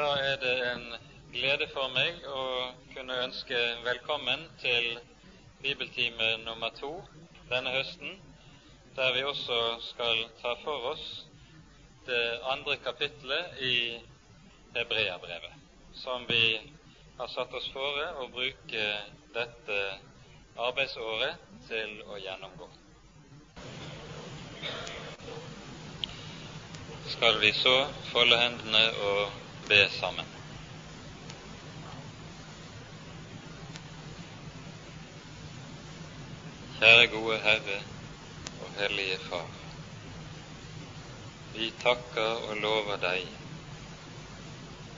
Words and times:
Da 0.00 0.12
er 0.16 0.36
det 0.40 0.52
en 0.72 0.84
glede 1.32 1.66
for 1.74 1.90
meg 1.92 2.22
å 2.24 2.42
kunne 2.94 3.16
ønske 3.26 3.58
velkommen 3.84 4.46
til 4.62 4.86
bibeltime 5.60 6.28
nummer 6.44 6.72
to 6.78 6.88
denne 7.50 7.74
høsten, 7.74 8.14
der 8.96 9.12
vi 9.12 9.24
også 9.28 9.58
skal 9.90 10.22
ta 10.40 10.54
for 10.62 10.86
oss 10.94 11.02
det 12.06 12.22
andre 12.54 12.78
kapitlet 12.86 13.60
i 13.66 13.74
Hebreabrevet, 14.78 15.52
som 16.00 16.24
vi 16.30 16.40
har 17.18 17.28
satt 17.34 17.52
oss 17.60 17.68
fore 17.74 18.08
å 18.24 18.30
bruke 18.32 18.86
dette 19.36 19.78
arbeidsåret 20.70 21.44
til 21.68 21.94
å 22.08 22.16
gjennomgå. 22.24 22.70
Skal 27.18 27.40
vi 27.44 27.52
så 27.60 27.76
folde 28.14 28.40
hendene 28.46 28.84
og 29.12 29.39
be 29.70 29.88
sammen. 30.00 30.26
Kjære 36.78 37.06
gode 37.12 37.36
Herre 37.44 37.76
og 38.62 38.72
Hellige 38.78 39.18
Far. 39.28 39.50
Vi 41.52 41.68
takker 41.82 42.48
og 42.48 42.56
lover 42.56 42.98
deg 43.04 43.28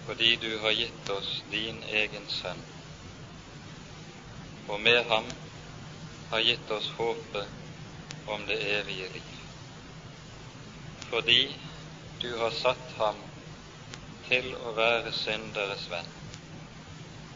fordi 0.06 0.30
du 0.36 0.48
har 0.62 0.72
gitt 0.78 1.10
oss 1.14 1.28
din 1.50 1.82
egen 1.98 2.24
sønn, 2.28 2.62
og 4.68 4.80
med 4.80 5.04
ham 5.12 5.28
har 6.30 6.46
gitt 6.48 6.72
oss 6.78 6.88
håpet 6.96 8.24
om 8.26 8.48
det 8.48 8.58
evige 8.78 9.12
liv. 9.18 9.36
Fordi 11.10 11.38
du 12.24 12.30
har 12.40 12.50
satt 12.62 12.96
ham 12.98 13.22
til 14.32 14.54
å 14.56 14.70
være 14.72 15.10
synderes 15.12 15.82
venn, 15.92 16.06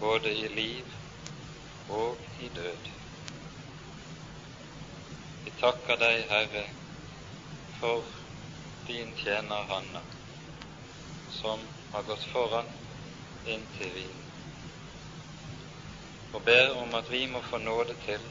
både 0.00 0.30
i 0.32 0.46
liv 0.48 0.94
og 1.92 2.22
i 2.40 2.48
død. 2.56 2.88
Vi 5.44 5.52
takker 5.60 6.00
deg, 6.00 6.22
Herre, 6.30 6.62
for 7.76 8.08
din 8.88 9.12
tjener 9.20 9.68
Hanna, 9.74 10.02
som 11.36 11.68
har 11.92 12.08
gått 12.08 12.24
foran 12.32 12.72
inntil 13.44 13.92
vi, 13.98 14.08
og 16.32 16.48
ber 16.48 16.78
om 16.80 16.96
at 16.96 17.12
vi 17.12 17.26
må 17.28 17.44
få 17.50 17.60
nåde 17.60 18.00
til 18.08 18.24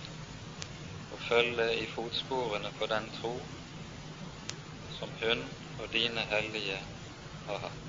å 1.13 1.21
følge 1.29 1.69
i 1.83 1.85
fotsporene 1.93 2.73
på 2.81 2.89
den 2.89 3.13
tro 3.21 3.35
som 4.97 5.13
hun 5.21 5.51
og 5.77 5.91
dine 5.93 6.25
hellige 6.33 6.81
har 7.45 7.67
hatt 7.69 7.84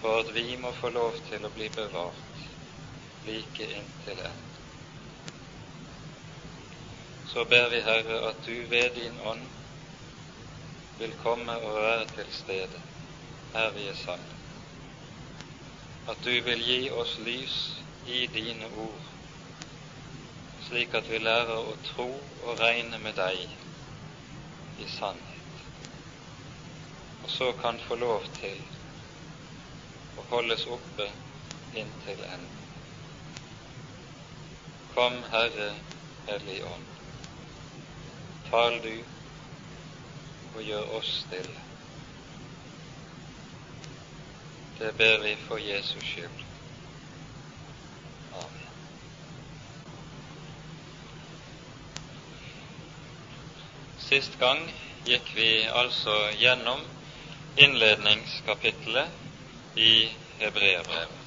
for 0.00 0.20
at 0.20 0.34
vi 0.34 0.56
må 0.56 0.72
få 0.72 0.90
lov 0.94 1.16
til 1.28 1.44
å 1.44 1.50
bli 1.54 1.68
bevart 1.74 2.42
like 3.26 3.66
inntil 3.78 4.20
enden. 4.20 4.44
Så 7.28 7.44
ber 7.44 7.68
vi, 7.68 7.80
Herre, 7.84 8.20
at 8.30 8.46
du 8.46 8.66
ved 8.70 8.94
din 8.94 9.18
ånd 9.20 9.48
vil 10.98 11.12
komme 11.18 11.58
og 11.60 11.74
være 11.74 12.06
til 12.14 12.30
stede 12.32 12.80
her 13.52 13.70
vi 13.74 13.88
er 13.88 13.98
sammen. 13.98 14.38
At 16.08 16.22
du 16.24 16.32
vil 16.46 16.62
gi 16.64 16.90
oss 16.90 17.18
lys 17.18 17.58
i 18.08 18.26
dine 18.32 18.70
ord, 18.70 19.04
slik 20.68 20.94
at 20.94 21.10
vi 21.10 21.20
lærer 21.20 21.68
å 21.68 21.76
tro 21.84 22.08
og 22.40 22.58
regne 22.62 22.98
med 23.02 23.18
deg 23.18 23.44
i 24.78 24.86
sannhet, 24.88 25.62
og 27.22 27.30
så 27.30 27.52
kan 27.60 27.80
få 27.84 27.98
lov 28.00 28.30
til 28.40 28.62
og 30.18 30.24
holdes 30.30 30.66
oppe 30.66 31.06
inntil 31.74 32.24
enden. 32.24 32.64
Kom, 34.94 35.22
Herre 35.30 35.68
Hellig 36.26 36.58
Ånd, 36.66 36.86
tal 38.50 38.80
du 38.82 38.94
og 40.54 40.62
gjør 40.64 40.94
oss 40.98 41.12
stille. 41.22 41.60
Det 44.78 44.90
ber 44.98 45.22
vi 45.22 45.36
for 45.46 45.62
Jesus 45.62 46.04
skyld. 46.04 46.42
Amen. 48.32 48.66
Sist 54.08 54.38
gang 54.38 54.66
gikk 55.06 55.30
vi 55.36 55.48
altså 55.82 56.18
gjennom 56.40 56.84
innledningskapittelet 57.58 59.27
i 59.78 60.10
hebreerbrevet. 60.38 61.24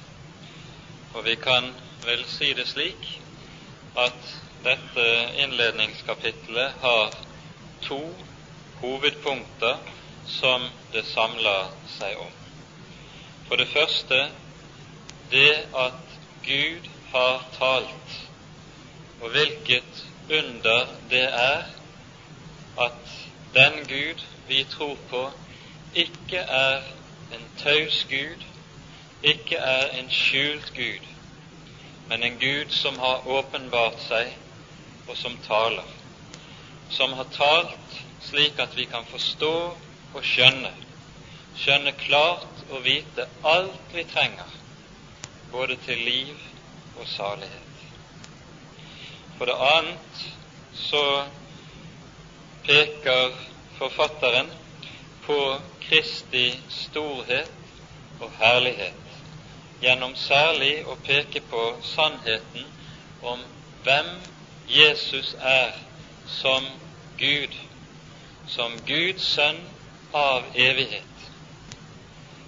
Og 1.12 1.24
vi 1.24 1.34
kan 1.36 1.72
vel 2.04 2.24
si 2.28 2.52
det 2.56 2.66
slik 2.68 3.08
at 3.96 4.28
dette 4.64 5.06
innledningskapitlet 5.42 6.78
har 6.80 7.16
to 7.84 8.00
hovedpunkter 8.80 9.80
som 10.24 10.68
det 10.92 11.04
samler 11.06 11.72
seg 11.96 12.20
om. 12.20 12.32
For 13.48 13.60
det 13.60 13.68
første 13.72 14.20
det 15.32 15.54
at 15.74 16.16
Gud 16.44 16.88
har 17.12 17.44
talt, 17.58 18.16
og 19.20 19.30
hvilket 19.34 20.04
under 20.30 20.96
det 21.10 21.26
er 21.28 21.68
at 22.86 23.12
den 23.54 23.84
Gud 23.86 24.24
vi 24.48 24.64
tror 24.64 24.96
på, 25.10 25.22
ikke 25.92 26.38
er 26.38 26.82
en 27.32 27.48
taus 27.56 28.06
Gud 28.10 28.44
ikke 29.22 29.56
er 29.56 29.90
en 29.98 30.10
skjult 30.10 30.72
Gud, 30.74 31.06
men 32.08 32.22
en 32.22 32.38
Gud 32.38 32.70
som 32.70 32.98
har 32.98 33.26
åpenbart 33.26 34.00
seg, 34.08 34.32
og 35.06 35.16
som 35.16 35.36
taler. 35.46 35.88
Som 36.90 37.12
har 37.16 37.28
talt 37.32 37.98
slik 38.28 38.58
at 38.62 38.76
vi 38.76 38.84
kan 38.90 39.06
forstå 39.10 39.54
og 40.12 40.24
skjønne, 40.24 40.72
skjønne 41.56 41.94
klart 42.02 42.64
og 42.68 42.84
vite 42.84 43.26
alt 43.44 43.94
vi 43.94 44.04
trenger, 44.10 44.48
både 45.50 45.76
til 45.86 45.98
liv 45.98 46.38
og 46.94 47.06
salighet. 47.08 47.86
For 49.38 49.48
det 49.48 49.56
annet 49.56 50.24
så 50.72 51.04
peker 52.66 53.32
forfatteren 53.78 54.52
på 55.24 55.38
Kristi 55.92 56.60
storhet 56.68 57.48
og 58.18 58.30
herlighet, 58.38 59.16
gjennom 59.82 60.14
særlig 60.16 60.86
å 60.88 60.94
peke 61.04 61.42
på 61.50 61.64
sannheten 61.84 62.70
om 63.20 63.42
hvem 63.84 64.08
Jesus 64.72 65.34
er 65.36 65.74
som 66.38 66.70
Gud, 67.20 67.58
som 68.54 68.78
Guds 68.88 69.26
sønn 69.34 69.60
av 70.16 70.48
evighet. 70.54 71.26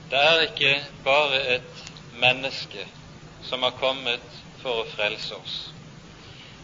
Det 0.09 0.25
er 0.31 0.47
ikke 0.47 0.72
bare 1.04 1.43
et 1.59 1.84
menneske 2.25 2.87
som 3.50 3.69
har 3.69 3.77
kommet 3.77 4.41
for 4.62 4.87
å 4.87 4.88
frelse 4.94 5.37
oss, 5.37 5.59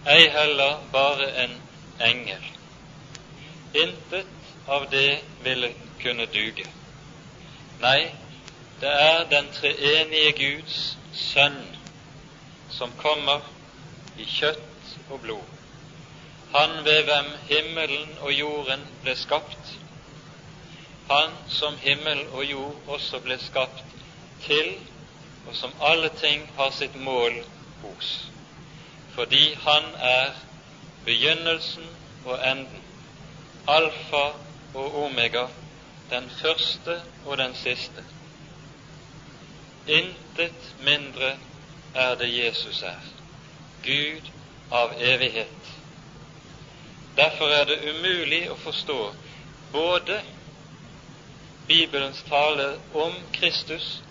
ei 0.09 0.33
heller 0.33 0.89
bare 0.97 1.29
en 1.45 1.61
engel. 2.09 2.51
Intet 3.85 4.53
av 4.65 4.89
det 4.97 5.21
ville 5.45 5.75
kunne 6.03 6.27
duge. 6.27 6.67
Nei, 7.81 8.11
det 8.81 8.89
er 8.89 9.25
den 9.31 9.49
treenige 9.53 10.33
Guds 10.39 10.99
sønn 11.13 11.63
som 12.69 12.93
kommer 13.01 13.45
i 14.17 14.25
kjøtt 14.25 14.95
og 15.09 15.21
blod. 15.21 15.47
Han 16.55 16.85
ved 16.85 17.03
hvem 17.05 17.31
himmelen 17.49 18.19
og 18.21 18.33
jorden 18.33 18.83
ble 19.03 19.15
skapt. 19.17 19.77
Han 21.11 21.37
som 21.49 21.77
himmel 21.83 22.25
og 22.29 22.45
jord 22.45 22.89
også 22.97 23.21
ble 23.21 23.39
skapt 23.39 23.95
til, 24.47 24.75
og 25.47 25.55
som 25.57 25.73
alle 25.81 26.11
ting 26.21 26.49
har 26.57 26.71
sitt 26.71 26.95
mål 26.95 27.43
hos. 27.83 28.11
Fordi 29.15 29.55
han 29.55 29.95
er 29.99 30.35
begynnelsen 31.05 31.89
og 32.25 32.51
enden, 32.51 32.85
alfa 33.67 34.27
og 34.75 34.95
omega, 35.05 35.47
den 36.11 36.31
første 36.31 37.03
og 37.25 37.39
den 37.39 37.55
siste. 37.55 38.05
Intet 39.87 40.75
mindre 40.79 41.39
er 41.95 42.15
det 42.15 42.29
Jesus 42.45 42.83
er, 42.83 43.07
Gud 43.83 44.31
av 44.71 44.93
evighet. 44.99 45.71
Derfor 47.17 47.49
er 47.49 47.65
det 47.65 47.81
umulig 47.91 48.45
å 48.51 48.57
forstå 48.57 48.99
både 49.73 50.21
Bibelens 51.67 52.23
tale 52.29 52.69
om 52.93 53.19
Kristus 53.33 54.03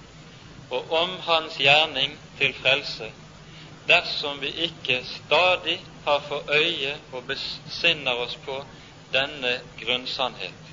og 0.69 0.91
om 0.91 1.15
Hans 1.25 1.57
gjerning 1.59 2.17
til 2.37 2.53
frelse 2.61 3.11
dersom 3.89 4.41
vi 4.41 4.51
ikke 4.67 5.01
stadig 5.03 5.79
har 6.03 6.19
for 6.27 6.51
øye 6.53 6.97
og 7.11 7.25
besinner 7.27 8.21
oss 8.25 8.35
på 8.45 8.59
denne 9.13 9.55
grunnsannhet 9.79 10.69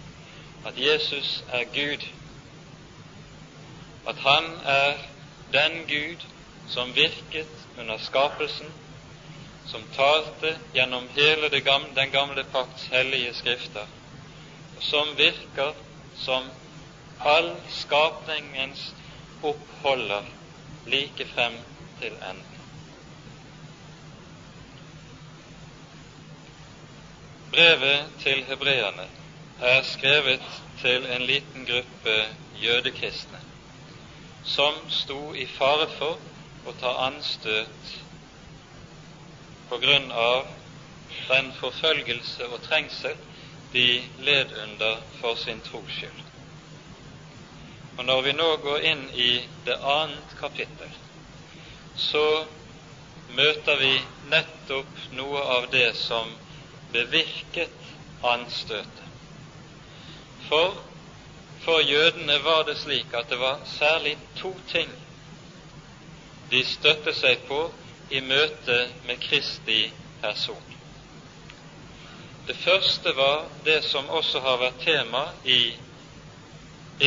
at 0.67 0.79
Jesus 0.79 1.45
er 1.49 1.65
Gud, 1.65 2.07
at 4.07 4.17
han 4.19 4.45
er 4.65 4.97
den 5.53 5.87
Gud 5.87 6.25
som 6.67 6.95
virket 6.97 7.69
under 7.79 7.99
skapelsen, 7.99 8.73
som 9.67 9.87
talte 9.95 10.59
gjennom 10.75 11.09
hele 11.15 11.51
den 11.51 12.11
gamle 12.11 12.45
pakts 12.53 12.87
hellige 12.91 13.35
skrifter, 13.35 13.87
og 14.77 14.83
som 14.83 15.15
virker 15.19 15.73
som 16.15 16.51
all 17.21 17.53
skapningens 17.69 18.95
oppholder 19.43 20.25
like 20.87 21.27
frem 21.35 21.61
til 22.01 22.13
enden. 22.13 22.45
Brevet 27.51 28.11
til 28.19 28.45
hebreerne 28.45 29.07
er 29.59 29.83
skrevet 29.83 30.43
til 30.81 31.07
en 31.07 31.23
liten 31.27 31.67
gruppe 31.67 32.17
jødekristne 32.53 33.39
som 34.43 34.83
sto 34.89 35.33
i 35.35 35.47
fare 35.47 35.87
for 35.99 36.21
å 36.69 36.75
ta 36.77 36.93
anstøt 37.07 37.93
på 39.69 39.79
grunn 39.83 40.13
av 40.13 40.51
den 41.29 41.49
forfølgelse 41.57 42.47
og 42.53 42.61
trengsel 42.69 43.17
de 43.73 43.87
led 44.29 44.53
under 44.63 45.01
for 45.21 45.35
sin 45.41 45.61
tros 45.61 45.91
skyld. 45.91 46.23
Og 47.97 48.05
Når 48.05 48.23
vi 48.23 48.33
nå 48.33 48.51
går 48.57 48.85
inn 48.93 49.09
i 49.11 49.33
det 49.65 49.79
annet 49.81 50.37
kapittel, 50.39 50.93
så 51.95 52.47
møter 53.27 53.77
vi 53.81 53.95
nettopp 54.23 55.01
noe 55.11 55.43
av 55.57 55.71
det 55.73 55.95
som 55.97 56.37
bevirket 56.93 57.93
anstøtet. 58.23 59.06
For 60.49 60.83
for 61.65 61.81
jødene 61.81 62.45
var 62.45 62.63
det 62.63 62.77
slik 62.79 63.15
at 63.15 63.29
det 63.31 63.39
var 63.39 63.65
særlig 63.79 64.19
to 64.37 64.51
ting 64.73 64.91
de 66.51 66.61
støtte 66.65 67.15
seg 67.19 67.41
på 67.49 67.57
i 68.09 68.21
møte 68.23 68.77
med 69.09 69.19
Kristi 69.25 69.79
person. 70.21 70.67
Det 72.47 72.57
første 72.57 73.17
var 73.17 73.49
det 73.65 73.81
som 73.85 74.11
også 74.19 74.41
har 74.41 74.61
vært 74.61 74.79
tema 74.85 75.25
i 75.45 75.59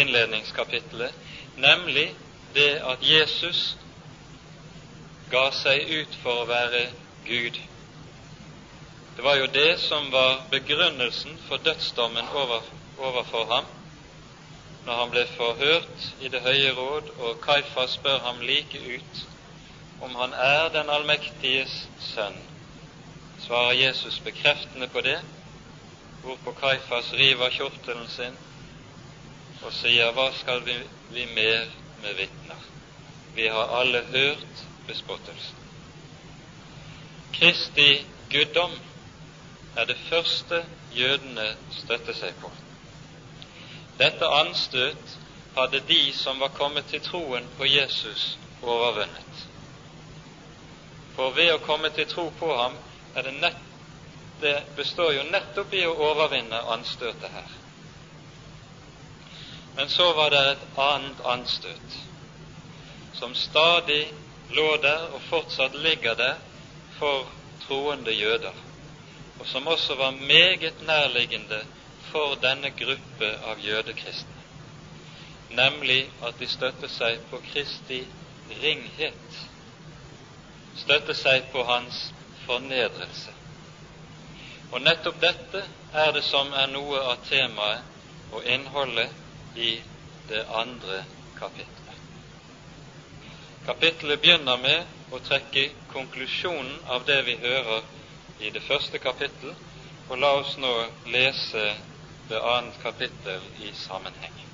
innledningskapittelet, 0.01 1.15
nemlig 1.55 2.09
det 2.53 2.71
at 2.83 3.05
Jesus 3.05 3.61
ga 5.31 5.45
seg 5.61 5.87
ut 6.01 6.17
for 6.23 6.41
å 6.41 6.49
være 6.49 6.83
Gud. 7.23 7.61
Det 9.15 9.23
var 9.23 9.39
jo 9.39 9.47
det 9.53 9.79
som 9.85 10.11
var 10.11 10.49
begrunnelsen 10.51 11.39
for 11.47 11.63
dødsdommen 11.63 12.27
over, 12.43 12.67
overfor 12.99 13.45
ham 13.53 13.65
når 14.85 14.95
han 14.99 15.11
ble 15.11 15.25
forhørt 15.35 16.05
i 16.19 16.29
Det 16.33 16.41
høye 16.41 16.71
råd, 16.75 17.09
og 17.17 17.41
Kaifas 17.43 17.97
spør 17.99 18.19
ham 18.23 18.39
like 18.41 18.79
ut 18.95 19.25
om 19.99 20.15
han 20.15 20.33
er 20.33 20.69
den 20.73 20.89
allmektiges 20.89 21.73
sønn. 21.99 22.37
Svarer 23.39 23.71
Jesus 23.71 24.19
bekreftende 24.19 24.87
på 24.87 25.01
det, 25.01 25.19
hvorpå 26.21 26.51
Kaifas 26.51 27.13
river 27.13 27.49
kjortelen 27.49 28.07
sin 28.07 28.37
og 29.61 29.73
sier, 29.75 30.11
Hva 30.15 30.29
skal 30.39 30.63
vi, 30.65 30.77
vi 31.11 31.25
mer 31.25 31.67
med 32.01 32.15
vitner? 32.15 32.61
Vi 33.35 33.47
har 33.47 33.75
alle 33.79 34.01
hørt 34.11 34.63
bespottelsen. 34.87 35.59
Kristi 37.33 38.07
guddom 38.31 38.79
er 39.75 39.85
det 39.85 39.97
første 40.09 40.63
jødene 40.91 41.51
støtter 41.69 42.15
seg 42.15 42.39
på. 42.39 42.51
Dette 43.99 44.27
anstøt 44.31 45.15
hadde 45.55 45.79
de 45.87 46.13
som 46.15 46.39
var 46.39 46.53
kommet 46.55 46.85
til 46.87 47.01
troen 47.03 47.49
på 47.57 47.65
Jesus, 47.67 48.37
overvunnet. 48.61 49.41
For 51.15 51.33
ved 51.35 51.51
å 51.55 51.63
komme 51.65 51.89
til 51.95 52.07
tro 52.07 52.29
på 52.39 52.51
ham 52.55 52.77
er 53.13 53.27
det, 53.27 53.33
nett, 53.43 53.65
det 54.39 54.53
består 54.77 55.11
jo 55.17 55.25
nettopp 55.27 55.73
i 55.75 55.81
å 55.87 55.97
overvinne 56.11 56.61
anstøtet 56.75 57.33
her. 57.33 57.57
Men 59.75 59.91
så 59.91 60.07
var 60.15 60.31
det 60.31 60.45
et 60.53 60.63
annet 60.79 61.19
anstøt, 61.33 61.97
som 63.19 63.35
stadig 63.35 64.01
lå 64.55 64.69
der 64.83 65.09
og 65.11 65.21
fortsatt 65.27 65.75
ligger 65.75 66.15
der 66.19 66.39
for 66.99 67.27
troende 67.67 68.15
jøder 68.15 68.65
og 69.39 69.47
som 69.47 69.67
også 69.71 69.95
var 69.95 70.11
meget 70.11 70.81
nærliggende 70.83 71.61
for 72.11 72.35
denne 72.41 72.71
gruppe 72.71 73.29
av 73.51 73.59
jødekristne, 73.61 74.41
nemlig 75.49 76.01
at 76.25 76.39
de 76.39 76.47
støtter 76.49 76.91
seg 76.93 77.21
på 77.29 77.39
Kristi 77.45 78.01
ringhet, 78.61 79.37
støtter 80.81 81.17
seg 81.17 81.49
på 81.53 81.63
hans 81.67 81.99
fornedrelse. 82.45 83.33
Og 84.69 84.81
nettopp 84.85 85.17
dette 85.21 85.63
er 85.97 86.11
det 86.13 86.23
som 86.29 86.53
er 86.53 86.69
noe 86.69 86.99
av 87.11 87.23
temaet 87.25 87.85
og 88.29 88.45
innholdet 88.45 89.09
i 89.57 89.71
det 90.29 90.43
andre 90.61 91.01
kapittelet. 91.37 91.97
Kapittelet 93.65 94.21
begynner 94.21 94.57
med 94.61 95.13
å 95.13 95.19
trekke 95.25 95.65
konklusjonen 95.91 96.83
av 96.85 97.05
det 97.09 97.17
vi 97.27 97.35
hører 97.41 97.83
i 98.39 98.51
det 98.55 98.61
første 98.63 99.01
kapittel, 99.03 99.55
og 100.09 100.17
la 100.21 100.31
oss 100.39 100.55
nå 100.61 100.71
lese 101.11 101.65
det 102.29 102.41
annet 102.41 102.81
kapittel 102.81 103.41
i 103.57 103.71
sammenheng. 103.73 104.45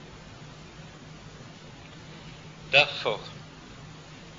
Derfor 2.72 3.22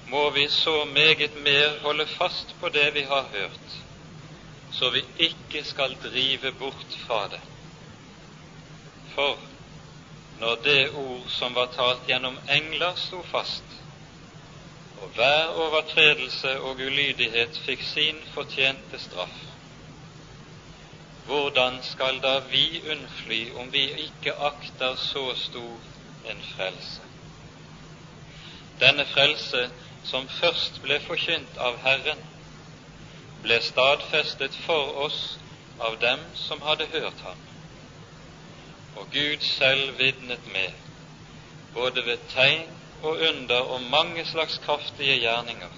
må 0.06 0.30
vi 0.30 0.48
så 0.48 0.84
meget 0.84 1.36
mer 1.36 1.78
holde 1.80 2.06
fast 2.06 2.54
på 2.60 2.68
det 2.68 2.94
vi 2.94 3.02
har 3.02 3.28
hørt, 3.32 3.82
så 4.70 4.90
vi 4.90 5.04
ikke 5.16 5.64
skal 5.64 5.96
drive 6.02 6.52
bort 6.52 6.96
fra 7.06 7.28
det. 7.28 7.40
For 9.14 9.38
når 10.36 10.54
det 10.54 10.90
ord 10.90 11.28
som 11.28 11.54
var 11.54 11.66
talt 11.72 12.06
gjennom 12.06 12.38
engler, 12.48 12.94
sto 12.94 13.22
fast, 13.22 13.64
og 14.96 15.08
hver 15.08 15.46
overtredelse 15.46 16.60
og 16.60 16.76
ulydighet 16.76 17.58
fikk 17.64 17.82
sin 17.82 18.20
fortjente 18.34 18.98
straff. 18.98 19.55
Hvordan 21.26 21.82
skal 21.82 22.22
da 22.22 22.38
vi 22.38 22.82
unnfly 22.90 23.52
om 23.54 23.72
vi 23.72 23.82
ikke 23.92 24.34
akter 24.34 24.94
så 24.94 25.34
stor 25.34 25.82
en 26.24 26.42
frelse? 26.42 27.02
Denne 28.80 29.06
frelse, 29.06 29.70
som 30.02 30.28
først 30.28 30.78
ble 30.84 31.00
forkynt 31.00 31.56
av 31.58 31.80
Herren, 31.82 32.20
ble 33.42 33.58
stadfestet 33.60 34.54
for 34.66 34.92
oss 35.06 35.18
av 35.88 35.98
dem 36.04 36.22
som 36.34 36.62
hadde 36.62 36.86
hørt 36.94 37.24
ham. 37.26 37.42
Og 38.94 39.10
Gud 39.10 39.42
selv 39.48 39.98
vitnet 39.98 40.46
med, 40.46 40.72
både 41.74 42.06
ved 42.06 42.28
tegn 42.36 42.70
og 43.02 43.18
under 43.32 43.74
og 43.74 43.82
mange 43.82 44.24
slags 44.24 44.58
kraftige 44.58 45.18
gjerninger, 45.24 45.74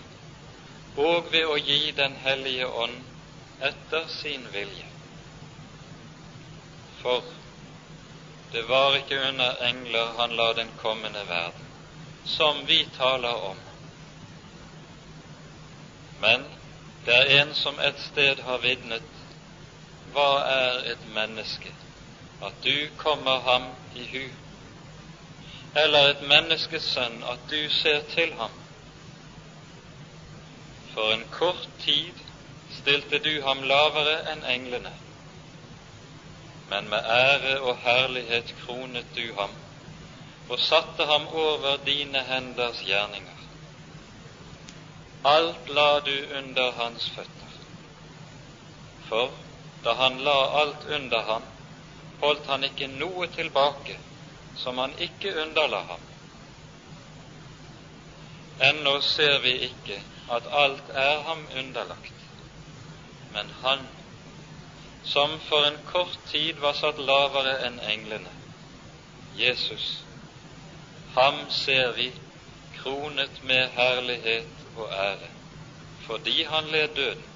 og 0.97 1.33
ved 1.33 1.47
å 1.47 1.57
gi 1.57 1.91
Den 1.97 2.21
hellige 2.27 2.69
ånd 2.69 3.01
etter 3.61 4.07
sin 4.21 4.53
vilje. 4.53 4.98
For 7.09 7.23
det 8.53 8.63
var 8.69 8.97
ikke 8.97 9.19
under 9.29 9.63
engler 9.65 10.11
han 10.19 10.35
la 10.37 10.53
den 10.53 10.73
kommende 10.77 11.23
verden, 11.29 11.69
som 12.25 12.67
vi 12.67 12.89
taler 12.97 13.45
om. 13.51 13.57
Men 16.21 16.45
det 17.07 17.15
er 17.15 17.41
en 17.41 17.55
som 17.55 17.81
et 17.81 18.01
sted 18.11 18.43
har 18.45 18.61
vitnet, 18.61 19.09
hva 20.13 20.29
er 20.51 20.83
et 20.93 21.09
menneske, 21.17 21.73
at 22.43 22.61
du 22.65 22.91
kommer 23.01 23.41
ham 23.49 23.73
i 23.95 24.05
hu 24.13 24.29
eller 25.85 26.13
et 26.13 26.29
menneskes 26.29 26.93
sønn 26.93 27.23
at 27.25 27.49
du 27.51 27.71
ser 27.81 28.01
til 28.13 28.37
ham. 28.37 28.53
For 30.93 31.13
en 31.17 31.29
kort 31.33 31.69
tid 31.79 32.25
stilte 32.81 33.25
du 33.25 33.35
ham 33.49 33.63
lavere 33.63 34.25
enn 34.33 34.45
englene, 34.45 34.93
men 36.69 36.89
med 36.89 37.05
ære 37.05 37.61
og 37.61 37.77
herlighet 37.83 38.55
kronet 38.65 39.17
du 39.17 39.35
ham 39.35 39.55
og 40.49 40.59
satte 40.59 41.05
ham 41.05 41.27
over 41.29 41.77
dine 41.85 42.25
henders 42.25 42.81
gjerninger. 42.81 43.39
Alt 45.25 45.69
la 45.69 46.01
du 46.01 46.17
under 46.39 46.71
hans 46.73 47.11
føtter. 47.11 47.55
For 49.09 49.33
da 49.85 49.93
han 49.93 50.21
la 50.25 50.37
alt 50.61 50.85
under 50.85 51.23
ham, 51.23 51.45
holdt 52.21 52.47
han 52.47 52.65
ikke 52.65 52.87
noe 52.87 53.27
tilbake 53.27 53.99
som 54.63 54.79
han 54.79 54.95
ikke 54.99 55.35
underla 55.41 55.83
ham. 55.91 56.01
Ennå 58.71 59.01
ser 59.01 59.39
vi 59.45 59.53
ikke 59.69 60.01
at 60.31 60.49
alt 60.51 60.89
er 60.89 61.21
ham 61.29 61.47
underlagt, 61.59 62.25
men 63.31 63.51
han, 63.63 63.87
som 65.13 65.41
for 65.41 65.67
en 65.67 65.79
kort 65.87 66.19
tid 66.27 66.59
var 66.61 66.75
satt 66.77 66.99
lavere 67.01 67.55
enn 67.67 67.79
englene, 67.81 68.33
Jesus, 69.37 69.87
ham 71.15 71.39
ser 71.51 71.93
vi 71.97 72.11
kronet 72.75 73.43
med 73.43 73.71
herlighet 73.77 74.67
og 74.77 74.93
ære, 74.93 75.31
fordi 76.07 76.43
han 76.45 76.69
led 76.75 76.95
døden, 76.97 77.27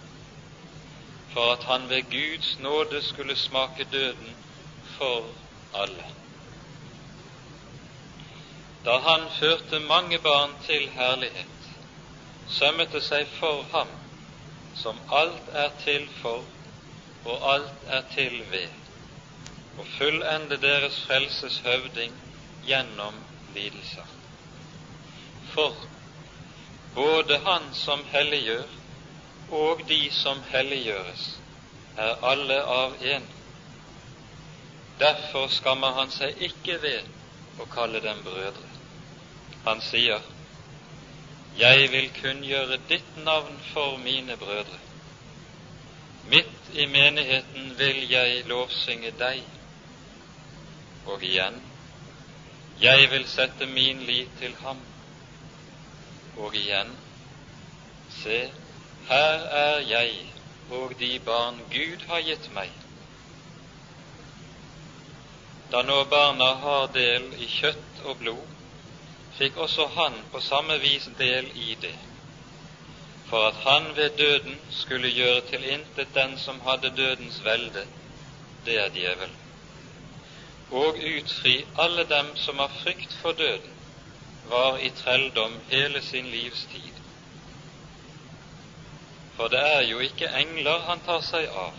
for 1.33 1.53
at 1.53 1.65
han 1.65 1.89
ved 1.89 2.11
Guds 2.11 2.59
nåde 2.59 3.03
skulle 3.03 3.37
smake 3.37 3.89
døden 3.93 4.37
for 4.99 5.33
alle. 5.75 6.09
Da 8.85 8.99
han 8.99 9.31
førte 9.41 9.81
mange 9.81 10.19
barn 10.19 10.57
til 10.67 10.91
herlighet, 10.91 11.69
sømmet 12.47 12.93
det 12.93 13.03
seg 13.09 13.29
for 13.41 13.65
ham, 13.73 13.89
som 14.75 14.99
alt 15.09 15.49
er 15.53 15.71
til 15.85 16.11
for 16.21 16.45
og 17.25 17.53
alt 17.55 17.85
er 17.87 18.03
til 18.15 18.51
ved, 18.51 18.69
og 19.77 19.87
fullende 19.99 20.59
deres 20.61 21.01
frelses 21.07 21.59
høvding 21.65 22.17
gjennom 22.63 23.23
lidelser. 23.47 24.09
For 25.55 25.89
både 26.95 27.39
Han 27.39 27.75
som 27.75 28.05
helliggjør, 28.05 28.69
og 29.49 29.89
de 29.89 30.11
som 30.11 30.43
helliggjøres, 30.43 31.43
er 31.97 32.15
alle 32.25 32.63
av 32.65 32.95
én. 33.01 33.27
Derfor 34.99 35.47
skammer 35.49 35.93
han 35.93 36.11
seg 36.15 36.39
ikke 36.47 36.79
ved 36.83 37.09
å 37.61 37.67
kalle 37.67 38.01
dem 38.01 38.23
brødre. 38.25 38.69
Han 39.65 39.81
sier, 39.81 40.23
Jeg 41.53 41.91
vil 41.93 42.09
kunngjøre 42.17 42.79
ditt 42.89 43.17
navn 43.17 43.61
for 43.73 43.99
mine 43.99 44.37
brødre. 44.41 44.79
Midt 46.33 46.69
i 46.73 46.87
menigheten 46.87 47.75
vil 47.79 47.99
jeg 48.09 48.45
lovsynge 48.49 49.11
deg. 49.21 49.41
Og 51.13 51.25
igjen, 51.29 51.59
jeg 52.81 53.11
vil 53.13 53.27
sette 53.29 53.67
min 53.69 54.01
lit 54.09 54.31
til 54.39 54.55
ham. 54.63 54.79
Og 56.41 56.57
igjen, 56.57 56.95
se, 58.23 58.39
her 59.09 59.45
er 59.59 59.83
jeg 59.91 60.15
og 60.79 60.95
de 60.99 61.11
barn 61.27 61.59
Gud 61.75 62.07
har 62.09 62.25
gitt 62.25 62.49
meg. 62.57 62.71
Da 65.75 65.83
nå 65.85 65.99
barna 66.15 66.49
har 66.63 66.89
del 66.97 67.29
i 67.45 67.51
kjøtt 67.59 68.01
og 68.07 68.17
blod, 68.25 68.57
fikk 69.37 69.61
også 69.67 69.91
han 69.99 70.19
på 70.33 70.41
samme 70.49 70.79
vis 70.81 71.11
del 71.21 71.53
i 71.67 71.77
det 71.85 71.93
for 73.33 73.47
at 73.49 73.55
han 73.55 73.97
ved 73.97 74.11
døden 74.19 74.61
skulle 74.69 75.11
gjøre 75.11 75.41
til 75.41 75.65
intet 75.65 76.15
den 76.15 76.39
som 76.39 76.61
hadde 76.61 76.97
dødens 76.97 77.45
velde, 77.45 77.87
det 78.65 78.75
er 78.81 78.89
djevelen, 78.89 79.39
og 80.71 80.97
utfri 81.17 81.55
alle 81.79 82.05
dem 82.11 82.37
som 82.37 82.61
av 82.61 82.75
frykt 82.83 83.15
for 83.23 83.33
døden 83.33 83.79
var 84.43 84.77
i 84.77 84.91
trelldom 84.91 85.57
hele 85.71 86.03
sin 86.03 86.27
livstid. 86.27 87.01
For 89.37 89.49
det 89.49 89.63
er 89.77 89.81
jo 89.81 89.99
ikke 89.99 90.29
engler 90.43 90.85
han 90.91 91.01
tar 91.01 91.25
seg 91.31 91.49
av, 91.49 91.79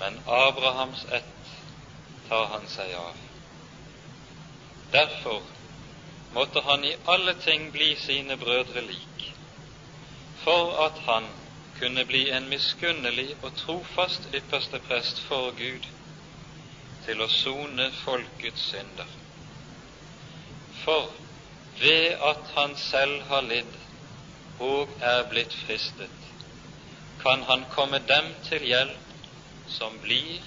men 0.00 0.18
Abrahams 0.26 1.06
ett 1.20 1.52
tar 2.28 2.48
han 2.56 2.66
seg 2.68 2.96
av. 2.98 3.14
Derfor 4.92 5.46
måtte 6.30 6.60
han 6.66 6.84
i 6.84 6.96
alle 7.14 7.34
ting 7.46 7.70
bli 7.72 7.94
sine 7.96 8.36
brødre 8.36 8.82
lik, 8.90 9.15
for 10.46 10.86
at 10.86 10.98
han 11.08 11.24
kunne 11.78 12.04
bli 12.06 12.20
en 12.30 12.48
miskunnelig 12.48 13.32
og 13.42 13.54
trofast 13.58 14.28
ypperste 14.34 14.78
prest 14.86 15.18
for 15.26 15.50
Gud 15.58 15.88
til 17.06 17.22
å 17.24 17.26
sone 17.28 17.88
folkets 18.04 18.68
synder. 18.70 19.08
For 20.84 21.10
ved 21.80 22.22
at 22.30 22.54
han 22.54 22.76
selv 22.86 23.26
har 23.32 23.42
lidd 23.50 23.74
og 24.68 24.94
er 25.02 25.26
blitt 25.32 25.58
fristet, 25.66 26.30
kan 27.18 27.42
han 27.50 27.66
komme 27.74 27.98
dem 28.06 28.30
til 28.46 28.70
hjelp 28.70 29.18
som 29.66 29.98
blir 30.06 30.46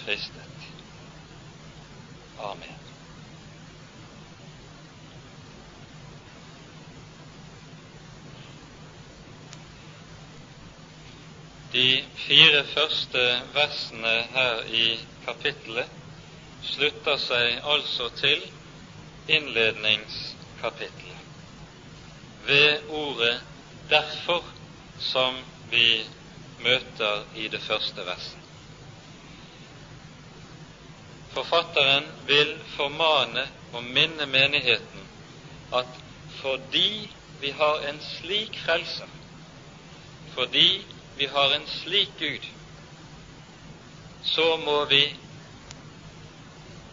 fristet. 0.00 0.68
Amen. 2.38 2.85
De 11.76 12.08
fire 12.26 12.62
første 12.72 13.22
versene 13.52 14.12
her 14.32 14.60
i 14.78 14.84
kapittelet 15.26 15.90
slutter 16.70 17.18
seg 17.20 17.58
altså 17.72 18.06
til 18.16 18.46
innledningskapittelet 19.36 21.20
ved 22.48 22.88
ordet 23.00 23.42
'derfor', 23.90 24.48
som 25.10 25.42
vi 25.74 25.84
møter 26.56 27.26
i 27.34 27.48
det 27.48 27.60
første 27.66 28.06
verset. 28.06 28.40
Forfatteren 31.36 32.08
vil 32.32 32.56
formane 32.76 33.50
og 33.72 33.84
minne 33.84 34.26
menigheten 34.26 35.08
at 35.72 36.00
fordi 36.40 37.16
vi 37.40 37.50
har 37.50 37.78
en 37.92 38.00
slik 38.00 38.58
frelser, 38.64 39.08
fordi 40.24 40.95
vi 41.16 41.26
har 41.26 41.54
en 41.54 41.66
slik 41.66 42.18
Gud, 42.18 42.44
så 44.22 44.56
må 44.56 44.84
vi 44.84 45.16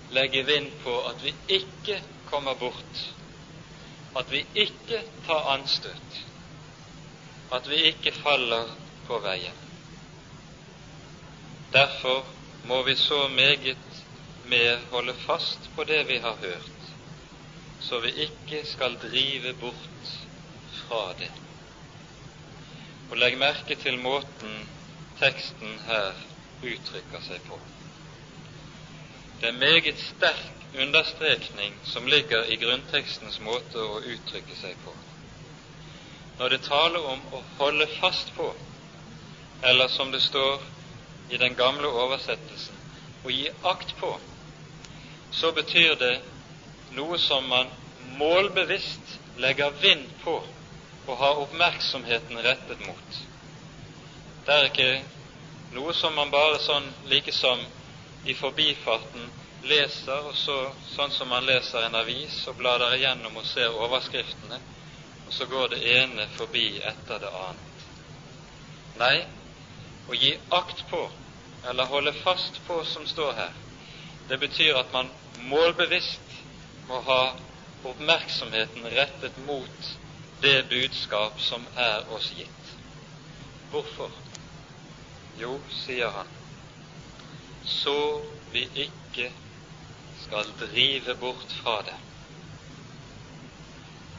legge 0.10 0.44
vind 0.44 0.72
på 0.84 0.94
at 1.10 1.24
vi 1.24 1.34
ikke 1.48 2.02
kommer 2.26 2.56
bort, 2.56 3.02
at 4.16 4.32
vi 4.32 4.46
ikke 4.56 5.02
tar 5.26 5.50
anstøt, 5.58 6.20
at 7.52 7.70
vi 7.70 7.82
ikke 7.90 8.12
faller 8.24 8.70
på 9.08 9.20
veien. 9.20 9.60
Derfor 11.74 12.26
må 12.64 12.84
vi 12.84 12.96
så 12.96 13.28
meget 13.28 14.04
mer 14.44 14.80
holde 14.92 15.14
fast 15.14 15.72
på 15.76 15.84
det 15.84 16.08
vi 16.08 16.18
har 16.18 16.36
hørt, 16.36 16.94
så 17.80 18.00
vi 18.00 18.12
ikke 18.28 18.66
skal 18.66 18.96
drive 19.02 19.54
bort 19.54 20.14
fra 20.88 21.14
det. 21.20 21.32
Og 23.14 23.20
legg 23.22 23.36
merke 23.38 23.76
til 23.78 24.00
måten 24.02 24.54
teksten 25.20 25.76
her 25.86 26.16
uttrykker 26.66 27.22
seg 27.22 27.44
på. 27.46 27.60
Det 29.38 29.52
er 29.52 29.60
meget 29.62 30.00
sterk 30.02 30.64
understrekning 30.82 31.76
som 31.86 32.08
ligger 32.10 32.48
i 32.50 32.58
grunntekstens 32.58 33.38
måte 33.46 33.78
å 33.78 34.00
uttrykke 34.16 34.58
seg 34.58 34.80
på. 34.82 34.96
Når 36.40 36.56
det 36.56 36.62
taler 36.66 37.06
om 37.12 37.22
å 37.38 37.44
holde 37.60 37.86
fast 38.00 38.34
på, 38.34 38.48
eller 39.62 39.94
som 39.94 40.10
det 40.12 40.24
står 40.26 40.66
i 41.30 41.38
den 41.38 41.54
gamle 41.60 41.94
oversettelsen, 41.94 42.82
å 43.22 43.30
gi 43.30 43.46
akt 43.76 43.94
på, 44.02 44.10
så 45.30 45.54
betyr 45.54 45.94
det 46.02 46.16
noe 46.98 47.22
som 47.22 47.46
man 47.46 47.70
målbevisst 48.18 49.20
legger 49.38 49.78
vind 49.86 50.10
på 50.26 50.40
å 51.06 51.16
ha 51.20 51.32
oppmerksomheten 51.44 52.40
rettet 52.46 52.80
mot. 52.80 53.20
Det 54.46 54.54
er 54.54 54.70
ikke 54.70 54.90
noe 55.76 55.94
som 55.98 56.16
man 56.16 56.32
bare 56.32 56.60
sånn 56.64 56.90
like 57.10 57.32
som 57.36 57.64
i 58.24 58.36
forbifarten 58.40 59.32
leser, 59.68 60.28
og 60.30 60.36
så, 60.36 60.58
sånn 60.96 61.12
som 61.12 61.30
man 61.32 61.46
leser 61.48 61.84
en 61.88 61.96
avis 61.96 62.36
og 62.52 62.58
blader 62.60 62.96
igjennom 62.98 63.38
og 63.40 63.48
ser 63.48 63.76
overskriftene, 63.76 64.60
og 65.26 65.34
så 65.34 65.48
går 65.48 65.74
det 65.74 65.82
ene 65.96 66.28
forbi 66.36 66.80
etter 66.84 67.20
det 67.24 67.32
annet. 67.32 67.86
Nei, 69.00 69.18
å 70.08 70.16
gi 70.20 70.34
akt 70.52 70.86
på, 70.90 71.02
eller 71.64 71.88
holde 71.92 72.14
fast 72.24 72.60
på, 72.68 72.82
som 72.84 73.08
står 73.08 73.34
her, 73.40 73.54
det 74.28 74.40
betyr 74.40 74.78
at 74.80 74.92
man 74.96 75.12
målbevisst 75.52 76.36
må 76.88 77.00
ha 77.08 77.22
oppmerksomheten 77.88 78.88
rettet 78.92 79.40
mot 79.44 79.90
det 80.44 80.70
budskap 80.70 81.40
som 81.42 81.68
er 81.76 82.10
oss 82.12 82.32
gitt. 82.36 82.72
Hvorfor? 83.72 84.12
Jo, 85.40 85.56
sier 85.70 86.12
han, 86.14 86.28
så 87.66 87.96
vi 88.52 88.68
ikke 88.86 89.32
skal 90.26 90.52
drive 90.60 91.16
bort 91.16 91.56
fra 91.64 91.80
det. 91.88 91.96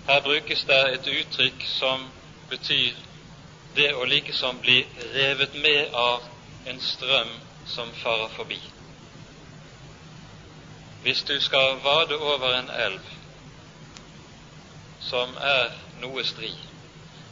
Her 0.08 0.20
brukes 0.20 0.64
det 0.64 0.80
et 0.94 1.06
uttrykk 1.12 1.62
som 1.78 2.08
betyr 2.50 2.98
det 3.76 3.92
å 3.94 4.04
likesom 4.08 4.58
bli 4.64 4.80
revet 5.14 5.54
med 5.54 5.94
av 5.94 6.26
en 6.64 6.80
strøm 6.80 7.32
som 7.64 7.92
farer 8.02 8.32
forbi. 8.36 8.60
Hvis 11.04 11.24
du 11.28 11.36
skal 11.40 11.80
vade 11.84 12.16
over 12.16 12.58
en 12.58 12.70
elv 12.70 13.08
som 15.04 15.36
er 15.36 15.83
noe 16.02 16.24
stri, 16.24 16.52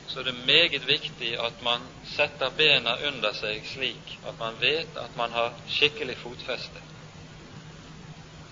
så 0.07 0.23
det 0.23 0.29
er 0.29 0.33
det 0.33 0.45
meget 0.47 0.87
viktig 0.87 1.31
at 1.41 1.61
man 1.63 1.89
setter 2.15 2.51
bena 2.57 2.97
under 3.09 3.33
seg 3.33 3.65
slik 3.67 4.19
at 4.23 4.39
man 4.39 4.59
vet 4.61 4.97
at 4.97 5.17
man 5.17 5.33
har 5.33 5.61
skikkelig 5.67 6.17
fotfeste. 6.19 6.83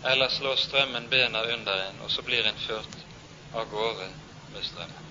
eller 0.03 0.29
slår 0.29 0.55
strømmen 0.57 1.11
bena 1.11 1.43
under 1.53 1.89
en, 1.91 2.01
og 2.01 2.11
så 2.11 2.23
blir 2.23 2.47
en 2.47 2.57
ført 2.57 3.07
av 3.53 3.67
gårde 3.69 4.07
med 4.49 4.63
strømmen. 4.65 5.07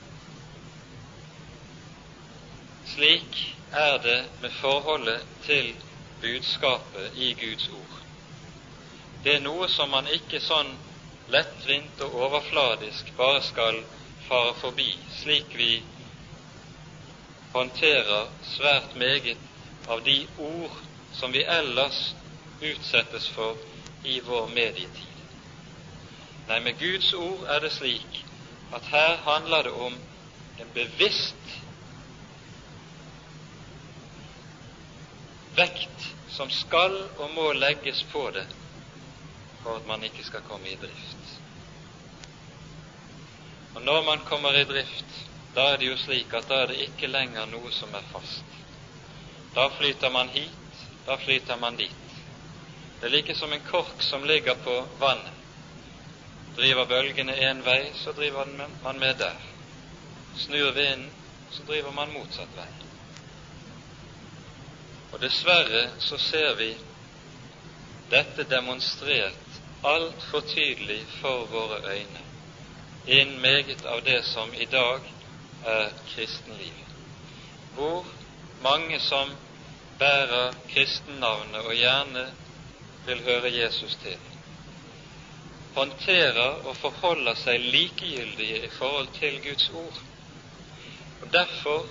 Slik 2.84 3.38
er 3.72 3.98
det 3.98 4.30
med 4.42 4.52
forholdet 4.62 5.26
til 5.46 5.76
budskapet 6.22 7.12
i 7.14 7.34
Guds 7.34 7.70
ord. 7.70 8.00
Det 9.24 9.36
er 9.36 9.44
noe 9.46 9.68
som 9.68 9.90
man 9.94 10.08
ikke 10.08 10.40
sånn 10.42 10.74
lettvint 11.30 12.02
og 12.02 12.16
overfladisk 12.26 13.14
bare 13.18 13.42
skal 13.46 13.84
fare 14.30 14.54
forbi, 14.62 14.90
slik 15.22 15.56
vi 15.58 15.72
håndterer 17.54 18.30
svært 18.56 18.96
meget 18.96 19.42
av 19.90 20.04
de 20.06 20.20
ord 20.38 20.76
som 21.18 21.34
vi 21.34 21.42
ellers 21.44 22.00
utsettes 22.62 23.30
for 23.34 23.58
i 24.06 24.20
vår 24.22 24.52
medietid. 24.54 25.24
Nei, 26.50 26.60
med 26.66 26.78
Guds 26.80 27.10
ord 27.14 27.48
er 27.50 27.64
det 27.66 27.74
slik 27.74 28.22
at 28.74 28.86
her 28.94 29.18
handler 29.26 29.66
det 29.66 29.74
om 29.74 29.98
en 30.62 30.72
bevisst 30.74 31.52
vekt 35.58 36.08
som 36.30 36.50
skal 36.54 36.96
og 37.18 37.30
må 37.34 37.52
legges 37.58 38.04
på 38.14 38.30
det 38.36 38.46
for 39.64 39.80
at 39.82 39.88
man 39.90 40.04
ikke 40.06 40.24
skal 40.24 40.46
komme 40.46 40.70
i 40.72 40.78
drift. 40.80 41.29
Og 43.80 43.86
når 43.86 44.02
man 44.04 44.20
kommer 44.28 44.54
i 44.60 44.64
drift, 44.68 45.12
da 45.56 45.70
er 45.72 45.78
det 45.80 45.86
jo 45.88 45.96
slik 45.98 46.34
at 46.36 46.50
da 46.50 46.56
er 46.62 46.68
det 46.68 46.82
ikke 46.84 47.08
lenger 47.08 47.46
noe 47.48 47.70
som 47.72 47.94
er 47.96 48.04
fast. 48.12 48.56
Da 49.56 49.70
flyter 49.78 50.12
man 50.12 50.28
hit, 50.34 50.80
da 51.06 51.16
flyter 51.18 51.56
man 51.56 51.78
dit. 51.80 52.16
Det 53.00 53.08
er 53.08 53.14
like 53.14 53.36
som 53.40 53.54
en 53.56 53.64
kork 53.64 54.02
som 54.04 54.26
ligger 54.28 54.58
på 54.66 54.74
vannet. 55.00 55.38
Driver 56.58 56.90
bølgene 56.92 57.38
én 57.40 57.64
vei, 57.64 57.94
så 57.96 58.12
driver 58.12 58.52
man 58.84 59.00
med 59.00 59.16
der. 59.18 59.48
Snur 60.34 60.74
vinden, 60.76 61.14
så 61.50 61.64
driver 61.64 61.96
man 61.96 62.12
motsatt 62.12 62.52
vei. 62.60 62.72
Og 65.12 65.24
dessverre 65.24 65.86
så 66.04 66.18
ser 66.18 66.58
vi 66.60 66.74
dette 68.12 68.44
demonstrert 68.44 69.62
altfor 69.88 70.44
tydelig 70.52 71.06
for 71.22 71.48
våre 71.48 71.80
øyne 71.96 72.29
innen 73.10 73.42
meget 73.42 73.86
av 73.86 74.04
det 74.04 74.24
som 74.26 74.54
i 74.54 74.66
dag 74.66 75.02
er 75.62 75.92
kristenliv, 76.06 76.76
hvor 77.74 78.06
mange 78.62 79.00
som 79.00 79.34
bærer 80.00 80.54
kristennavnet 80.70 81.62
og 81.66 81.74
gjerne 81.76 82.26
vil 83.06 83.24
høre 83.26 83.52
Jesus 83.56 83.96
til, 84.04 84.20
håndterer 85.74 86.62
og 86.70 86.78
forholder 86.78 87.38
seg 87.42 87.60
likegyldige 87.74 88.62
i 88.66 88.72
forhold 88.78 89.10
til 89.20 89.42
Guds 89.44 89.70
ord. 89.70 90.00
Og 91.22 91.34
Derfor 91.34 91.88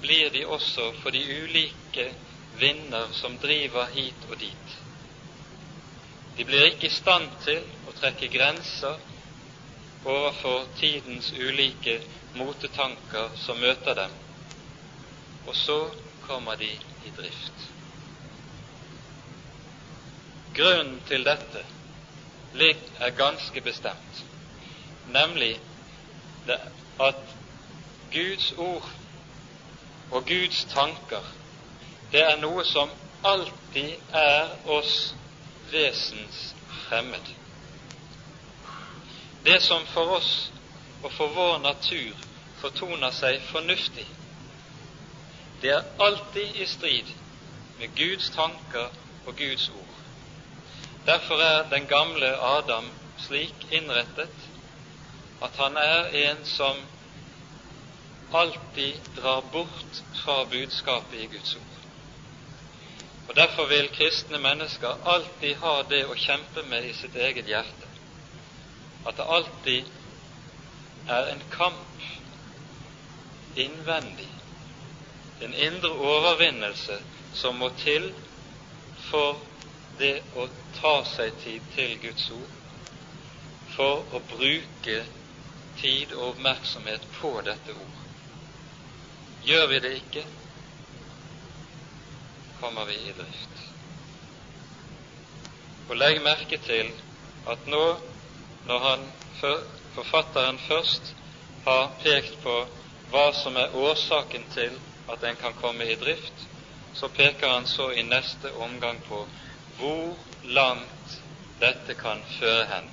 blir 0.00 0.30
de 0.30 0.46
også 0.46 0.92
for 1.02 1.10
de 1.14 1.22
ulike 1.44 2.08
vinder 2.50 3.12
som 3.12 3.38
driver 3.38 3.86
hit 3.94 4.24
og 4.28 4.38
dit. 4.40 4.78
De 6.36 6.44
blir 6.44 6.64
ikke 6.72 6.86
i 6.86 6.96
stand 7.00 7.30
til 7.44 7.62
å 7.86 7.92
trekke 7.94 8.28
grenser 8.28 8.98
overfor 10.04 10.66
tidens 10.76 11.32
ulike 11.32 12.00
motetanker 12.34 13.30
som 13.36 13.58
møter 13.58 13.94
dem, 13.94 14.10
og 15.46 15.56
så 15.56 15.78
kommer 16.20 16.56
de 16.56 16.70
i 17.02 17.10
drift. 17.16 17.70
Grunnen 20.54 21.00
til 21.08 21.24
dette 21.24 21.64
er 23.00 23.16
ganske 23.16 23.60
bestemt, 23.60 24.26
nemlig 25.04 25.60
at 27.00 27.36
Guds 28.12 28.52
ord 28.52 28.90
og 30.10 30.26
Guds 30.26 30.64
tanker, 30.64 31.24
det 32.12 32.22
er 32.22 32.36
noe 32.38 32.62
som 32.64 32.92
alltid 33.24 34.12
er 34.12 34.52
oss 34.70 34.92
vesens 35.72 36.54
fremmed. 36.84 37.43
Det 39.44 39.60
som 39.62 39.84
for 39.92 40.08
oss 40.16 40.28
og 41.04 41.12
for 41.12 41.28
vår 41.36 41.58
natur 41.60 42.16
fortoner 42.62 43.12
seg 43.12 43.42
fornuftig, 43.50 44.06
det 45.60 45.72
er 45.74 45.90
alltid 46.06 46.56
i 46.62 46.66
strid 46.70 47.10
med 47.76 47.92
Guds 47.98 48.30
tanker 48.32 48.88
og 49.28 49.36
Guds 49.36 49.66
ord. 49.74 50.00
Derfor 51.04 51.42
er 51.44 51.68
den 51.74 51.84
gamle 51.90 52.30
Adam 52.54 52.88
slik 53.26 53.66
innrettet 53.76 54.46
at 55.44 55.56
han 55.60 55.76
er 55.82 56.08
en 56.24 56.40
som 56.48 56.80
alltid 58.40 59.02
drar 59.20 59.44
bort 59.52 60.00
fra 60.22 60.38
budskapet 60.54 61.20
i 61.20 61.28
Guds 61.36 61.52
ord. 61.60 61.80
Og 63.28 63.36
Derfor 63.36 63.68
vil 63.68 63.92
kristne 63.92 64.38
mennesker 64.38 65.04
alltid 65.14 65.56
ha 65.60 65.76
det 65.92 66.02
å 66.08 66.16
kjempe 66.26 66.64
med 66.72 66.88
i 66.88 66.96
sitt 67.02 67.14
eget 67.16 67.48
hjerte, 67.48 67.93
at 69.04 69.16
det 69.16 69.24
alltid 69.36 69.90
er 71.06 71.26
en 71.32 71.42
kamp 71.50 72.04
innvendig, 73.54 74.30
en 75.38 75.54
indre 75.54 75.90
overvinnelse 75.90 77.00
som 77.32 77.58
må 77.60 77.68
til 77.82 78.12
for 79.10 79.42
det 79.98 80.14
å 80.34 80.46
ta 80.74 80.94
seg 81.14 81.36
tid 81.42 81.66
til 81.74 81.98
Guds 82.02 82.30
ord, 82.34 82.54
for 83.74 84.14
å 84.14 84.22
bruke 84.30 84.96
tid 85.78 86.14
og 86.14 86.34
oppmerksomhet 86.34 87.06
på 87.18 87.34
dette 87.46 87.74
ord. 87.74 88.00
Gjør 89.44 89.66
vi 89.70 89.80
det 89.84 89.92
ikke, 89.98 90.24
kommer 92.60 92.88
vi 92.88 92.96
i 93.10 93.12
drift. 93.12 93.62
Og 95.90 95.98
legg 96.00 96.22
merke 96.24 96.58
til 96.64 96.94
at 97.52 97.66
nå, 97.68 97.84
når 98.64 98.78
han, 98.78 99.04
forfatteren 99.94 100.58
først 100.58 101.14
har 101.64 101.90
pekt 102.02 102.38
på 102.42 102.54
hva 103.12 103.24
som 103.42 103.56
er 103.60 103.74
årsaken 103.76 104.46
til 104.52 104.78
at 105.12 105.24
en 105.28 105.36
kan 105.36 105.54
komme 105.54 105.86
i 105.92 105.96
drift, 106.00 106.46
så 106.92 107.08
peker 107.08 107.48
han 107.50 107.66
så 107.66 107.90
i 107.90 108.02
neste 108.02 108.52
omgang 108.54 109.00
på 109.08 109.24
hvor 109.76 110.24
langt 110.42 111.16
dette 111.60 111.94
kan 111.94 112.22
føre 112.38 112.64
hen, 112.70 112.90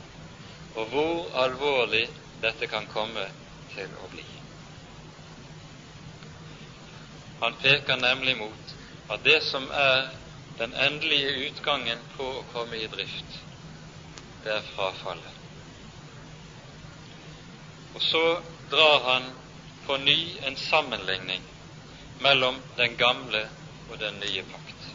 og 0.76 0.88
hvor 0.94 1.36
alvorlig 1.44 2.08
dette 2.42 2.68
kan 2.68 2.88
komme 2.88 3.28
til 3.76 3.94
å 4.02 4.10
bli. 4.12 4.28
Han 7.42 7.56
peker 7.62 7.98
nemlig 7.98 8.36
mot 8.38 8.76
at 9.10 9.24
det 9.26 9.40
som 9.50 9.70
er 9.74 10.10
den 10.60 10.74
endelige 10.78 11.48
utgangen 11.48 12.04
på 12.16 12.28
å 12.40 12.48
komme 12.52 12.78
i 12.78 12.90
drift, 12.92 13.40
det 14.44 14.54
er 14.60 14.68
frafallet. 14.76 15.40
Og 17.93 18.01
så 18.01 18.41
drar 18.71 18.99
han 19.04 19.32
på 19.86 19.97
ny 19.97 20.38
en 20.41 20.56
sammenligning 20.58 21.43
mellom 22.17 22.62
den 22.77 22.95
gamle 22.97 23.49
og 23.88 23.99
den 23.99 24.19
nye 24.19 24.43
pakt. 24.43 24.88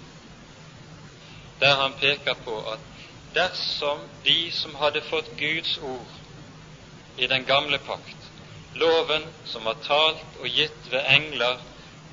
Der 1.61 1.75
han 1.77 1.95
peker 2.01 2.35
på 2.45 2.55
at 2.73 2.81
dersom 3.35 4.09
de 4.25 4.53
som 4.53 4.75
hadde 4.75 5.03
fått 5.11 5.35
Guds 5.39 5.79
ord 5.79 6.13
i 7.17 7.27
den 7.27 7.45
gamle 7.45 7.79
pakt, 7.79 8.33
loven 8.73 9.29
som 9.45 9.65
var 9.65 9.81
talt 9.85 10.37
og 10.37 10.49
gitt 10.49 10.89
ved 10.93 11.05
engler 11.17 11.61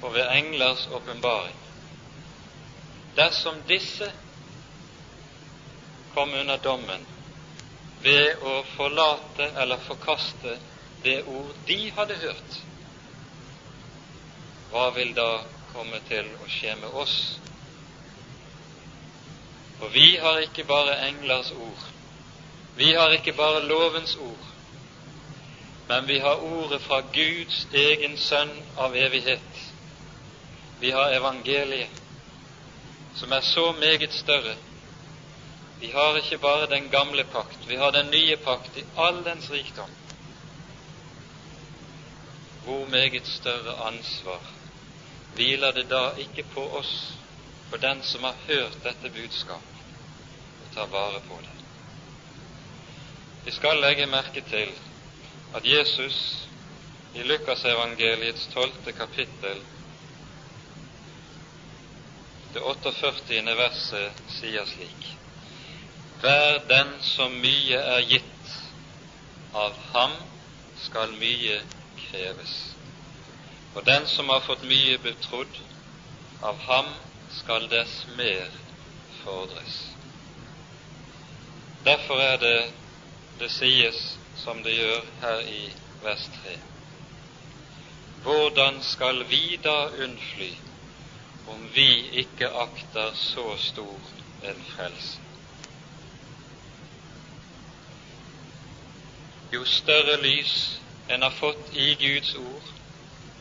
og 0.01 0.13
ved 0.13 0.27
englers 0.31 0.87
åpenbaring, 0.91 1.57
dersom 3.15 3.61
disse 3.67 4.11
kom 6.13 6.33
under 6.33 6.57
dommen 6.57 7.07
ved 8.03 8.41
å 8.41 8.63
forlate 8.75 9.51
eller 9.61 9.83
forkaste 9.87 10.57
det 11.03 11.23
ord 11.23 11.55
de 11.67 11.79
hadde 11.95 12.19
hørt, 12.25 12.59
hva 14.69 14.89
vil 14.95 15.15
da 15.15 15.31
komme 15.73 15.99
til 16.09 16.35
å 16.41 16.49
skje 16.49 16.75
med 16.81 17.01
oss 17.03 17.17
for 19.83 19.89
vi 19.89 20.17
har 20.17 20.37
ikke 20.39 20.63
bare 20.63 20.93
englers 21.09 21.51
ord, 21.51 21.81
vi 22.75 22.93
har 22.93 23.11
ikke 23.11 23.33
bare 23.35 23.65
lovens 23.67 24.15
ord, 24.15 24.45
men 25.89 26.07
vi 26.07 26.19
har 26.23 26.39
ordet 26.39 26.81
fra 26.81 27.01
Guds 27.13 27.57
egen 27.71 28.15
sønn 28.17 28.53
av 28.79 28.95
evighet. 28.95 29.57
Vi 30.79 30.91
har 30.91 31.11
evangeliet, 31.17 31.91
som 33.13 33.31
er 33.31 33.41
så 33.41 33.71
meget 33.71 34.13
større. 34.13 34.55
Vi 35.79 35.91
har 35.91 36.15
ikke 36.21 36.37
bare 36.37 36.71
den 36.71 36.87
gamle 36.89 37.23
pakt, 37.23 37.67
vi 37.67 37.75
har 37.75 37.91
den 37.91 38.07
nye 38.11 38.37
pakt 38.45 38.77
i 38.77 38.85
all 38.95 39.19
dens 39.25 39.51
rikdom. 39.51 39.91
Hvor 42.63 42.85
meget 42.85 43.27
større 43.27 43.75
ansvar 43.87 44.41
hviler 45.35 45.71
det 45.71 45.89
da 45.89 46.13
ikke 46.17 46.43
på 46.53 46.63
oss, 46.77 47.19
på 47.69 47.77
den 47.77 48.03
som 48.03 48.23
har 48.23 48.37
hørt 48.47 48.77
dette 48.83 49.09
budskap, 49.09 49.81
ta 50.73 50.85
vare 50.85 51.19
på 51.27 51.39
det. 51.43 51.55
Vi 53.43 53.51
skal 53.51 53.81
legge 53.83 54.05
merke 54.07 54.41
til 54.41 54.71
at 55.53 55.65
Jesus 55.65 56.17
i 57.13 57.23
Lukasevangeliets 57.23 58.47
tolvte 58.53 58.91
kapittel, 58.91 59.65
det 62.53 62.61
48. 62.61 63.55
verset, 63.57 64.23
sier 64.39 64.65
slik:" 64.65 65.17
Hver 66.21 66.59
den 66.69 67.01
som 67.01 67.31
mye 67.31 67.79
er 67.97 68.01
gitt, 68.07 68.51
av 69.53 69.73
ham 69.93 70.13
skal 70.85 71.11
mye 71.19 71.63
kreves. 71.97 72.75
Og 73.73 73.85
den 73.85 74.07
som 74.07 74.29
har 74.29 74.43
fått 74.45 74.65
mye 74.67 74.97
betrodd, 75.01 75.57
av 76.43 76.59
ham 76.67 76.93
skal 77.29 77.69
dess 77.71 77.93
mer 78.17 78.51
fordres. 79.23 79.77
Derfor 81.85 82.21
er 82.21 82.37
det 82.37 82.59
det 83.39 83.49
sies 83.51 84.19
som 84.35 84.61
det 84.63 84.75
gjør 84.75 85.01
her 85.21 85.41
i 85.47 85.63
vers 86.03 86.27
3. 86.43 86.57
Hvordan 88.23 88.81
skal 88.83 89.25
vi 89.29 89.57
da 89.63 89.89
unnfly 90.05 90.51
om 91.47 91.65
vi 91.75 91.89
ikke 92.23 92.47
akter 92.47 93.11
så 93.19 93.57
stor 93.57 94.13
en 94.41 94.61
frelse? 94.75 95.19
Jo 99.51 99.65
større 99.65 100.15
lys 100.21 100.82
en 101.07 101.21
har 101.21 101.29
fått 101.29 101.73
i 101.73 101.95
Guds 101.95 102.35
ord 102.35 102.63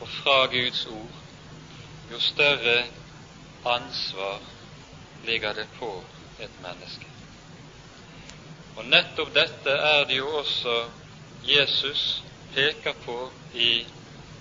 og 0.00 0.08
fra 0.08 0.46
Guds 0.46 0.86
ord, 0.86 1.14
jo 2.10 2.18
større 2.20 2.84
ansvar 3.64 4.42
ligger 5.22 5.54
det 5.54 5.68
på 5.78 5.90
et 6.38 6.58
menneske. 6.62 7.06
Og 8.74 8.84
nettopp 8.88 9.30
dette 9.34 9.70
er 9.70 10.04
det 10.08 10.18
jo 10.18 10.28
også 10.40 10.76
Jesus 11.42 12.02
peker 12.54 12.96
på 13.04 13.16
i 13.52 13.86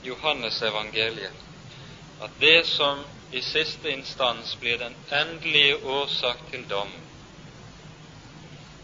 Johannesevangeliet, 0.04 1.36
at 2.22 2.40
det 2.40 2.66
som 2.68 3.06
i 3.32 3.42
siste 3.42 3.92
instans 3.92 4.56
blir 4.60 4.78
den 4.78 4.96
endelige 5.12 5.78
årsak 5.84 6.50
til 6.50 6.66
dom, 6.70 6.92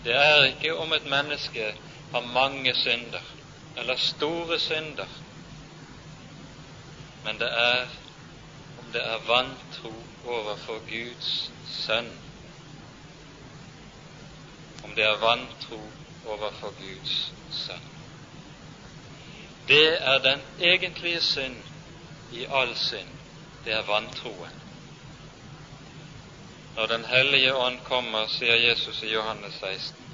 det 0.04 0.13
er 0.13 0.45
ikke 0.52 0.76
om 0.78 0.93
et 0.93 1.06
menneske 1.10 1.73
har 2.12 2.21
mange 2.21 2.73
synder 2.76 3.37
eller 3.78 3.96
store 3.96 4.60
synder, 4.60 5.08
men 7.24 7.40
det 7.40 7.52
er 7.52 7.88
om 8.78 8.92
det 8.94 9.02
er 9.04 9.28
vantro 9.28 9.94
overfor 10.26 10.80
Guds 10.90 11.52
sønn 11.66 12.12
om 14.84 14.96
det 14.96 15.04
er 15.04 15.18
vantro 15.20 15.80
overfor 16.26 16.72
Guds 16.80 17.16
sønn. 17.52 17.88
Det 19.68 19.98
er 20.02 20.20
den 20.24 20.42
egentlige 20.60 21.22
synd 21.22 21.58
i 22.32 22.46
all 22.50 22.76
synd. 22.76 23.10
Det 23.66 23.74
er 23.74 23.82
vantroen. 23.82 24.62
Når 26.76 26.86
Den 26.88 27.06
hellige 27.06 27.56
ånd 27.56 27.80
kommer, 27.84 28.28
sier 28.28 28.56
Jesus 28.56 29.04
i 29.04 29.12
Johannes 29.12 29.54
16, 29.54 30.06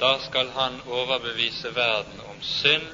da 0.00 0.18
skal 0.26 0.50
han 0.50 0.80
overbevise 0.86 1.74
verden 1.74 2.20
synd, 2.44 2.88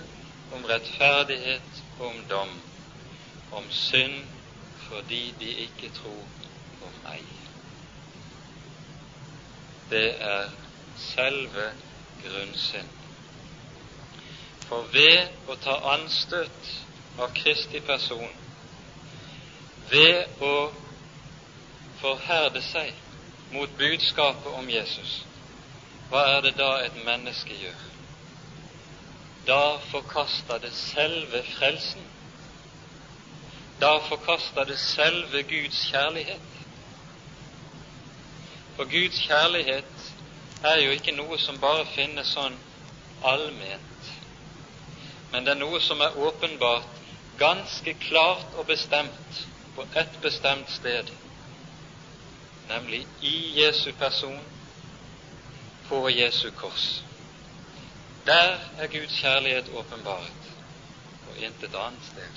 om 0.50 0.64
rettferdighet 0.64 1.84
om 1.98 2.24
dom. 2.28 2.60
Om 3.50 3.70
synd 3.70 4.28
fordi 4.88 5.34
de 5.38 5.50
ikke 5.66 5.88
tror 5.88 6.28
på 6.78 6.90
meg. 7.04 7.26
Det 9.90 10.08
er 10.22 10.48
selve 10.94 11.66
grunnsynd. 12.22 12.90
For 14.68 14.86
ved 14.94 15.50
å 15.50 15.56
ta 15.62 15.76
anstøt 15.94 16.70
av 17.18 17.32
Kristi 17.34 17.80
person, 17.86 18.34
ved 19.90 20.42
å 20.46 20.54
forherde 22.00 22.62
seg 22.70 22.94
mot 23.50 23.72
budskapet 23.78 24.52
om 24.54 24.70
Jesus, 24.70 25.14
hva 26.10 26.26
er 26.36 26.44
det 26.46 26.54
da 26.58 26.70
et 26.84 26.98
menneske 27.06 27.56
gjør? 27.58 27.89
Da 29.50 29.78
forkaster 29.90 30.58
det 30.62 30.72
selve 30.72 31.42
frelsen. 31.58 32.06
Da 33.80 33.98
forkaster 34.08 34.64
det 34.64 34.78
selve 34.78 35.42
Guds 35.42 35.80
kjærlighet. 35.90 36.50
For 38.76 38.84
Guds 38.84 39.18
kjærlighet 39.26 40.14
er 40.62 40.76
jo 40.84 40.90
ikke 40.90 41.16
noe 41.16 41.38
som 41.38 41.58
bare 41.60 41.86
finnes 41.96 42.30
sånn 42.36 42.58
allment, 43.32 44.10
men 45.32 45.44
det 45.44 45.54
er 45.54 45.60
noe 45.60 45.80
som 45.84 46.00
er 46.04 46.16
åpenbart 46.16 47.02
ganske 47.40 47.94
klart 48.06 48.54
og 48.54 48.66
bestemt 48.70 49.42
på 49.74 49.86
ett 49.96 50.20
bestemt 50.22 50.70
sted, 50.70 51.10
nemlig 52.68 53.06
i 53.20 53.36
Jesu 53.60 53.92
person, 53.98 54.42
på 55.88 56.08
Jesu 56.12 56.50
kors. 56.50 56.88
Der 58.30 58.58
er 58.76 58.86
Guds 58.86 59.20
kjærlighet 59.20 59.68
åpenbaret, 59.68 60.44
og 61.24 61.38
intet 61.38 61.74
annet 61.74 62.04
sted. 62.04 62.36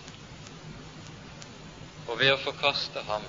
Og 2.09 2.17
ved 2.19 2.31
å 2.33 2.39
forkaste 2.41 3.03
ham 3.09 3.27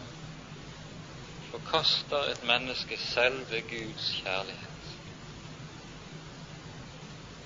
forkaster 1.50 2.30
et 2.32 2.46
menneske 2.50 2.96
selve 3.02 3.60
Guds 3.72 4.06
kjærlighet 4.22 4.88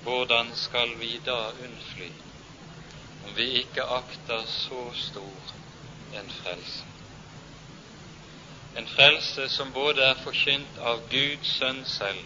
hvordan 0.07 0.53
skal 0.61 0.95
vi 1.01 1.11
da 1.27 1.35
unnfly 1.65 2.09
om 3.27 3.35
vi 3.35 3.49
ikke 3.65 3.83
akter 3.97 4.45
så 4.53 4.79
stor 5.01 5.51
en 6.21 6.31
frelse? 6.37 6.87
En 8.79 8.87
frelse 8.95 9.49
som 9.57 9.75
både 9.75 10.07
er 10.13 10.23
forkynt 10.23 10.79
av 10.93 11.03
Guds 11.11 11.51
sønn 11.59 11.83
selv, 11.97 12.23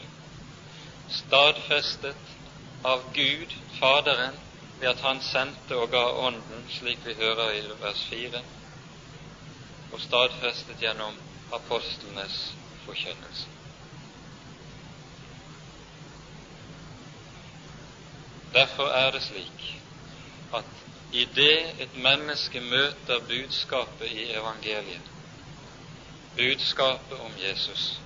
stadfestet 1.24 2.38
av 2.84 3.14
Gud 3.14 3.54
Faderen 3.80 4.40
ved 4.80 4.88
at 4.88 5.02
Han 5.02 5.22
sendte 5.22 5.76
og 5.78 5.90
ga 5.90 6.04
Ånden, 6.26 6.66
slik 6.70 7.06
vi 7.06 7.14
hører 7.14 7.52
i 7.52 7.62
vers 7.80 8.06
4, 8.10 8.44
og 9.92 10.02
stadfestet 10.02 10.80
gjennom 10.82 11.20
apostlenes 11.52 12.56
forkynnelse. 12.86 13.50
Derfor 18.54 18.88
er 18.88 19.12
det 19.12 19.22
slik 19.22 19.68
at 20.54 20.66
i 21.12 21.26
det 21.26 21.82
et 21.82 21.96
menneske 21.96 22.62
møter 22.62 23.20
budskapet 23.28 24.12
i 24.12 24.32
evangeliet, 24.32 25.12
budskapet 26.36 27.20
om 27.20 27.38
Jesus, 27.38 28.02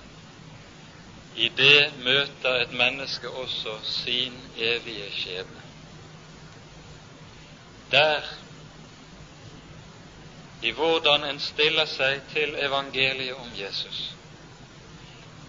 i 1.38 1.48
det 1.48 1.92
møter 2.02 2.56
et 2.62 2.72
menneske 2.72 3.30
også 3.30 3.78
sin 3.84 4.38
evige 4.56 5.10
skjebne. 5.12 5.62
Der, 7.90 8.22
i 10.62 10.72
hvordan 10.74 11.24
en 11.24 11.38
stiller 11.40 11.86
seg 11.86 12.24
til 12.32 12.56
evangeliet 12.58 13.38
om 13.38 13.54
Jesus, 13.54 14.00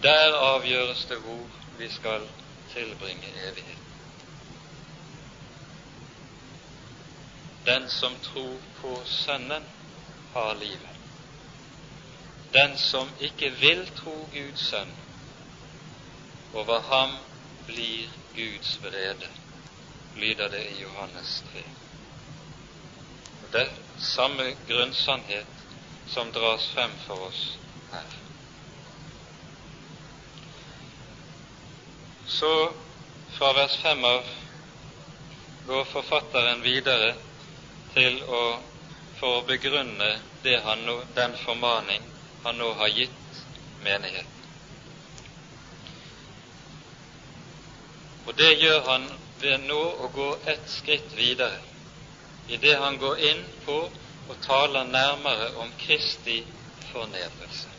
der 0.03 0.37
avgjøres 0.37 1.05
det 1.09 1.17
hvor 1.25 1.57
vi 1.81 1.89
skal 1.89 2.29
tilbringe 2.73 3.33
evighet. 3.49 3.83
Den 7.65 7.89
som 7.89 8.15
tror 8.23 8.61
på 8.81 9.03
Sønnen, 9.05 9.69
har 10.33 10.53
livet. 10.53 10.97
Den 12.53 12.77
som 12.77 13.09
ikke 13.19 13.49
vil 13.51 13.87
tro 13.97 14.29
Guds 14.33 14.69
sønn, 14.69 14.91
over 16.53 16.79
ham 16.79 17.17
blir 17.65 18.09
Guds 18.33 18.79
vrede, 18.83 19.29
lyder 20.15 20.49
det 20.49 20.63
i 20.71 20.81
Johannes 20.81 21.43
3. 21.53 21.63
Det 23.51 23.69
samme 23.97 24.55
grunnsannhet 24.67 25.65
som 26.05 26.31
dras 26.31 26.71
frem 26.73 26.91
for 27.07 27.27
oss 27.27 27.57
her. 27.91 28.05
Så 32.25 32.73
fra 33.37 33.53
vers 33.53 33.77
5 33.81 34.03
av 34.05 34.25
går 35.65 35.83
forfatteren 35.83 36.61
videre 36.61 37.13
til 37.93 38.23
å, 38.23 38.43
for 39.19 39.39
å 39.39 39.45
begrunne 39.47 40.09
nå, 40.85 40.95
den 41.15 41.35
formaning 41.45 42.05
han 42.43 42.57
nå 42.57 42.73
har 42.73 42.87
gitt 42.87 43.41
menigheten. 43.83 44.38
Og 48.29 48.37
det 48.37 48.51
gjør 48.61 48.83
han 48.85 49.05
ved 49.41 49.63
nå 49.65 49.79
å 50.05 50.07
gå 50.13 50.27
ett 50.51 50.67
skritt 50.69 51.15
videre, 51.17 51.63
idet 52.45 52.75
han 52.77 52.99
går 53.01 53.23
inn 53.25 53.39
på 53.63 53.77
og 54.29 54.41
taler 54.45 54.85
nærmere 54.85 55.47
om 55.63 55.71
Kristi 55.81 56.43
fornedrelse. 56.91 57.71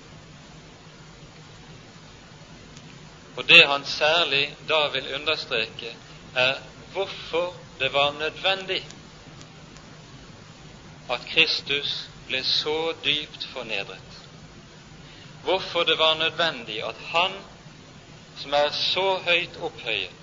Og 3.38 3.46
det 3.46 3.60
han 3.70 3.84
særlig 3.86 4.42
da 4.68 4.80
vil 4.90 5.12
understreke, 5.20 5.92
er 6.34 6.58
hvorfor 6.92 7.54
det 7.78 7.92
var 7.94 8.10
nødvendig 8.18 8.82
at 11.10 11.30
Kristus 11.30 11.94
ble 12.26 12.42
så 12.46 12.76
dypt 13.04 13.46
fornedret. 13.52 14.18
Hvorfor 15.46 15.86
det 15.86 15.98
var 15.98 16.18
nødvendig 16.18 16.82
at 16.84 16.98
Han, 17.14 17.38
som 18.36 18.52
er 18.52 18.68
så 18.70 19.06
høyt 19.24 19.56
opphøyet, 19.56 20.19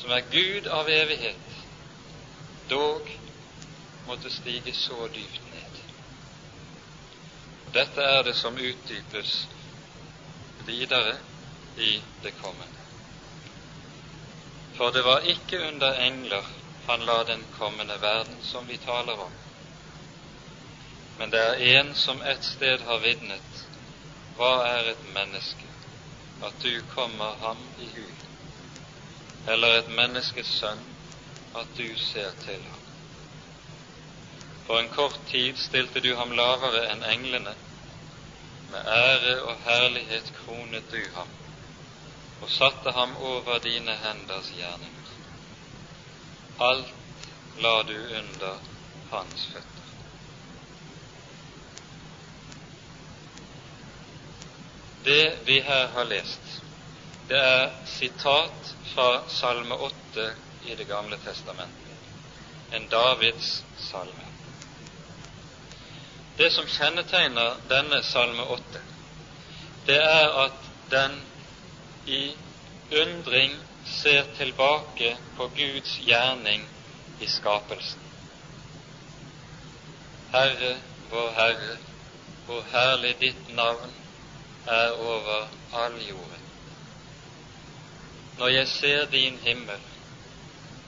som 0.00 0.10
er 0.10 0.28
Gud 0.32 0.66
av 0.66 0.88
evighet, 0.88 1.56
dog 2.70 3.08
måtte 4.06 4.30
stige 4.32 4.72
så 4.74 5.08
dypt 5.12 5.50
ned. 5.52 5.80
Dette 7.74 8.02
er 8.02 8.22
det 8.24 8.34
som 8.34 8.56
utdypes 8.56 9.34
videre 10.66 11.18
i 11.76 11.90
det 12.22 12.32
kommende. 12.38 12.86
For 14.78 14.90
det 14.90 15.04
var 15.04 15.28
ikke 15.28 15.60
under 15.68 16.00
engler 16.06 16.48
han 16.86 17.04
la 17.04 17.18
den 17.24 17.44
kommende 17.52 18.00
verden 18.00 18.40
som 18.42 18.66
vi 18.66 18.78
taler 18.80 19.20
om, 19.28 19.36
men 21.18 21.30
det 21.30 21.40
er 21.44 21.80
en 21.80 21.94
som 21.94 22.22
et 22.22 22.44
sted 22.44 22.80
har 22.88 23.04
vitnet 23.04 23.62
hva 24.38 24.54
er 24.64 24.94
et 24.94 25.04
menneske, 25.12 25.68
at 26.40 26.62
du 26.64 26.80
kommer 26.88 27.36
ham 27.44 27.66
i 27.76 27.90
hu, 27.92 28.06
eller 29.46 29.78
et 29.78 29.88
menneskes 29.88 30.46
sønn, 30.60 30.82
at 31.56 31.66
du 31.78 31.96
ser 31.96 32.30
til 32.44 32.62
ham. 32.62 32.86
For 34.66 34.78
en 34.78 34.88
kort 34.94 35.18
tid 35.30 35.56
stilte 35.56 36.00
du 36.00 36.14
ham 36.14 36.32
lavere 36.36 36.84
enn 36.92 37.04
englene, 37.04 37.54
med 38.70 38.86
ære 38.86 39.36
og 39.42 39.56
herlighet 39.64 40.32
kronet 40.44 40.92
du 40.92 41.00
ham, 41.14 41.32
og 42.40 42.50
satte 42.50 42.92
ham 42.94 43.16
over 43.16 43.58
dine 43.58 43.96
henders 44.04 44.52
gjerninger. 44.54 45.10
Alt 46.60 46.94
la 47.58 47.82
du 47.82 47.96
under 48.18 48.58
hans 49.10 49.46
føtter. 49.52 49.86
Det 55.04 55.38
vi 55.46 55.60
her 55.60 55.86
har 55.86 56.04
lest, 56.04 56.60
det 57.30 57.38
er 57.38 57.68
sitat 57.86 58.70
fra 58.94 59.28
Salme 59.30 59.74
8 59.74 60.24
i 60.66 60.74
Det 60.74 60.86
gamle 60.86 61.16
testamentet, 61.22 62.08
en 62.72 62.88
Davids 62.88 63.50
salme. 63.76 64.26
Det 66.38 66.50
som 66.52 66.66
kjennetegner 66.66 67.60
denne 67.70 68.02
Salme 68.02 68.42
8, 68.42 68.82
det 69.86 70.00
er 70.02 70.34
at 70.42 70.68
den 70.90 71.20
i 72.06 72.34
undring 73.02 73.54
ser 73.84 74.34
tilbake 74.34 75.16
på 75.36 75.46
Guds 75.54 75.96
gjerning 76.02 76.66
i 77.20 77.26
skapelsen. 77.26 78.02
Herre, 80.34 80.76
vår 81.10 81.30
Herre, 81.38 81.78
hvor 82.46 82.66
herlig 82.72 83.16
ditt 83.20 83.48
navn 83.54 83.94
er 84.66 84.98
over 84.98 85.48
all 85.72 86.00
jorden. 86.08 86.39
Når 88.40 88.48
jeg 88.48 88.68
ser 88.68 89.04
din 89.12 89.34
himmel, 89.44 89.80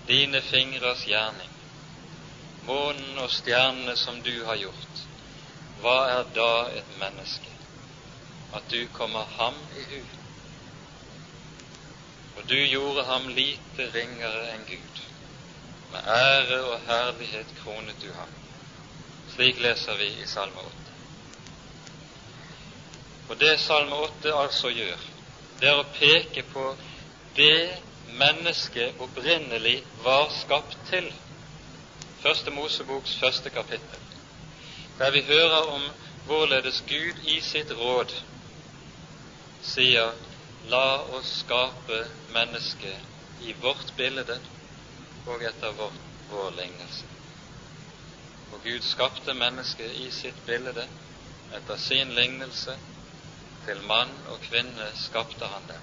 dine 0.09 0.41
fingres 0.43 1.03
gjerning, 1.05 1.51
månen 2.65 3.19
og 3.19 3.31
stjernene 3.31 3.93
som 4.01 4.23
du 4.25 4.33
har 4.47 4.57
gjort, 4.57 5.01
hva 5.83 5.97
er 6.15 6.31
da 6.33 6.53
et 6.79 6.95
menneske? 7.01 7.51
At 8.57 8.71
du 8.71 8.87
kommer 8.95 9.29
ham 9.37 9.59
i 9.77 9.85
hu. 9.91 10.01
Og 12.37 12.49
du 12.49 12.57
gjorde 12.57 13.05
ham 13.05 13.29
lite 13.37 13.89
ringere 13.99 14.47
enn 14.55 14.65
Gud. 14.71 15.03
Med 15.93 16.09
ære 16.15 16.61
og 16.71 16.87
herlighet 16.87 17.53
kronet 17.61 18.01
du 18.01 18.09
ham. 18.17 18.33
Slik 19.35 19.61
leser 19.61 20.01
vi 20.01 20.09
i 20.23 20.27
Salme 20.27 20.65
8. 20.65 20.97
Og 23.29 23.41
det 23.45 23.53
Salme 23.61 24.01
8 24.09 24.35
altså 24.47 24.73
gjør, 24.73 25.05
det 25.61 25.69
er 25.69 25.83
å 25.83 25.91
peke 25.99 26.49
på 26.55 26.65
det 27.37 27.83
mennesket 28.05 29.01
opprinnelig 29.01 29.87
var 30.05 30.29
skapt 30.43 30.79
til. 30.87 31.13
Første 32.23 32.51
Moseboks 32.51 33.17
første 33.19 33.51
kapittel, 33.51 33.99
der 34.99 35.11
vi 35.11 35.23
hører 35.23 35.63
om 35.77 35.91
hvorledes 36.25 36.85
Gud 36.89 37.23
i 37.23 37.41
sitt 37.41 37.71
råd 37.71 38.13
sier 39.63 40.13
La 40.63 41.03
oss 41.19 41.31
skape 41.43 41.99
mennesket 42.31 43.43
i 43.43 43.53
vårt 43.59 43.89
bilde 43.97 44.37
og 45.27 45.43
etter 45.43 45.73
vår, 45.75 45.97
vår 46.31 46.51
lignelse. 46.55 47.09
Og 48.51 48.63
Gud 48.63 48.87
skapte 48.87 49.35
mennesket 49.35 49.97
i 50.05 50.11
sitt 50.15 50.39
bilde 50.47 50.87
etter 51.59 51.77
sin 51.77 52.15
lignelse 52.15 52.77
til 53.65 53.83
mann 53.83 54.15
og 54.27 54.39
kvinne 54.47 54.93
skapte 54.95 55.51
han 55.51 55.67
dem. 55.67 55.83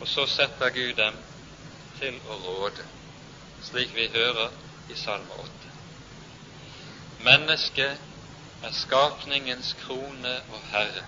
Og 0.00 0.08
så 0.08 0.26
setter 0.26 0.70
Gud 0.70 0.94
dem 0.94 1.16
til 1.98 2.20
å 2.22 2.36
råde, 2.42 2.84
slik 3.70 3.94
vi 3.94 4.06
hører 4.12 4.52
i 4.88 4.94
Salme 4.94 5.34
8. 5.42 5.72
Mennesket 7.26 7.98
er 8.62 8.76
skapningens 8.78 9.72
krone 9.80 10.36
og 10.48 10.62
herre, 10.70 11.02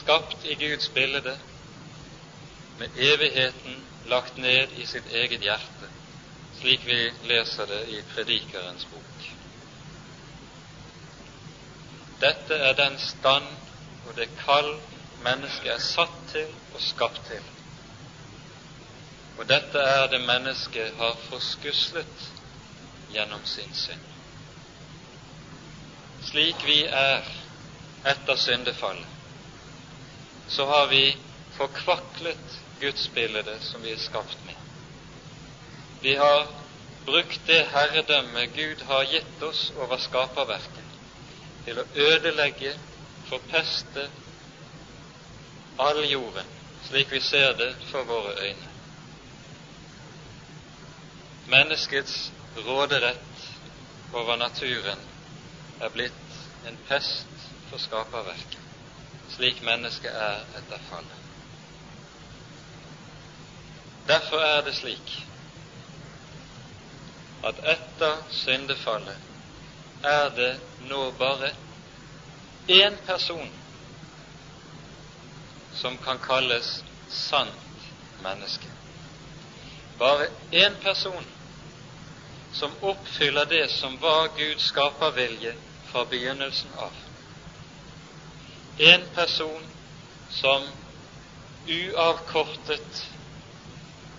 skapt 0.00 0.44
i 0.44 0.56
Guds 0.60 0.88
bilde, 0.94 1.36
med 2.78 2.88
evigheten 2.94 3.88
lagt 4.04 4.38
ned 4.38 4.72
i 4.78 4.86
sitt 4.86 5.06
eget 5.10 5.44
hjerte, 5.44 5.90
slik 6.60 6.86
vi 6.86 6.98
leser 7.28 7.66
det 7.66 7.82
i 7.98 8.00
Predikerens 8.14 8.86
bok. 8.90 9.28
Dette 12.20 12.54
er 12.54 12.72
den 12.78 12.98
stand 12.98 13.50
og 14.04 14.16
det 14.16 14.30
kall 14.40 14.72
mennesket 15.20 15.72
er 15.74 15.82
satt 15.82 16.18
til 16.32 16.52
og 16.72 16.80
skapt 16.80 17.26
til. 17.26 17.44
Og 19.38 19.46
dette 19.46 19.78
er 19.78 20.08
det 20.10 20.18
mennesket 20.26 20.96
har 20.98 21.18
forskuslet 21.28 22.24
gjennom 23.08 23.44
sin 23.46 23.70
synd. 23.78 24.06
Slik 26.28 26.64
vi 26.66 26.80
er 26.90 27.28
etter 28.12 28.36
syndefallet, 28.42 29.12
så 30.50 30.66
har 30.66 30.88
vi 30.90 31.02
forkvaklet 31.54 32.56
gudsbildet 32.80 33.62
som 33.62 33.82
vi 33.82 33.92
er 33.94 34.02
skapt 34.02 34.42
med. 34.46 34.56
Vi 36.02 36.16
har 36.18 36.42
brukt 37.06 37.46
det 37.46 37.60
herredømme 37.72 38.46
Gud 38.56 38.82
har 38.90 39.06
gitt 39.12 39.42
oss 39.42 39.68
over 39.76 40.02
skaperverket, 40.02 40.98
til 41.64 41.78
å 41.78 41.86
ødelegge 41.94 42.74
forpeste 43.28 44.08
all 45.78 46.02
jorden, 46.10 46.50
slik 46.88 47.12
vi 47.12 47.20
ser 47.20 47.54
det 47.58 47.70
for 47.92 48.08
våre 48.08 48.34
øyne. 48.42 48.67
Menneskets 51.48 52.32
råderett 52.54 53.60
over 54.10 54.36
naturen 54.36 55.00
er 55.80 55.88
blitt 55.94 56.34
en 56.68 56.76
pest 56.84 57.44
for 57.70 57.80
skaperverket, 57.80 58.60
slik 59.32 59.62
mennesket 59.64 60.12
er 60.12 60.42
etter 60.60 60.82
fallet. 60.90 61.22
Derfor 64.10 64.44
er 64.44 64.60
det 64.66 64.74
slik 64.76 65.14
at 67.48 67.64
etter 67.72 68.20
syndefallet 68.42 70.04
er 70.04 70.28
det 70.36 70.52
nå 70.92 71.00
bare 71.20 71.54
én 72.76 73.00
person 73.08 73.48
som 75.80 75.96
kan 75.98 76.20
kalles 76.28 76.68
sant 77.08 77.88
menneske. 78.20 78.68
Bare 79.98 80.28
én 80.52 80.76
person 80.84 81.24
som 82.50 82.72
oppfyller 82.80 83.46
det 83.46 83.70
som 83.70 83.98
var 83.98 84.28
Guds 84.38 84.62
skapervilje 84.62 85.54
fra 85.82 86.04
begynnelsen 86.04 86.70
av. 86.74 86.92
En 88.76 89.06
person 89.14 89.66
som 90.28 90.68
uavkortet 91.66 93.08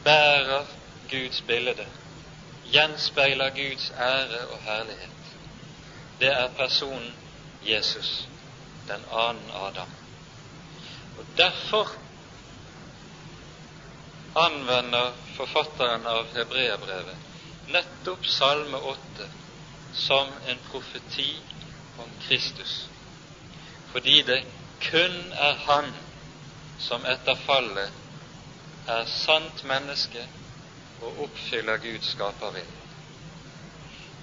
bærer 0.03 0.65
Guds 1.09 1.41
bilde, 1.41 1.87
gjenspeiler 2.63 3.49
Guds 3.55 3.91
ære 3.91 4.45
og 4.47 4.59
herlighet. 4.63 5.31
Det 6.19 6.27
er 6.33 6.47
personen 6.57 7.15
Jesus 7.61 8.29
den 8.87 9.05
annen 9.09 9.49
Adam. 9.51 9.89
Og 11.17 11.25
Derfor 11.37 11.89
anvender 14.35 15.13
forfatteren 15.35 16.05
av 16.07 16.27
Hebreabrevet 16.35 17.28
nettopp 17.69 18.25
Salme 18.25 18.77
8 18.77 19.27
som 19.91 20.37
en 20.45 20.59
profeti 20.59 21.43
om 21.95 22.09
Kristus, 22.19 22.89
fordi 23.91 24.21
det 24.21 24.43
kun 24.91 25.31
er 25.31 25.53
Han 25.65 25.93
som 26.77 27.05
etter 27.05 27.35
fallet 27.45 27.91
er 28.87 29.05
sant 29.05 29.63
menneske 29.63 30.23
og 30.99 31.23
oppfyller 31.25 31.81
Guds 31.83 32.11
skapervilje. 32.15 32.85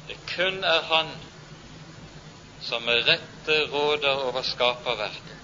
Det 0.07 0.17
kun 0.37 0.65
er 0.65 0.81
Han 0.91 1.13
som 2.69 2.83
med 2.83 3.05
rette 3.09 3.59
råder 3.73 4.25
over 4.29 4.43
skaperverket 4.43 5.43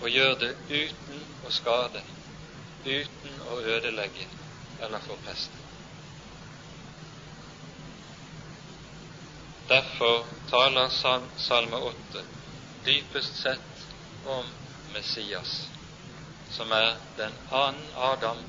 og 0.00 0.08
gjør 0.10 0.34
det 0.40 0.52
uten 0.68 1.20
å 1.44 1.52
skade, 1.54 2.02
uten 2.84 3.38
å 3.40 3.60
ødelegge 3.76 4.26
eller 4.78 5.04
forpeste. 5.04 5.63
Derfor 9.68 10.26
taler 10.46 10.88
Salme 11.36 11.76
8 11.76 12.24
dypest 12.84 13.36
sett 13.42 13.88
om 14.22 14.50
Messias, 14.92 15.72
som 16.48 16.72
er 16.72 16.90
den 17.16 17.38
annen 17.48 17.92
Adam 17.94 18.42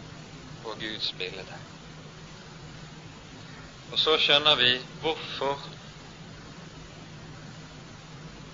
og 0.63 0.79
Guds 0.79 1.13
bilde. 1.17 1.59
Og 3.91 3.99
så 4.01 4.17
skjønner 4.19 4.59
vi 4.59 4.73
hvorfor 5.03 5.71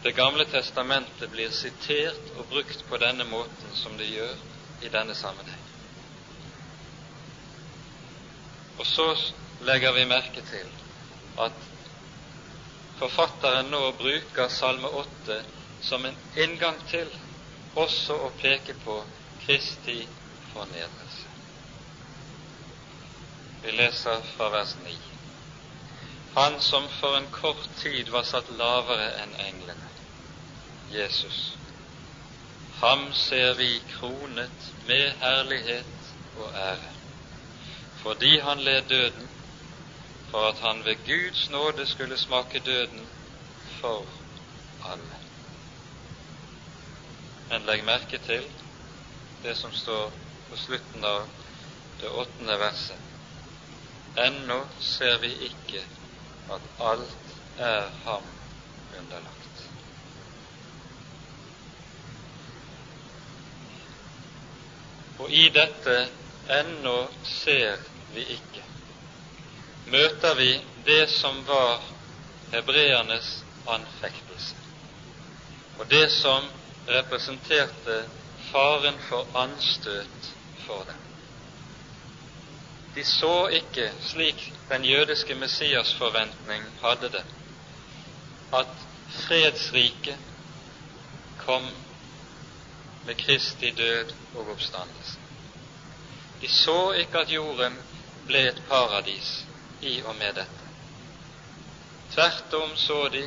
Det 0.02 0.16
gamle 0.18 0.48
testamentet 0.50 1.30
blir 1.30 1.52
sitert 1.54 2.32
og 2.34 2.48
brukt 2.50 2.80
på 2.90 2.98
denne 2.98 3.22
måten 3.30 3.76
som 3.78 3.94
det 4.00 4.08
gjør 4.10 4.40
i 4.82 4.90
denne 4.90 5.14
sammenheng. 5.14 5.68
Og 8.82 8.86
så 8.90 9.06
legger 9.62 9.94
vi 9.94 10.08
merke 10.10 10.42
til 10.42 10.72
at 11.38 11.71
forfatteren 13.02 13.72
nå 13.74 13.82
bruker 13.98 14.48
Salme 14.48 14.88
8 14.88 15.42
som 15.82 16.06
en 16.06 16.18
inngang 16.38 16.78
til 16.86 17.10
også 17.74 18.18
å 18.28 18.30
peke 18.38 18.76
på 18.84 18.98
Kristi 19.42 20.04
fornedrelse. 20.52 21.32
Vi 23.64 23.74
leser 23.74 24.22
fra 24.36 24.52
vers 24.54 24.76
9. 24.84 24.94
Han 26.36 26.60
som 26.62 26.86
for 27.00 27.18
en 27.18 27.28
kort 27.34 27.66
tid 27.82 28.14
var 28.14 28.28
satt 28.30 28.54
lavere 28.54 29.10
enn 29.24 29.34
englene, 29.48 29.90
Jesus. 30.94 31.42
Ham 32.84 33.10
ser 33.18 33.58
vi 33.58 33.80
kronet 33.98 34.72
med 34.86 35.18
herlighet 35.26 36.14
og 36.36 36.54
ære, 36.54 36.94
fordi 38.04 38.38
han 38.46 38.62
led 38.62 38.94
døden, 38.94 39.31
for 40.32 40.48
at 40.50 40.60
han 40.60 40.86
ved 40.86 40.96
Guds 41.06 41.50
nåde 41.50 41.86
skulle 41.86 42.18
smake 42.18 42.60
døden 42.60 43.10
for 43.82 44.08
alle. 44.82 45.18
Men 47.50 47.66
legg 47.68 47.84
merke 47.84 48.18
til 48.18 48.48
det 49.44 49.58
som 49.58 49.74
står 49.74 50.14
på 50.50 50.56
slutten 50.56 51.04
av 51.06 51.26
det 52.00 52.10
åttende 52.10 52.56
verset. 52.60 53.00
Ennå 54.18 54.64
ser 54.80 55.18
vi 55.20 55.34
ikke 55.50 55.84
at 56.52 56.72
alt 56.80 57.36
er 57.58 57.90
ham 58.06 58.32
underlagt. 58.98 59.68
Og 65.20 65.32
i 65.32 65.50
dette 65.54 65.96
ennå 66.50 66.98
ser 67.24 67.78
vi 68.14 68.24
ikke, 68.36 68.64
møter 69.92 70.36
vi 70.36 70.52
det 70.86 71.10
som 71.10 71.44
var 71.48 71.84
hebreernes 72.52 73.30
anfektelse, 73.68 74.56
og 75.78 75.90
det 75.90 76.08
som 76.12 76.50
representerte 76.88 77.98
faren 78.52 79.00
for 79.10 79.36
anstøt 79.38 80.32
for 80.66 80.84
dem. 80.84 81.02
De 82.96 83.04
så 83.08 83.48
ikke, 83.48 83.92
slik 84.02 84.42
den 84.70 84.86
jødiske 84.86 85.36
Messias 85.36 85.94
forventning 85.96 86.66
hadde 86.82 87.10
det, 87.10 87.26
at 88.54 88.88
fredsriket 89.28 90.20
kom 91.38 91.70
med 93.04 93.16
Kristi 93.16 93.72
død 93.72 94.12
og 94.34 94.52
oppstandelse. 94.52 95.20
De 96.42 96.48
så 96.48 96.92
ikke 96.92 97.18
at 97.20 97.32
jorden 97.32 97.80
ble 98.28 98.44
et 98.50 98.62
paradis 98.68 99.30
i 99.82 100.02
og 100.02 100.16
med 100.16 100.34
dette. 100.34 100.68
Tvert 102.14 102.54
om 102.54 102.76
så 102.76 103.08
de 103.10 103.24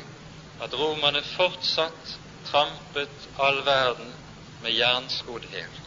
at 0.61 0.73
romerne 0.73 1.23
fortsatt 1.35 2.19
trampet 2.45 3.27
all 3.35 3.63
verden 3.65 4.13
med 4.63 4.71
jernskodd 4.71 5.45
hæl. 5.51 5.79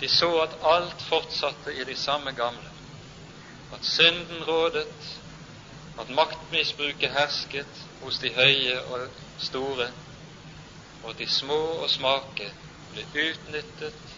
De 0.00 0.08
så 0.08 0.30
at 0.42 0.56
alt 0.62 1.02
fortsatte 1.08 1.74
i 1.76 1.84
de 1.84 1.96
samme 1.96 2.32
gamle, 2.32 2.70
at 3.72 3.84
synden 3.84 4.44
rådet, 4.44 5.20
at 5.98 6.08
maktmisbruket 6.08 7.12
hersket 7.12 7.88
hos 8.00 8.18
de 8.18 8.32
høye 8.34 8.80
og 8.84 9.10
store, 9.36 9.90
og 11.02 11.10
at 11.10 11.18
de 11.18 11.28
små 11.28 11.60
og 11.84 11.90
smake 11.90 12.48
ble 12.90 13.04
utnyttet 13.12 14.16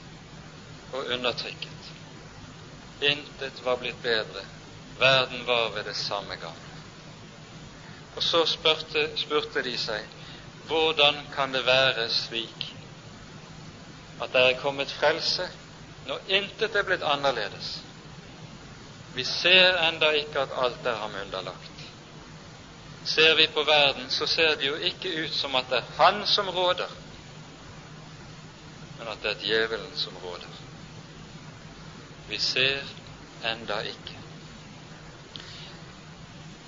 og 0.92 1.06
undertrykket. 1.16 1.92
Intet 3.02 3.64
var 3.64 3.76
blitt 3.82 4.02
bedre, 4.02 4.44
verden 4.98 5.46
var 5.46 5.70
ved 5.74 5.84
det 5.84 5.96
samme 5.96 6.36
gamle. 6.36 6.72
Og 8.16 8.22
så 8.22 8.46
spurte, 8.46 9.08
spurte 9.16 9.62
de 9.62 9.76
seg 9.78 10.04
hvordan 10.66 11.26
kan 11.34 11.52
det 11.54 11.64
være 11.66 12.08
slik 12.10 12.68
at 14.22 14.32
det 14.32 14.42
er 14.42 14.60
kommet 14.60 14.92
frelse 14.92 15.48
når 16.06 16.20
intet 16.28 16.76
er 16.76 16.86
blitt 16.86 17.02
annerledes. 17.02 17.80
Vi 19.14 19.24
ser 19.24 19.78
enda 19.88 20.10
ikke 20.16 20.40
at 20.40 20.54
alt 20.56 20.86
er 20.86 20.96
ham 20.96 21.14
underlagt. 21.24 21.82
Ser 23.04 23.34
vi 23.34 23.46
på 23.54 23.62
verden, 23.66 24.10
så 24.10 24.26
ser 24.26 24.54
det 24.56 24.66
jo 24.66 24.74
ikke 24.74 25.24
ut 25.24 25.34
som 25.34 25.54
at 25.54 25.70
det 25.70 25.78
er 25.78 25.90
Han 25.98 26.26
som 26.26 26.48
råder, 26.48 26.88
men 28.98 29.08
at 29.08 29.22
det 29.22 29.30
er 29.30 29.40
djevelen 29.42 29.96
som 29.96 30.16
råder. 30.16 30.60
Vi 32.28 32.38
ser 32.38 32.82
enda 33.44 33.80
ikke. 33.80 34.21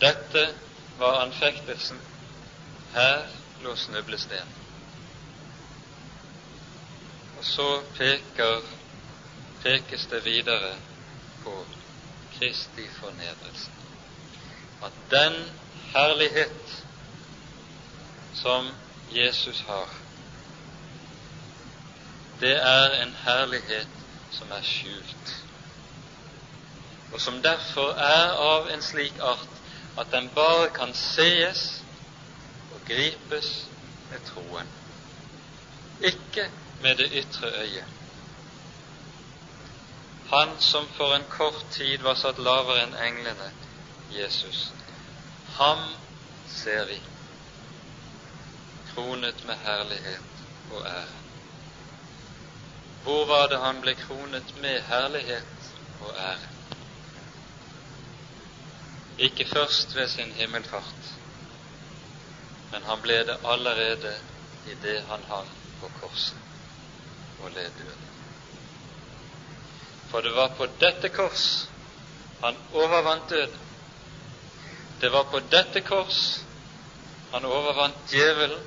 Dette 0.00 0.54
var 0.98 1.20
anfektelsen. 1.20 2.00
Her 2.92 3.26
lå 3.61 3.76
snublestenen. 3.76 4.54
Og 7.37 7.44
så 7.44 7.83
peker 7.98 8.62
pekes 9.64 10.07
det 10.07 10.24
videre 10.24 10.78
på 11.44 11.66
Kristi 12.38 12.88
fornedrelse. 13.00 13.70
At 14.83 14.92
den 15.11 15.50
herlighet 15.92 16.85
som 18.33 18.74
Jesus 19.09 19.61
har, 19.61 19.88
det 22.40 22.57
er 22.57 23.02
en 23.02 23.14
herlighet 23.24 23.88
som 24.30 24.50
er 24.50 24.62
skjult, 24.62 25.35
og 27.12 27.20
som 27.20 27.42
derfor 27.42 27.92
er 27.94 28.33
av 28.42 28.68
en 28.74 28.83
slik 28.83 29.18
art 29.22 29.63
at 29.98 30.12
den 30.12 30.30
bare 30.35 30.68
kan 30.70 30.94
sees 30.94 31.83
og 32.74 32.80
gripes 32.87 33.50
med 34.11 34.18
troen, 34.26 34.68
ikke 36.00 36.50
med 36.83 36.96
det 36.96 37.11
ytre 37.12 37.50
øyet. 37.61 37.85
Han 40.26 40.61
som 40.61 40.88
for 40.96 41.14
en 41.14 41.26
kort 41.30 41.66
tid 41.70 41.98
var 41.98 42.14
satt 42.14 42.38
lavere 42.38 42.83
enn 42.83 42.96
englene, 43.07 43.50
Jesus. 44.11 44.72
Ham 45.59 45.85
ser 46.48 46.85
vi, 46.88 46.96
kronet 48.94 49.44
med 49.46 49.60
herlighet 49.66 50.42
og 50.71 50.87
ære. 50.87 51.21
Hvor 53.04 53.27
var 53.27 53.46
det 53.52 53.60
han 53.60 53.81
ble 53.85 53.94
kronet 53.94 54.56
med 54.56 54.83
herlighet 54.88 55.71
og 56.00 56.16
ære? 56.16 56.54
Ikke 59.19 59.46
først 59.52 59.96
ved 59.96 60.08
sin 60.08 60.33
himmelfart, 60.33 61.10
men 62.71 62.83
han 62.83 63.02
ble 63.02 63.19
det 63.27 63.37
allerede 63.44 64.15
i 64.65 64.75
det 64.75 65.02
han 65.08 65.25
hang 65.25 65.48
på 65.81 65.88
korset 65.88 66.38
og 67.38 67.50
led 67.50 67.71
døden. 67.79 68.10
For 70.10 70.21
det 70.21 70.35
var 70.35 70.48
på 70.56 70.67
dette 70.81 71.08
kors 71.08 71.44
han 72.42 72.58
overvant 72.73 73.31
døden. 73.31 73.60
Det 75.00 75.12
var 75.12 75.31
på 75.31 75.40
dette 75.40 75.81
kors 75.81 76.19
han 77.33 77.44
overvant 77.44 78.12
djevelen. 78.12 78.65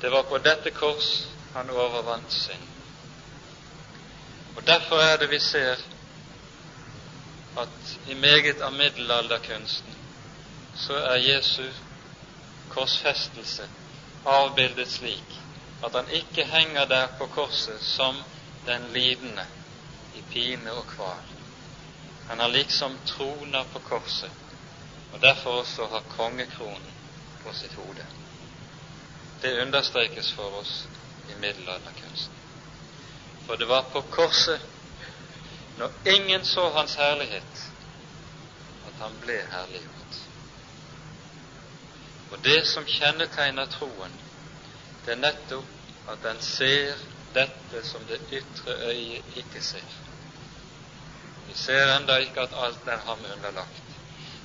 Det 0.00 0.10
var 0.10 0.22
på 0.22 0.38
dette 0.38 0.70
kors 0.70 1.08
han 1.52 1.70
overvant 1.70 2.32
synden. 2.32 2.84
Og 4.54 4.66
Derfor 4.66 4.96
er 4.96 5.16
det 5.16 5.30
vi 5.30 5.38
ser 5.38 5.76
at 7.58 7.98
i 8.06 8.14
meget 8.14 8.60
av 8.60 8.72
middelalderkunsten 8.72 9.94
så 10.74 10.94
er 10.94 11.16
Jesu 11.16 11.72
korsfestelse 12.68 13.68
avbildet 14.24 14.90
slik 14.92 15.38
at 15.82 15.94
han 15.94 16.08
ikke 16.08 16.44
henger 16.44 16.84
der 16.84 17.06
på 17.18 17.26
korset 17.26 17.82
som 17.82 18.22
den 18.66 18.88
lidende 18.92 19.46
i 20.12 20.22
pine 20.22 20.72
og 20.72 20.86
kval. 20.86 21.24
Han 22.28 22.38
har 22.38 22.48
liksom 22.48 22.98
troner 23.06 23.64
på 23.72 23.78
korset, 23.78 24.30
og 25.10 25.20
derfor 25.22 25.50
også 25.50 25.86
har 25.86 26.00
kongekronen 26.00 26.94
på 27.42 27.52
sitt 27.52 27.74
hode. 27.74 28.04
Det 29.42 29.60
understrekes 29.62 30.32
for 30.32 30.60
oss 30.60 30.88
i 31.28 31.34
middelalderkunsten. 31.34 32.36
For 33.46 33.56
det 33.56 33.68
var 33.68 33.82
på 33.92 34.00
korset, 34.00 34.60
når 35.78 35.90
ingen 36.04 36.44
så 36.44 36.68
hans 36.70 36.94
herlighet, 36.94 37.60
at 38.86 38.92
han 38.98 39.18
ble 39.20 39.36
herliggjort. 39.52 40.16
Og 42.30 42.44
det 42.44 42.66
som 42.66 42.86
kjennetegner 42.86 43.70
troen, 43.72 44.16
det 45.04 45.14
er 45.14 45.22
nettopp 45.22 46.10
at 46.12 46.22
den 46.24 46.40
ser 46.42 46.98
dette 47.34 47.82
som 47.86 48.04
det 48.08 48.18
ytre 48.32 48.74
øyet 48.90 49.36
ikke 49.42 49.62
ser. 49.62 49.94
Vi 51.46 51.54
ser 51.54 51.94
enda 51.96 52.18
ikke 52.24 52.40
at 52.40 52.56
alt 52.56 52.88
er 52.88 52.98
ham 53.06 53.24
underlagt, 53.32 53.94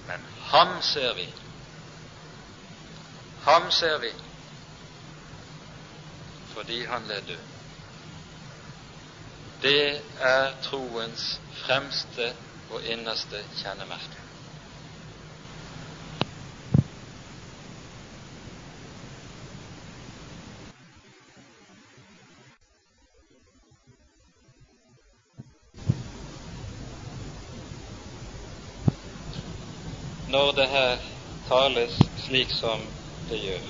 men 0.07 0.27
ham 0.51 0.81
ser 0.81 1.13
vi. 1.13 1.27
Ham 3.47 3.71
ser 3.71 3.97
vi 3.97 4.13
fordi 6.53 6.85
han 6.85 7.07
led 7.07 7.21
død. 7.21 7.52
Det 9.63 10.01
er 10.19 10.51
troens 10.63 11.23
fremste 11.63 12.33
og 12.69 12.83
innerste 12.83 13.45
kjennemerke. 13.61 14.23
når 30.33 30.51
det 30.51 30.67
her 30.69 30.97
tales 31.47 31.99
slik 32.25 32.51
som 32.57 32.87
det 33.29 33.37
gjør. 33.43 33.69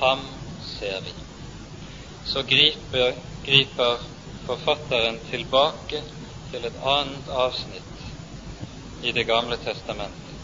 Ham 0.00 0.28
ser 0.76 1.00
vi. 1.04 1.19
Så 2.32 2.42
griper, 2.42 3.14
griper 3.44 4.00
forfatteren 4.46 5.18
tilbake 5.30 6.02
til 6.50 6.64
et 6.64 6.76
annet 6.96 7.28
avsnitt 7.28 8.04
i 9.02 9.12
Det 9.16 9.24
gamle 9.26 9.56
testamentet, 9.64 10.36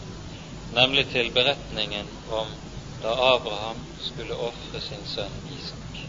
nemlig 0.71 1.05
til 1.11 1.29
beretningen 1.31 2.09
om 2.27 2.51
da 3.01 3.13
Abraham 3.35 3.83
skulle 4.09 4.35
ofre 4.35 4.81
sin 4.81 5.05
sønn 5.05 5.35
Isak. 5.53 5.99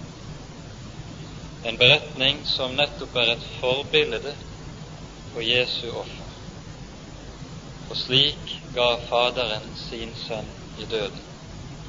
En 1.62 1.78
beretning 1.78 2.40
som 2.56 2.74
nettopp 2.78 3.16
er 3.22 3.34
et 3.34 3.44
forbilde 3.60 4.34
på 5.34 5.44
Jesu 5.44 5.90
offer. 5.90 6.32
Og 7.88 7.96
slik 8.06 8.54
ga 8.74 8.88
Faderen 9.08 9.68
sin 9.88 10.14
sønn 10.26 10.50
i 10.76 10.88
døden, 10.90 11.28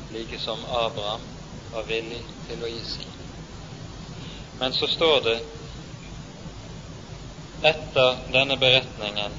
like 0.09 0.37
som 0.45 0.65
Abraham 0.65 1.25
var 1.71 1.89
villig 1.89 2.21
til 2.47 2.63
å 2.63 2.69
gi 2.69 2.83
sin. 2.93 3.18
Men 4.59 4.73
så 4.73 4.87
står 4.87 5.21
det 5.21 5.39
etter 7.61 8.17
denne 8.31 8.57
beretningen 8.57 9.35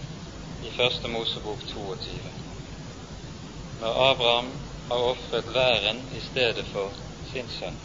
i 0.63 0.71
Første 0.77 1.09
Mosebok 1.09 1.65
22, 1.73 2.13
når 3.81 4.01
Abraham 4.11 4.51
har 4.89 5.05
ofret 5.13 5.55
væren 5.55 6.01
i 6.17 6.21
stedet 6.31 6.65
for 6.73 6.93
sin 7.33 7.49
sønn, 7.59 7.77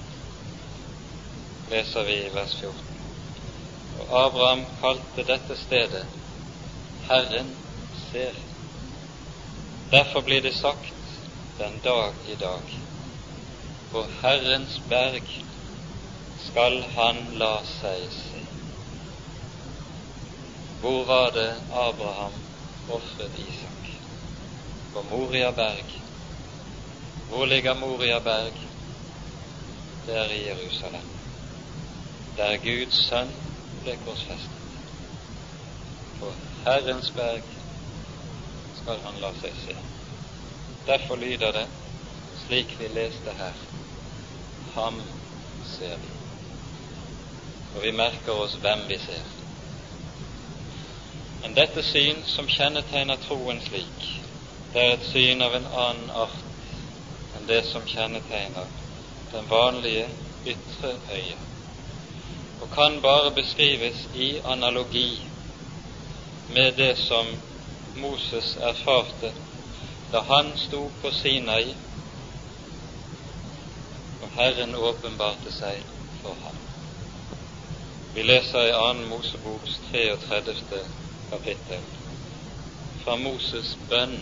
leser 1.72 2.08
vi 2.08 2.16
i 2.26 2.34
vers 2.34 2.56
14. 2.60 3.02
Og 4.00 4.14
Abraham 4.26 4.66
kalte 4.82 5.24
dette 5.28 5.58
stedet 5.66 6.06
Herren 7.08 7.52
ser. 8.12 8.36
Derfor 9.92 10.22
blir 10.22 10.42
det 10.42 10.56
sagt 10.56 11.20
den 11.58 11.80
dag 11.84 12.14
i 12.28 12.36
dag. 12.36 12.80
På 13.92 14.08
Herrens 14.22 14.80
berg 14.90 15.22
skal 16.56 16.84
han 16.95 17.18
la 17.36 17.56
seg 17.68 18.03
se. 18.16 18.41
Hvor 20.80 21.01
var 21.06 21.34
det 21.36 21.49
Abraham 21.72 22.38
ofret 22.88 23.36
Isak? 23.39 23.89
På 24.93 25.03
Moria 25.10 25.51
berg. 25.51 25.91
Hvor 27.30 27.45
ligger 27.45 27.76
Moria 27.76 28.20
berg? 28.20 28.64
Det 30.06 30.16
er 30.16 30.32
i 30.32 30.39
Jerusalem, 30.47 31.12
der 32.38 32.58
Guds 32.64 33.03
sønn 33.10 33.36
ble 33.84 33.99
korsfestet. 34.06 34.66
På 36.22 36.32
Herrens 36.64 37.12
berg 37.20 37.53
skal 38.82 39.08
han 39.10 39.24
la 39.28 39.36
seg 39.43 39.64
se. 39.68 39.80
Derfor 40.88 41.20
lyder 41.20 41.51
det 41.60 41.68
slik 42.45 42.80
vi 42.80 42.93
leste 42.95 43.39
her 43.43 43.64
Ham 44.76 45.01
ser 45.78 45.97
vi. 45.97 46.14
Og 47.76 47.82
vi 47.84 47.91
merker 47.91 48.32
oss 48.32 48.55
hvem 48.63 48.88
vi 48.88 48.97
ser. 49.03 49.26
Men 51.41 51.53
dette 51.53 51.84
syn 51.84 52.23
som 52.26 52.47
kjennetegner 52.49 53.19
troen 53.28 53.59
slik, 53.61 54.05
det 54.73 54.82
er 54.82 54.93
et 54.95 55.09
syn 55.11 55.43
av 55.43 55.53
en 55.57 55.67
annen 55.67 56.09
art 56.09 57.36
enn 57.36 57.45
det 57.49 57.61
som 57.67 57.86
kjennetegner 57.88 58.71
den 59.32 59.49
vanlige 59.51 60.07
ytre 60.47 60.93
øye, 61.11 61.38
og 62.59 62.71
kan 62.71 63.01
bare 63.03 63.32
beskrives 63.36 64.05
i 64.13 64.30
analogi 64.43 65.28
med 66.47 66.78
det 66.80 66.97
som 66.97 67.36
Moses 67.93 68.55
erfarte 68.57 69.34
da 70.11 70.21
han 70.21 70.55
sto 70.57 70.88
på 71.01 71.11
Sinai 71.11 71.76
og 74.21 74.30
Herren 74.36 74.76
åpenbarte 74.76 75.51
seg 75.51 75.84
for 76.21 76.39
ham. 76.43 76.64
Vi 78.16 78.24
leser 78.24 78.68
i 78.68 78.72
2. 78.72 78.93
Moseboks 78.93 79.80
33. 79.91 80.78
kapittel 81.30 81.84
fra 83.03 83.18
Moses' 83.20 83.74
bønn 83.89 84.13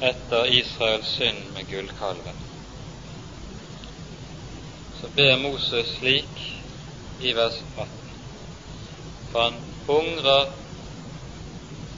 etter 0.00 0.48
Israels 0.56 1.10
synd 1.18 1.52
med 1.52 1.68
gullkalven. 1.68 2.40
Så 5.00 5.12
ber 5.18 5.36
Moses 5.44 5.92
slik 5.98 6.42
i 7.20 7.36
vers 7.36 7.60
18. 7.76 7.92
For 9.32 9.44
han 9.44 9.60
hungrer 9.86 10.44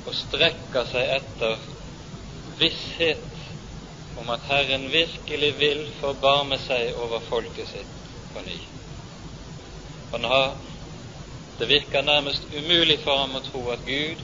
og 0.07 0.15
strekker 0.27 0.91
seg 0.91 1.17
etter 1.21 1.69
visshet 2.59 3.45
om 4.19 4.35
at 4.35 4.51
Herren 4.51 4.91
virkelig 4.91 5.55
vil 5.63 5.87
forbarme 6.01 6.59
seg 6.67 6.99
over 6.99 7.23
folket 7.31 7.71
sitt 7.77 8.11
på 8.35 8.43
ny. 8.43 8.65
Han 10.11 10.25
har, 10.25 10.57
det 11.59 11.69
virker 11.69 12.03
nærmest 12.03 12.43
umulig 12.53 12.99
for 13.05 13.19
ham 13.19 13.37
å 13.37 13.45
tro 13.51 13.63
at 13.75 13.85
Gud 13.87 14.23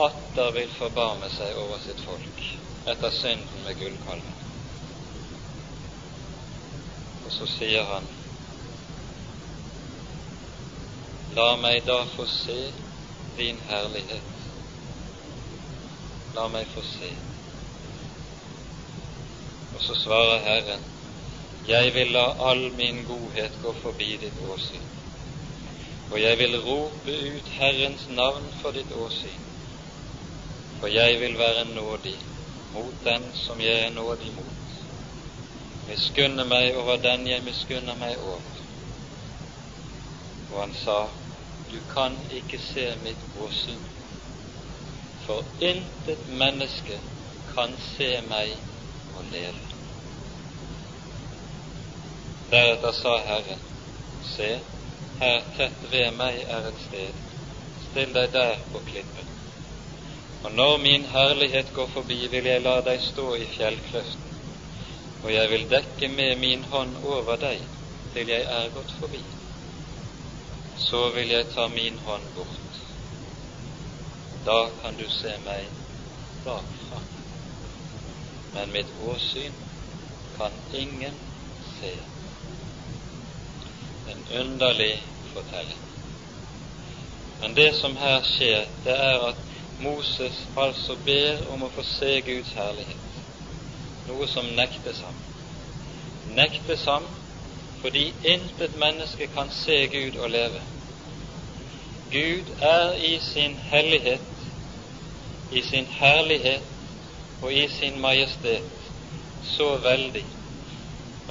atter 0.00 0.52
vil 0.56 0.70
forbarme 0.78 1.28
seg 1.36 1.56
over 1.60 1.80
sitt 1.84 2.00
folk 2.04 2.44
etter 2.88 3.12
synden 3.20 3.64
med 3.64 3.78
gullkalven. 3.80 4.38
Og 7.24 7.32
så 7.36 7.48
sier 7.58 7.84
han, 7.84 8.08
La 11.36 11.54
meg 11.62 11.84
da 11.86 12.00
få 12.16 12.24
se 12.26 12.58
din 13.36 13.60
herlighet 13.68 14.30
La 16.34 16.46
meg 16.50 16.66
få 16.70 16.82
se. 16.86 17.10
Og 19.74 19.82
så 19.82 19.94
svarer 20.04 20.42
Herren, 20.44 20.82
jeg 21.70 21.94
vil 21.94 22.10
la 22.12 22.24
all 22.50 22.72
min 22.74 23.04
godhet 23.06 23.58
gå 23.62 23.72
forbi 23.82 24.16
ditt 24.22 24.38
åsyn, 24.52 24.86
og 26.10 26.18
jeg 26.20 26.38
vil 26.38 26.56
rope 26.64 27.14
ut 27.34 27.52
Herrens 27.58 28.08
navn 28.08 28.48
for 28.62 28.74
ditt 28.74 28.90
åsyn, 28.92 29.44
for 30.80 30.90
jeg 30.90 31.20
vil 31.20 31.38
være 31.38 31.64
nådig 31.74 32.16
mot 32.74 33.04
den 33.04 33.30
som 33.44 33.60
jeg 33.60 33.86
er 33.86 33.94
nådig 33.94 34.32
mot, 34.34 34.74
miskunne 35.86 36.44
meg 36.44 36.74
over 36.82 36.98
den 37.06 37.26
jeg 37.30 37.46
miskunner 37.46 37.98
meg 38.02 38.18
over. 38.18 38.60
Og 40.50 40.60
han 40.60 40.74
sa, 40.82 40.98
du 41.70 41.78
kan 41.94 42.18
ikke 42.34 42.58
se 42.58 42.90
mitt 43.04 43.26
åsyn, 43.38 43.82
for 45.26 45.44
intet 45.62 46.26
menneske 46.28 46.98
kan 47.54 47.78
se 47.94 48.16
meg 48.26 48.56
og 49.14 49.24
leve. 49.30 49.69
Deretter 52.50 52.92
sa 52.92 53.18
Herren, 53.26 53.58
se, 54.36 54.48
her 55.20 55.42
tett 55.56 55.84
ved 55.92 56.16
meg 56.18 56.40
er 56.42 56.70
et 56.70 56.80
sted, 56.86 57.20
still 57.90 58.14
deg 58.16 58.32
der 58.34 58.56
på 58.72 58.82
klippen. 58.88 59.28
Og 60.42 60.52
når 60.52 60.76
min 60.82 61.04
herlighet 61.04 61.72
går 61.74 61.86
forbi, 61.94 62.26
vil 62.32 62.48
jeg 62.50 62.62
la 62.64 62.80
deg 62.80 63.02
stå 63.10 63.34
i 63.34 63.46
fjellkløften, 63.56 64.34
og 65.22 65.32
jeg 65.34 65.50
vil 65.50 65.68
dekke 65.70 66.08
med 66.08 66.36
min 66.40 66.64
hånd 66.72 66.96
over 67.04 67.36
deg 67.36 67.62
til 68.12 68.28
jeg 68.34 68.46
er 68.58 68.70
gått 68.74 68.92
forbi. 68.98 69.22
Så 70.88 71.10
vil 71.14 71.30
jeg 71.30 71.50
ta 71.54 71.68
min 71.68 71.98
hånd 71.98 72.24
bort. 72.34 72.78
Da 74.44 74.60
kan 74.80 74.96
du 74.96 75.06
se 75.08 75.36
meg 75.44 75.68
bakfra. 76.44 77.02
Men 78.54 78.72
mitt 78.72 78.96
åsyn 78.98 79.54
kan 80.38 80.56
ingen 80.72 81.20
se. 81.78 82.09
En 84.10 84.40
underlig 84.40 85.02
fortelling. 85.32 85.78
Men 87.40 87.54
det 87.56 87.74
som 87.80 87.96
her 87.96 88.22
skjer, 88.22 88.66
det 88.84 88.96
er 88.96 89.26
at 89.28 89.36
Moses 89.78 90.48
altså 90.56 90.96
ber 91.04 91.46
om 91.52 91.62
å 91.62 91.70
få 91.74 91.84
se 91.96 92.20
Guds 92.26 92.52
herlighet 92.52 93.10
noe 94.10 94.26
som 94.28 94.48
nektes 94.56 95.00
ham. 95.04 95.16
Nektes 96.36 96.84
ham 96.88 97.06
fordi 97.80 98.10
intet 98.34 98.74
menneske 98.76 99.30
kan 99.32 99.48
se 99.62 99.86
Gud 99.92 100.18
og 100.20 100.30
leve. 100.30 100.60
Gud 102.10 102.50
er 102.58 102.94
i 102.94 103.14
sin 103.20 103.56
hellighet, 103.70 104.42
i 105.50 105.62
sin 105.62 105.86
herlighet 105.86 106.66
og 107.40 107.54
i 107.54 107.68
sin 107.78 108.00
majestet 108.00 108.90
så 109.56 109.70
veldig 109.80 110.26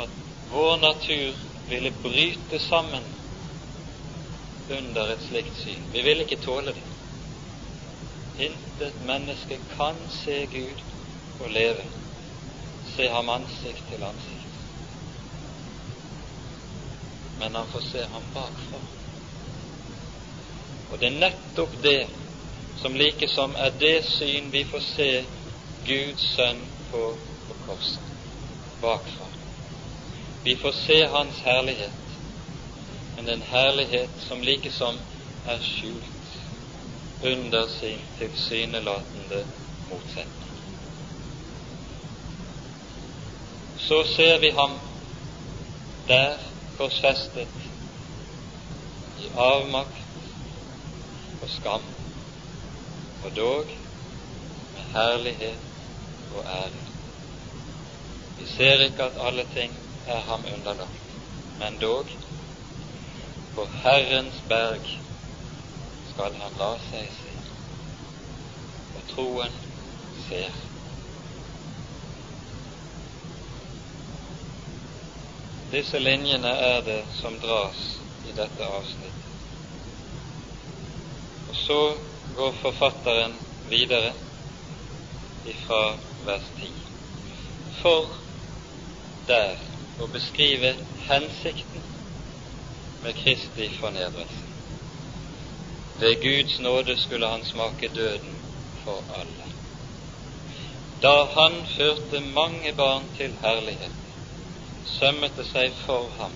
at 0.02 0.16
vår 0.50 0.78
natur 0.82 1.49
ville 1.70 1.92
bryte 1.92 2.60
sammen 2.60 3.04
under 4.70 5.14
et 5.14 5.22
slikt 5.22 5.56
syn. 5.64 5.88
Vi 5.92 6.02
vil 6.02 6.22
ikke 6.22 6.42
tåle 6.44 6.74
det. 6.74 6.86
Intet 8.38 9.02
menneske 9.02 9.60
kan 9.76 10.06
se 10.24 10.46
Gud 10.52 10.84
og 11.40 11.50
leve 11.52 11.86
se 12.96 13.10
ham 13.10 13.30
ansikt 13.30 13.90
til 13.90 14.04
ansikt. 14.04 14.56
Men 17.40 17.56
han 17.56 17.68
får 17.72 17.86
se 17.92 18.06
ham 18.14 18.26
bakfra. 18.34 18.82
Og 20.90 21.00
det 21.00 21.08
er 21.08 21.20
nettopp 21.20 21.76
det 21.84 22.10
som 22.82 22.96
likesom 22.96 23.56
er 23.56 23.76
det 23.80 23.98
syn 24.18 24.52
vi 24.52 24.64
får 24.72 24.86
se 24.96 25.10
Guds 25.86 26.30
sønn 26.36 26.66
på 26.92 27.04
på 27.50 27.56
korset, 27.66 28.10
bakfra. 28.82 29.29
Vi 30.44 30.56
får 30.56 30.72
se 30.72 31.06
Hans 31.06 31.42
herlighet, 31.42 32.20
men 33.16 33.30
en 33.30 33.42
herlighet 33.42 34.22
som 34.28 34.42
likesom 34.42 35.00
er 35.46 35.60
skjult 35.62 36.30
under 37.22 37.68
sin 37.80 38.00
tilsynelatende 38.18 39.46
motsetning. 39.90 40.50
så 43.90 44.04
ser 44.16 44.40
vi 44.40 44.50
ham 44.52 44.80
der 46.08 46.38
korsfestet 46.78 47.70
i 49.18 49.30
avmakt 49.34 50.28
og 51.42 51.50
skam, 51.50 51.86
og 53.24 53.36
dog 53.36 53.72
med 54.74 54.82
herlighet 54.94 55.82
og 56.32 56.44
ære. 56.46 56.84
Vi 58.38 58.46
ser 58.46 58.84
ikke 58.86 59.04
at 59.04 59.18
alle 59.28 59.46
ting 59.54 59.74
er 60.10 60.22
ham 60.30 60.46
underlagt, 60.54 61.14
men 61.60 61.78
dog 61.78 62.10
på 63.56 63.68
Herrens 63.84 64.42
berg 64.50 64.88
skal 66.12 66.36
han 66.42 66.58
la 66.58 66.72
seg 66.90 67.12
se, 67.14 67.34
og 68.96 69.06
troen 69.14 69.56
ser. 70.26 70.56
Disse 75.70 76.00
linjene 76.02 76.54
er 76.72 76.80
det 76.82 77.02
som 77.20 77.38
dras 77.40 77.82
i 78.26 78.34
dette 78.34 78.70
avsnittet. 78.78 79.28
Og 81.50 81.56
så 81.56 81.82
går 82.36 82.58
forfatteren 82.62 83.38
videre 83.70 84.16
ifra 85.46 85.84
vers 86.26 86.50
10. 86.60 86.74
For 87.82 88.18
der 89.28 89.69
å 90.00 90.08
beskrive 90.08 90.76
hensikten 91.08 91.84
med 93.04 93.16
Kristi 93.16 93.70
fornedrelse. 93.80 94.46
Ved 96.00 96.22
Guds 96.22 96.60
nåde 96.60 96.98
skulle 96.98 97.28
han 97.28 97.44
smake 97.44 97.90
døden 97.96 98.40
for 98.84 99.04
alle. 99.22 99.48
Da 101.02 101.16
han 101.36 101.66
førte 101.78 102.22
mange 102.22 102.74
barn 102.74 103.10
til 103.18 103.36
herlighet, 103.42 104.00
sømmet 105.00 105.36
det 105.36 105.46
seg 105.52 105.76
for 105.86 106.10
ham, 106.18 106.36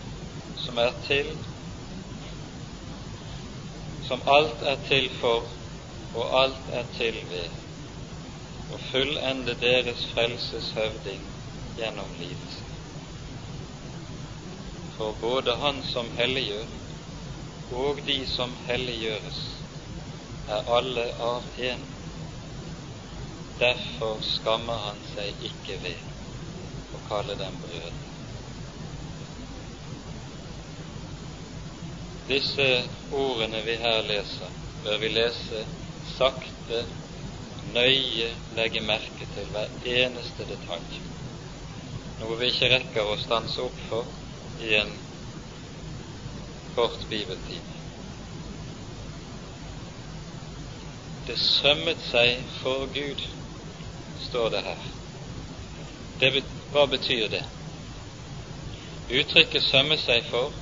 som 0.65 0.77
er 0.77 0.91
til, 1.07 1.31
som 4.07 4.23
alt 4.27 4.61
er 4.73 4.79
til 4.87 5.09
for, 5.21 5.47
og 6.13 6.35
alt 6.43 6.69
er 6.79 6.91
til 6.97 7.23
ved, 7.31 7.49
å 8.71 8.79
fullende 8.91 9.55
deres 9.59 10.03
frelses 10.13 10.71
høvding 10.75 11.27
gjennom 11.79 12.15
lidelse. 12.19 12.72
For 14.97 15.13
både 15.21 15.55
Han 15.57 15.83
som 15.83 16.11
helliggjør, 16.13 16.67
og 17.73 18.01
de 18.05 18.15
som 18.29 18.51
helliggjøres, 18.67 19.39
er 20.45 20.67
alle 20.75 21.05
av 21.27 21.47
én. 21.69 21.85
Derfor 23.61 24.19
skammer 24.27 24.83
han 24.83 24.99
seg 25.13 25.39
ikke 25.49 25.79
ved 25.85 26.93
å 26.93 27.01
kalle 27.07 27.35
dem 27.39 27.57
brødre. 27.63 28.11
Disse 32.29 32.67
ordene 33.23 33.63
vi 33.65 33.77
her 33.81 34.01
leser, 34.07 34.53
bør 34.83 34.99
vi 35.01 35.09
lese 35.15 35.63
sakte, 36.17 36.83
nøye, 37.65 38.29
legge 38.59 38.81
merke 38.85 39.25
til 39.33 39.49
hver 39.55 39.73
eneste 39.97 40.45
detalj, 40.53 40.99
noe 42.21 42.37
vi 42.43 42.51
ikke 42.53 42.69
rekker 42.77 43.09
å 43.15 43.17
stanse 43.25 43.63
opp 43.65 43.79
for 43.89 44.13
i 44.57 44.75
en 44.75 44.99
kort 46.75 47.09
bibeltime. 47.09 47.69
Det 51.27 51.37
sømmet 51.39 52.01
seg 52.09 52.43
for 52.61 52.85
Gud, 52.93 53.21
står 54.27 54.49
det 54.53 54.61
her. 54.65 54.83
Det, 56.19 56.31
hva 56.73 56.83
betyr 56.91 57.27
det? 57.31 57.43
Uttrykket 59.09 59.63
'sømme 59.63 59.97
seg 59.97 60.25
for' 60.29 60.53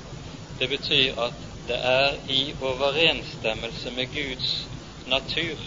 det 0.60 0.70
betyr 0.70 1.18
at 1.20 1.48
det 1.68 1.78
er 1.86 2.18
i 2.30 2.54
overensstemmelse 2.60 3.92
med 3.92 4.12
Guds 4.14 4.70
natur. 5.06 5.58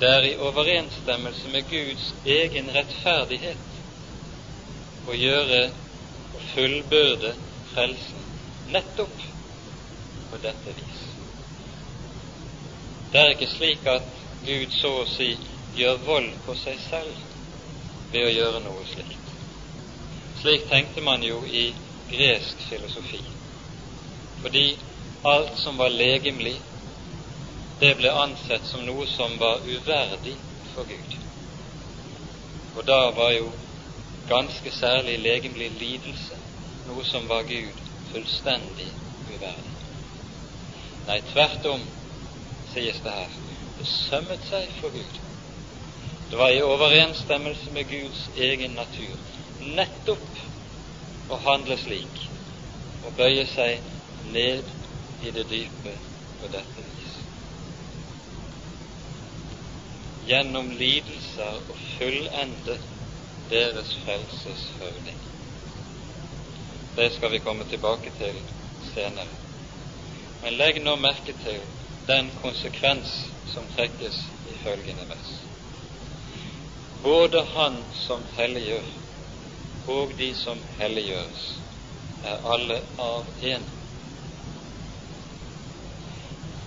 Det 0.00 0.08
er 0.08 0.22
i 0.22 0.36
overensstemmelse 0.36 1.48
med 1.48 1.68
Guds 1.68 2.14
egen 2.24 2.70
rettferdighet 2.74 3.80
å 5.06 5.12
gjøre 5.14 5.83
og 6.34 6.42
fullbyrde 6.54 7.34
frelsen 7.72 8.24
nettopp 8.74 9.20
på 10.30 10.38
dette 10.42 10.72
vis. 10.76 11.02
Det 13.12 13.20
er 13.20 13.34
ikke 13.34 13.50
slik 13.54 13.86
at 13.86 14.08
Gud 14.44 14.72
så 14.80 14.90
å 15.02 15.06
si 15.14 15.28
gjør 15.78 16.00
vold 16.06 16.32
på 16.44 16.56
seg 16.58 16.80
selv 16.88 17.14
ved 18.10 18.26
å 18.26 18.32
gjøre 18.34 18.62
noe 18.64 18.82
slikt. 18.90 19.30
Slik 20.40 20.66
tenkte 20.68 21.04
man 21.06 21.22
jo 21.22 21.44
i 21.46 21.68
gresk 22.10 22.66
filosofi 22.68 23.22
fordi 24.42 24.66
alt 25.24 25.54
som 25.62 25.78
var 25.80 25.88
legemlig, 25.88 26.58
det 27.80 27.94
ble 27.96 28.10
ansett 28.12 28.66
som 28.68 28.82
noe 28.84 29.06
som 29.08 29.38
var 29.40 29.62
uverdig 29.64 30.34
for 30.74 30.84
Gud. 30.84 31.14
Og 32.74 32.84
da 32.84 32.98
var 33.16 33.30
jo 33.32 33.46
ganske 34.28 34.70
særlig 34.72 35.18
legemlig 35.18 35.70
lidelse 35.70 36.38
noe 36.84 37.04
som 37.08 37.28
var 37.28 37.42
Gud 37.48 37.80
fullstendig 38.10 38.90
uverdig. 39.28 39.74
Nei, 41.06 41.20
tvert 41.32 41.64
om, 41.68 41.84
sies 42.72 43.00
det 43.04 43.12
her, 43.12 43.32
det 43.78 43.86
sømmet 44.08 44.44
seg 44.48 44.70
for 44.80 44.94
Gud. 44.94 45.20
Det 46.30 46.38
var 46.40 46.52
i 46.52 46.62
overensstemmelse 46.64 47.72
med 47.72 47.88
Guds 47.90 48.22
egen 48.34 48.76
natur 48.78 49.20
nettopp 49.60 50.40
å 51.28 51.38
handle 51.44 51.76
slik, 51.80 52.16
å 53.04 53.12
bøye 53.16 53.44
seg 53.52 53.84
ned 54.24 54.72
i 55.20 55.32
det 55.36 55.44
dype 55.50 55.98
på 56.40 56.48
dette 56.52 56.84
vis. 56.84 57.12
Gjennom 60.24 60.70
lidelser 60.72 61.60
å 61.68 61.76
fullende 61.98 62.78
deres 63.50 63.96
frelses 64.04 64.72
høvding. 64.78 65.18
Det 66.96 67.12
skal 67.12 67.30
vi 67.30 67.38
komme 67.38 67.64
tilbake 67.64 68.10
til 68.18 68.42
senere. 68.94 69.32
Men 70.40 70.56
legg 70.56 70.82
nå 70.82 70.96
merke 70.96 71.32
til 71.42 71.64
den 72.06 72.30
konsekvens 72.40 73.10
som 73.46 73.66
trekkes 73.68 74.18
i 74.44 74.56
følgende 74.62 75.08
vers. 75.08 75.32
Både 77.02 77.44
Han 77.44 77.84
som 78.06 78.26
helliggjør, 78.36 78.84
og 79.86 80.12
de 80.18 80.34
som 80.34 80.62
helliggjøres, 80.78 81.62
er 82.22 82.36
alle 82.52 82.80
av 82.98 83.26
én. 83.42 83.64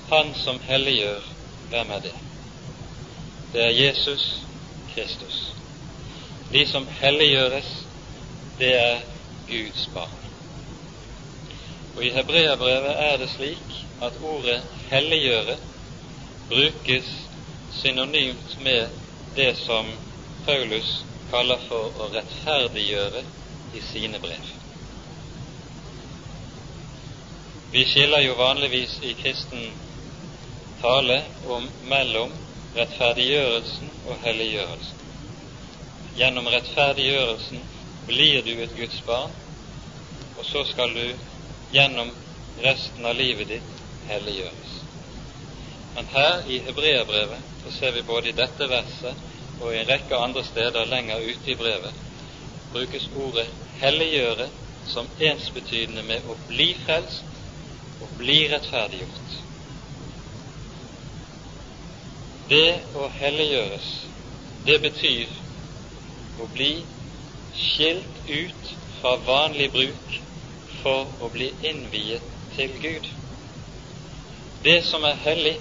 Han 0.10 0.36
som 0.36 0.60
helliggjør, 0.60 1.24
hvem 1.70 1.90
er 1.92 2.00
det? 2.00 2.16
Det 3.54 3.62
er 3.62 3.70
Jesus 3.70 4.46
Kristus. 4.94 5.57
De 6.50 6.66
som 6.66 6.88
helliggjøres, 6.88 7.70
det 8.58 8.70
er 8.80 9.02
Guds 9.48 9.88
barn. 9.94 10.24
Og 11.96 12.06
I 12.06 12.12
hebreabrevet 12.16 12.94
er 13.04 13.18
det 13.18 13.30
slik 13.30 13.74
at 14.02 14.16
ordet 14.22 14.64
'helliggjøre' 14.90 15.58
brukes 16.50 17.10
synonymt 17.70 18.60
med 18.60 18.90
det 19.36 19.58
som 19.58 20.00
Paulus 20.46 21.06
kaller 21.30 21.60
for 21.68 22.00
å 22.00 22.08
rettferdiggjøre 22.14 23.24
i 23.72 23.82
sine 23.82 24.20
brev. 24.20 24.46
Vi 27.72 27.84
skiller 27.86 28.20
jo 28.24 28.34
vanligvis 28.40 29.00
i 29.02 29.14
kristen 29.14 29.76
tale 30.82 31.20
om 31.44 31.72
mellom 31.82 32.38
rettferdiggjørelsen 32.76 33.96
og 34.04 34.20
helliggjørelsen. 34.24 34.97
Gjennom 36.18 36.48
rettferdiggjørelsen 36.50 37.60
blir 38.08 38.40
du 38.42 38.56
et 38.64 38.72
Guds 38.78 38.98
barn, 39.06 39.36
og 40.34 40.46
så 40.50 40.64
skal 40.72 40.96
du 40.96 41.04
gjennom 41.70 42.10
resten 42.66 43.06
av 43.06 43.14
livet 43.20 43.52
ditt 43.52 43.76
helliggjøres. 44.08 44.72
Men 45.94 46.10
her 46.10 46.50
i 46.50 46.58
hebreerbrevet 46.66 47.62
så 47.62 47.74
ser 47.78 47.94
vi 48.00 48.04
både 48.10 48.32
i 48.32 48.36
dette 48.40 48.66
verset 48.72 49.22
og 49.60 49.70
i 49.74 49.78
en 49.84 49.90
rekke 49.92 50.18
andre 50.18 50.42
steder 50.50 50.90
lenger 50.90 51.22
ute 51.30 51.54
i 51.54 51.58
brevet 51.62 52.02
brukes 52.74 53.06
ordet 53.14 53.48
'helliggjøre' 53.80 54.50
som 54.94 55.10
ensbetydende 55.30 56.04
med 56.04 56.26
å 56.26 56.36
bli 56.48 56.74
frelst 56.86 57.42
og 58.00 58.18
bli 58.18 58.40
rettferdiggjort. 58.52 59.34
Det 62.50 62.70
å 62.96 63.08
helliggjøres, 63.20 63.88
det 64.66 64.82
betyr 64.82 65.47
å 66.38 66.48
bli 66.48 66.88
skilt 67.52 68.20
ut 68.26 68.72
fra 69.00 69.16
vanlig 69.26 69.72
bruk 69.72 70.18
for 70.82 71.24
å 71.24 71.30
bli 71.34 71.50
innviet 71.70 72.24
til 72.56 72.78
Gud. 72.82 73.08
Det 74.64 74.82
som 74.90 75.06
er 75.06 75.20
hellig, 75.26 75.58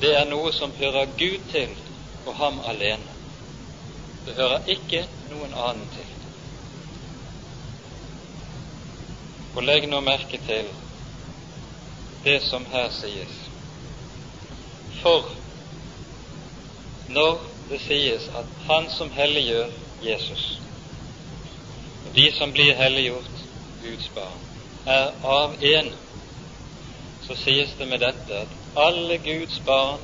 det 0.00 0.14
er 0.16 0.26
noe 0.28 0.52
som 0.52 0.72
hører 0.78 1.14
Gud 1.18 1.48
til 1.52 1.76
og 2.24 2.36
ham 2.36 2.60
alene. 2.60 3.14
Det 4.24 4.34
hører 4.38 4.70
ikke 4.72 5.04
noen 5.28 5.54
annen 5.54 5.88
til. 5.92 6.08
Og 9.54 9.62
legg 9.62 9.86
nå 9.86 10.00
merke 10.02 10.40
til 10.42 10.72
det 12.24 12.40
som 12.48 12.64
her 12.72 12.88
sies. 12.96 13.34
For 15.02 15.28
når 17.06 17.42
det 17.68 17.80
sies 17.84 18.28
at 18.32 18.48
Han 18.66 18.88
som 18.96 19.10
helliggjør 19.12 19.72
Jesus, 20.04 20.44
de 22.14 22.30
som 22.38 22.52
blir 22.52 22.74
helliggjort, 22.74 23.44
Guds 23.80 24.08
barn, 24.14 24.40
er 24.86 25.14
av 25.22 25.54
én, 25.64 25.94
så 27.26 27.36
sies 27.40 27.72
det 27.78 27.86
med 27.88 28.00
dette 28.04 28.40
at 28.44 28.56
alle 28.76 29.16
Guds 29.24 29.56
barn 29.64 30.02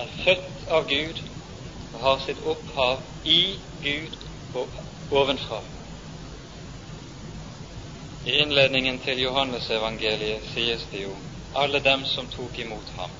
er 0.00 0.08
født 0.24 0.64
av 0.68 0.88
Gud 0.88 1.20
og 1.92 2.00
har 2.00 2.18
sitt 2.24 2.40
opphav 2.40 3.02
i 3.28 3.58
Gud 3.82 4.16
og 4.56 4.78
ovenfra. 5.10 5.60
I 8.24 8.38
innledningen 8.42 9.00
til 9.04 9.20
Johannesevangeliet 9.20 10.48
sies 10.54 10.86
det 10.92 11.04
jo 11.04 11.16
alle 11.54 11.82
dem 11.84 12.04
som 12.14 12.28
tok 12.32 12.58
imot 12.58 12.88
ham. 12.96 13.10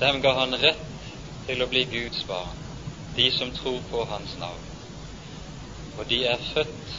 Dem 0.00 0.22
ga 0.22 0.32
han 0.38 0.56
rett 0.62 1.10
til 1.46 1.62
å 1.62 1.68
bli 1.68 1.84
Guds 1.90 2.24
barn, 2.28 2.56
de 3.14 3.28
som 3.38 3.52
tror 3.52 3.82
på 3.90 4.04
hans 4.08 4.38
navn. 4.38 4.73
Og 5.94 6.08
de 6.08 6.24
er 6.26 6.38
født 6.54 6.94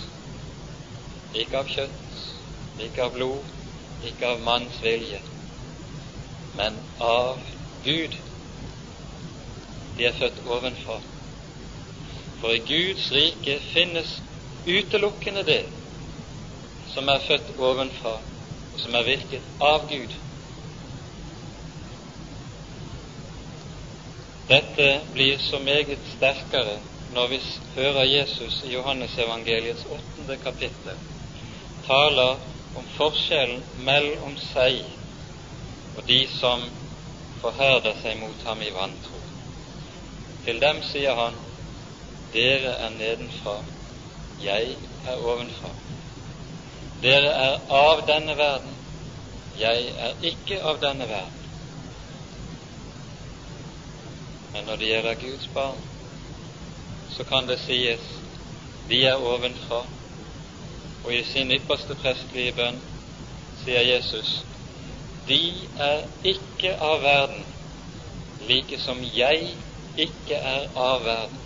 ikke 1.36 1.58
av 1.60 1.68
kjøtt, 1.68 2.20
ikke 2.86 3.04
av 3.04 3.12
blod, 3.16 3.50
ikke 4.08 4.28
av 4.30 4.44
manns 4.44 4.78
vilje, 4.84 5.20
men 6.56 6.78
av 7.04 7.42
Gud. 7.84 8.16
De 9.98 10.08
er 10.08 10.16
født 10.20 10.40
ovenfra. 10.46 11.02
For 12.40 12.56
i 12.56 12.64
Guds 12.68 13.10
rike 13.16 13.58
finnes 13.74 14.12
utelukkende 14.66 15.44
det 15.48 15.62
som 16.94 17.10
er 17.12 17.24
født 17.28 17.52
ovenfra, 17.58 18.16
og 18.72 18.80
som 18.80 18.96
er 18.96 19.08
virket 19.08 19.52
av 19.60 19.90
Gud. 19.92 20.16
Dette 24.48 24.90
blir 25.12 25.40
så 25.50 25.60
meget 25.60 26.06
sterkere 26.16 26.80
når 27.16 27.28
vi 27.28 27.40
hører 27.76 28.04
Jesus 28.04 28.64
i 28.64 28.74
Johannesevangeliets 28.74 29.86
åttende 29.90 30.36
kapittel 30.44 30.98
taler 31.86 32.42
om 32.76 32.88
forskjellen 32.98 33.62
mellom 33.88 34.36
seg 34.52 34.82
og 35.96 36.04
de 36.10 36.18
som 36.34 36.66
forherder 37.40 37.96
seg 38.02 38.20
mot 38.20 38.44
ham 38.44 38.62
i 38.66 38.74
vantro. 38.76 39.22
Til 40.44 40.60
dem 40.60 40.82
sier 40.90 41.16
han, 41.16 41.40
dere 42.36 42.76
er 42.84 42.92
nedenfra, 42.98 43.56
jeg 44.42 44.76
er 45.06 45.24
ovenfra. 45.32 45.72
Dere 47.00 47.32
er 47.48 47.58
av 47.80 48.04
denne 48.12 48.36
verden, 48.36 48.76
jeg 49.56 49.90
er 49.96 50.20
ikke 50.34 50.60
av 50.68 50.84
denne 50.84 51.08
verden. 51.08 51.52
Men 54.52 54.68
når 54.68 54.84
det 54.84 54.92
gjelder 54.92 55.22
Guds 55.24 55.52
barn, 55.56 55.84
så 57.18 57.24
kan 57.24 57.48
det 57.48 57.60
sies 57.64 58.08
vi 58.88 59.04
er 59.04 59.16
ovenfra, 59.16 59.86
og 61.04 61.14
i 61.14 61.24
sin 61.24 61.52
ypperste 61.52 61.96
prestlige 62.02 62.54
bønn 62.58 62.82
sier 63.64 63.82
Jesus 63.88 64.34
de 65.28 65.68
er 65.82 66.04
ikke 66.24 66.76
av 66.78 67.00
verden, 67.02 67.46
like 68.46 68.78
som 68.84 69.00
jeg 69.02 69.56
ikke 69.98 70.38
er 70.38 70.68
av 70.78 71.02
verden. 71.06 71.40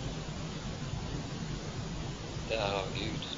Det 2.48 2.58
er 2.58 2.74
av 2.82 2.90
Gud, 2.92 3.28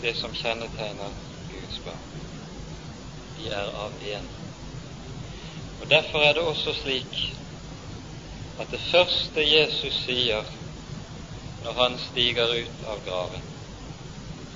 det 0.00 0.14
som 0.16 0.32
kjennetegner 0.32 1.12
Guds 1.50 1.82
barn. 1.84 2.06
De 3.36 3.50
er 3.52 3.74
av 3.82 3.98
én. 4.00 4.30
Og 5.80 5.90
Derfor 5.90 6.24
er 6.24 6.32
det 6.38 6.42
også 6.42 6.72
slik 6.80 7.20
at 8.58 8.70
det 8.70 8.80
første 8.88 9.44
Jesus 9.44 10.00
sier 10.06 10.48
når 11.68 11.74
han 11.74 11.98
stiger 11.98 12.48
ut 12.56 12.84
av 12.88 13.00
graven, 13.04 13.42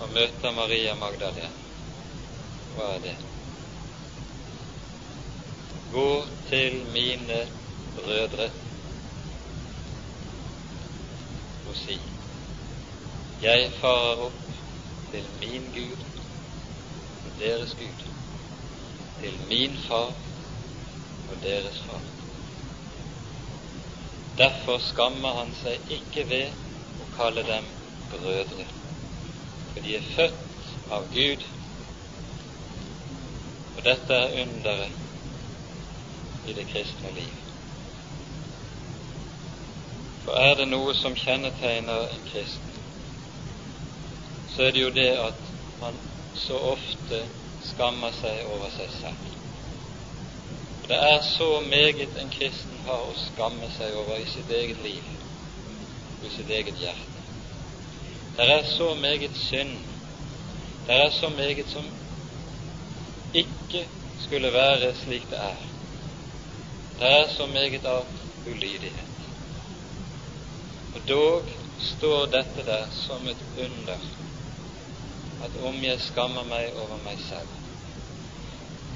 og 0.00 0.12
møter 0.16 0.54
Maria 0.56 0.94
Magdalene. 0.96 1.50
Hva 2.72 2.86
er 2.94 3.02
det? 3.04 3.12
Gå 5.92 6.06
til 6.48 6.78
mine 6.94 7.42
brødre 7.92 8.46
og 11.68 11.76
si 11.82 11.98
Jeg 13.44 13.68
farer 13.82 14.24
opp 14.30 14.56
til 15.12 15.28
min 15.44 15.68
Gud 15.76 16.08
og 17.26 17.38
deres 17.44 17.76
Gud, 17.76 18.08
til 19.20 19.40
min 19.52 19.76
far 19.84 20.16
og 21.28 21.44
deres 21.44 21.84
far. 21.84 22.10
Derfor 24.38 24.80
skammer 24.88 25.42
han 25.42 25.56
seg 25.60 25.96
ikke 26.00 26.28
ved 26.32 26.62
å 27.00 27.08
kalle 27.16 27.42
dem 27.48 27.68
brødre 28.10 28.66
for 29.72 29.80
de 29.80 29.96
er 29.96 30.08
født 30.14 30.64
av 30.90 31.06
Gud. 31.12 31.44
Og 33.76 33.84
dette 33.84 34.14
er 34.14 34.42
underet 34.42 34.92
i 36.44 36.52
det 36.52 36.66
kristne 36.68 37.12
liv. 37.16 37.32
For 40.24 40.36
er 40.38 40.54
det 40.60 40.68
noe 40.68 40.94
som 40.94 41.16
kjennetegner 41.16 42.12
en 42.12 42.24
kristen, 42.28 42.76
så 44.52 44.68
er 44.68 44.76
det 44.76 44.84
jo 44.84 44.92
det 44.94 45.10
at 45.18 45.52
han 45.80 46.02
så 46.36 46.58
ofte 46.74 47.24
skammer 47.72 48.12
seg 48.20 48.44
over 48.44 48.70
seg 48.76 48.90
selv. 49.00 49.32
Og 50.82 50.88
det 50.90 50.98
er 50.98 51.20
så 51.38 51.48
meget 51.64 52.16
en 52.18 52.30
kristen 52.30 52.80
har 52.84 53.08
å 53.08 53.18
skamme 53.30 53.70
seg 53.78 53.94
over 53.96 54.20
i 54.20 54.28
sitt 54.28 54.50
eget 54.50 54.78
liv, 54.82 55.06
i 56.22 56.30
sitt 56.30 56.50
eget 56.50 56.78
hjerte. 56.78 57.20
Det 58.36 58.50
er 58.50 58.62
så 58.76 58.94
meget 58.94 59.36
synd, 59.36 59.78
det 60.86 60.94
er 60.94 61.10
så 61.20 61.28
meget 61.28 61.68
som 61.68 61.90
ikke 63.34 63.88
skulle 64.18 64.52
være 64.52 64.94
slik 64.94 65.30
det 65.30 65.38
er. 65.38 65.56
Det 66.98 67.08
er 67.08 67.26
så 67.36 67.46
meget 67.46 67.84
av 67.84 68.06
ulydighet. 68.46 69.18
Og 70.94 71.08
dog 71.08 71.48
står 71.78 72.26
dette 72.26 72.64
der 72.66 72.90
som 72.90 73.28
et 73.28 73.44
under, 73.56 73.98
at 75.40 75.56
om 75.56 75.84
jeg 75.84 76.00
skammer 76.00 76.44
meg 76.44 76.74
over 76.76 76.96
meg 77.02 77.18
selv 77.18 77.48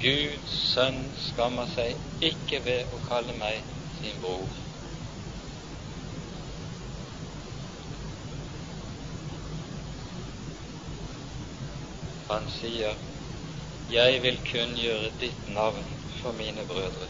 Guds 0.01 0.53
sønn 0.75 1.07
skammer 1.31 1.65
seg 1.73 1.95
ikke 2.21 2.59
ved 2.65 2.91
å 2.93 2.99
kalle 3.07 3.33
meg 3.33 3.63
sin 3.97 4.19
bror. 4.21 4.53
Han 12.29 12.47
sier, 12.59 12.95
'Jeg 13.89 14.21
vil 14.21 14.39
kunngjøre 14.51 15.11
ditt 15.19 15.47
navn 15.47 15.85
for 16.21 16.31
mine 16.31 16.65
brødre'. 16.65 17.09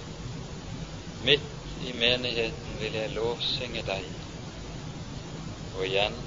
Midt 1.22 1.41
i 1.82 1.91
menigheten 1.91 2.80
vil 2.80 2.93
jeg 2.93 3.09
lovsynge 3.11 3.82
deg. 3.82 4.03
Og 5.74 5.86
igjen, 5.86 6.18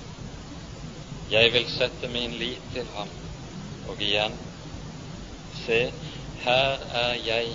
jeg 1.30 1.53
vil 1.53 1.68
sette 1.68 2.09
min 2.09 2.32
lit 2.32 2.62
til 2.72 2.86
ham. 2.95 3.11
Og 3.86 4.03
igjen, 4.03 4.38
se, 5.64 5.93
her 6.34 6.78
er 7.03 7.14
jeg 7.14 7.55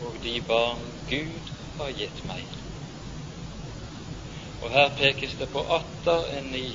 og 0.00 0.22
de 0.22 0.40
barn 0.40 0.84
Gud 1.08 1.52
har 1.76 1.90
gitt 1.90 2.24
meg. 2.24 2.44
Og 4.60 4.70
her 4.72 4.88
pekes 4.98 5.36
det 5.38 5.48
på 5.52 5.62
atter 5.76 6.28
en 6.38 6.50
ny 6.52 6.66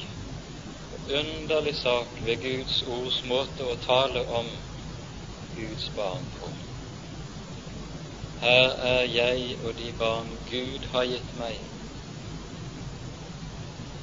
underlig 1.09 1.75
sak 1.75 2.07
ved 2.25 2.41
Guds 2.41 2.81
ords 2.87 3.23
måte 3.23 3.65
å 3.65 3.75
tale 3.85 4.21
om 4.27 4.49
Guds 5.55 5.89
barn 5.95 6.27
på. 6.39 6.49
Her 8.41 8.69
er 8.89 9.03
jeg 9.03 9.57
og 9.63 9.75
de 9.77 9.91
barn 9.99 10.31
Gud 10.49 10.87
har 10.93 11.05
gitt 11.05 11.35
meg. 11.37 11.59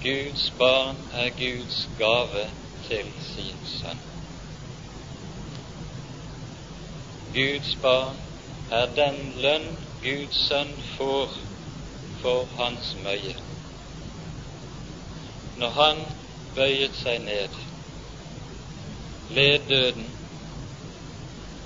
Guds 0.03 0.45
barn 0.59 1.01
er 1.13 1.31
Guds 1.39 1.79
gave 1.99 2.45
til 2.89 3.11
sin 3.33 3.65
sønn. 3.81 4.05
Guds 7.35 7.75
barn 7.83 8.21
er 8.71 8.87
den 8.95 9.19
lønn 9.43 9.69
Guds 10.03 10.39
sønn 10.49 10.77
får 10.97 11.35
for 12.23 12.47
hans 12.57 12.95
møye. 13.03 13.35
Når 15.57 15.71
han 15.81 16.07
bøyet 16.59 16.97
seg 17.03 17.21
ned, 17.23 17.55
led 19.29 19.69
døden, 19.69 20.09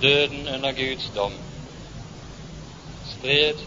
døden 0.03 0.49
under 0.49 0.73
Guds 0.77 1.09
dom, 1.17 1.39
stred 3.15 3.65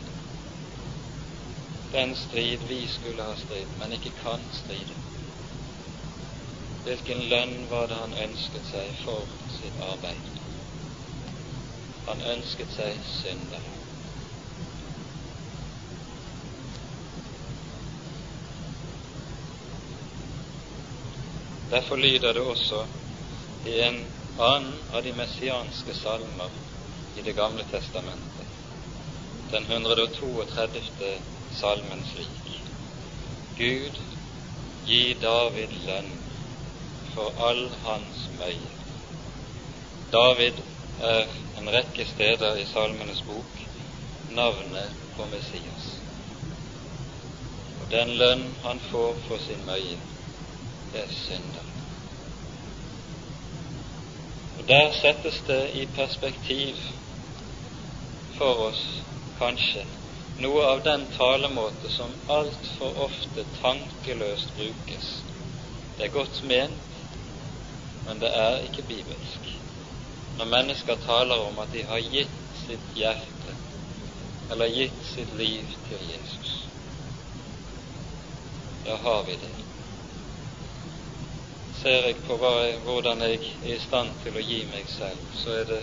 den 1.96 2.16
strid 2.16 2.68
vi 2.68 2.88
skulle 2.88 3.24
ha 3.24 3.36
strid, 3.36 3.68
men 3.80 3.94
ikke 3.96 4.12
kan 4.22 4.48
stride. 4.52 4.96
Hvilken 6.84 7.24
lønn 7.32 7.70
var 7.70 7.88
det 7.88 7.98
han 7.98 8.14
ønsket 8.14 8.68
seg 8.70 8.92
for 9.04 9.32
sitt 9.58 9.78
arbeid? 9.82 10.28
Han 12.06 12.22
ønsket 12.36 12.74
seg 12.76 13.00
synder. 13.22 13.64
Derfor 21.72 21.98
lyder 21.98 22.34
det 22.34 22.42
også 22.42 22.86
i 23.66 23.80
en 23.82 24.04
annen 24.38 24.84
av 24.92 25.04
de 25.04 25.14
messianske 25.14 25.94
salmer 25.94 26.52
i 27.16 27.22
Det 27.22 27.34
gamle 27.36 27.64
testamentet, 27.72 28.48
den 29.52 29.66
132. 29.66 31.20
salmen 31.52 32.04
slik. 32.12 32.62
Gud, 33.58 34.00
gi 34.86 35.14
David 35.22 35.78
lønn 35.88 36.16
for 37.14 37.40
all 37.50 37.70
hans 37.84 38.26
møye. 38.38 38.74
David 40.12 40.60
er 41.00 41.32
en 41.58 41.70
rekke 41.72 42.06
steder 42.06 42.60
i 42.60 42.66
Salmenes 42.66 43.22
bok 43.28 43.62
navnet 44.28 44.92
på 45.16 45.26
Messias. 45.32 45.86
Og 47.80 47.90
den 47.92 48.14
lønn 48.20 48.46
han 48.64 48.80
får 48.92 49.16
for 49.28 49.42
sin 49.48 49.66
møye, 49.66 49.98
er 50.96 51.12
synder. 51.28 51.72
Og 54.58 54.68
Der 54.68 54.92
settes 55.02 55.42
det 55.48 55.70
i 55.74 55.86
perspektiv 55.86 56.76
for 58.38 58.70
oss, 58.70 58.84
kanskje, 59.40 59.84
noe 60.38 60.64
av 60.68 60.84
den 60.84 61.06
talemåte 61.18 61.92
som 61.92 62.16
altfor 62.28 62.98
ofte 63.08 63.46
tankeløst 63.62 64.56
brukes. 64.56 65.12
Det 65.98 66.08
er 66.08 66.16
godt 66.16 66.44
ment, 66.44 66.98
men 68.06 68.20
det 68.20 68.32
er 68.32 68.64
ikke 68.68 68.88
bibelsk 68.88 69.56
når 70.36 70.46
mennesker 70.46 70.96
taler 70.96 71.36
om 71.48 71.60
at 71.60 71.72
de 71.72 71.84
har 71.88 72.02
gitt 72.12 72.40
sitt 72.66 72.96
hjerte 72.96 73.54
eller 74.52 74.72
gitt 74.72 75.04
sitt 75.14 75.32
liv 75.32 75.70
til 75.88 76.02
Jesus. 76.10 76.52
Da 78.86 78.96
har 78.96 79.24
vi 79.30 79.38
det. 79.42 79.65
Ser 81.82 82.08
jeg 82.08 82.18
på 82.28 82.38
jeg, 82.42 82.80
hvordan 82.84 83.22
jeg 83.22 83.40
er 83.64 83.76
i 83.76 83.80
stand 83.84 84.12
til 84.24 84.38
å 84.38 84.44
gi 84.44 84.62
meg 84.72 84.88
selv, 84.96 85.22
så 85.44 85.56
er 85.60 85.70
det 85.70 85.82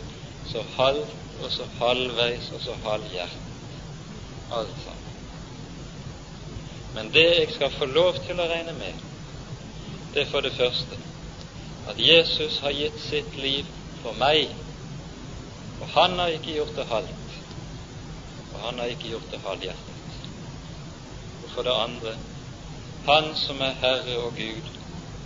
så 0.51 0.63
halvt 0.77 1.41
og 1.41 1.51
så 1.53 1.67
halvveis 1.79 2.51
og 2.53 2.61
så 2.65 2.77
halvhjertet. 2.85 3.79
Alt 4.53 4.77
sammen. 4.85 5.13
Men 6.95 7.13
det 7.13 7.29
jeg 7.29 7.49
skal 7.55 7.71
få 7.79 7.89
lov 7.89 8.19
til 8.27 8.41
å 8.41 8.49
regne 8.49 8.75
med, 8.77 8.99
det 10.13 10.27
er 10.27 10.33
for 10.33 10.45
det 10.45 10.53
første 10.57 10.99
at 11.89 11.99
Jesus 11.99 12.59
har 12.63 12.75
gitt 12.77 13.01
sitt 13.09 13.37
liv 13.37 13.71
for 14.03 14.15
meg. 14.19 14.53
Og 15.81 15.89
han 15.97 16.19
har 16.19 16.35
ikke 16.37 16.55
gjort 16.55 16.77
det 16.77 16.87
halvt, 16.87 17.39
og 18.53 18.61
han 18.61 18.79
har 18.79 18.93
ikke 18.93 19.11
gjort 19.11 19.33
det 19.33 19.41
halvhjertet. 19.43 20.21
Og 21.43 21.51
for 21.51 21.67
det 21.67 21.75
andre, 21.75 22.13
han 23.09 23.33
som 23.47 23.61
er 23.67 23.81
Herre 23.81 24.19
og 24.23 24.37
Gud, 24.37 24.69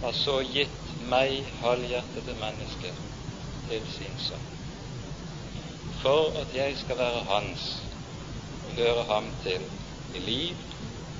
har 0.01 0.13
så 0.13 0.41
gitt 0.43 0.93
meg, 1.01 1.47
halvhjertede 1.61 2.35
menneske, 2.39 2.93
til 3.67 3.87
sin 3.91 4.19
sønn. 4.23 4.45
For 6.03 6.37
at 6.43 6.53
jeg 6.55 6.77
skal 6.79 6.99
være 7.01 7.25
hans 7.27 7.65
og 8.63 8.77
høre 8.77 9.05
ham 9.09 9.33
til 9.43 9.65
i 10.13 10.21
liv 10.23 10.61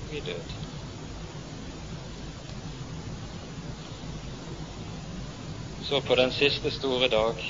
og 0.07 0.13
i 0.15 0.21
død. 0.21 0.55
Så 5.87 6.01
på 6.01 6.15
den 6.15 6.33
siste 6.33 6.71
store 6.71 7.09
dag, 7.09 7.43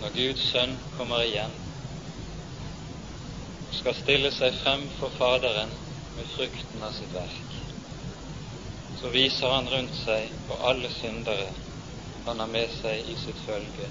når 0.00 0.10
Guds 0.16 0.42
sønn 0.52 0.78
kommer 0.96 1.24
igjen 1.24 1.58
og 3.68 3.76
skal 3.78 3.94
stille 3.94 4.32
seg 4.34 4.56
frem 4.60 4.88
for 4.98 5.12
Faderen 5.14 5.76
med 6.16 6.28
frukten 6.34 6.82
av 6.82 6.92
sitt 6.96 7.12
verk, 7.14 7.49
så 9.00 9.08
viser 9.08 9.48
han 9.48 9.68
rundt 9.68 9.96
seg 10.04 10.34
på 10.46 10.56
alle 10.70 10.90
syndere 11.00 11.52
han 12.26 12.40
har 12.40 12.50
med 12.52 12.68
seg 12.76 13.08
i 13.08 13.16
sitt 13.16 13.38
følge, 13.46 13.88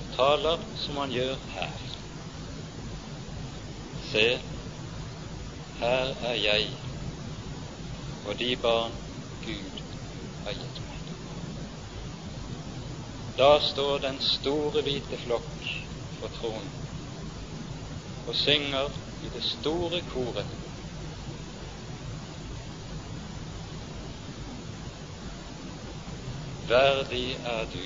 og 0.00 0.06
taler 0.16 0.62
som 0.80 0.96
han 1.02 1.12
gjør 1.12 1.36
her. 1.52 1.82
Se, 4.08 4.24
her 5.80 6.14
er 6.30 6.38
jeg 6.40 6.72
og 8.24 8.38
de 8.40 8.56
barn 8.62 8.96
Gud 9.44 9.82
har 10.44 10.56
gitt 10.56 10.80
meg. 10.88 11.12
Da 13.36 13.58
står 13.72 13.98
den 14.06 14.20
store, 14.24 14.84
hvite 14.86 15.18
flokk 15.20 15.68
for 16.18 16.32
tronen 16.40 16.72
og 18.24 18.32
synger 18.40 18.94
i 19.20 19.28
det 19.28 19.42
store 19.44 20.00
koret. 20.08 20.48
Verdig 26.68 27.36
er 27.44 27.66
du, 27.72 27.82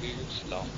Guds 0.00 0.38
lam. 0.48 0.70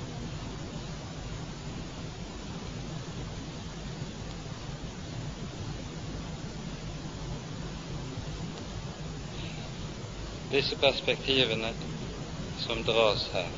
Disse 10.51 10.75
perspektivene 10.75 11.71
som 12.65 12.83
dras 12.83 13.23
her, 13.33 13.55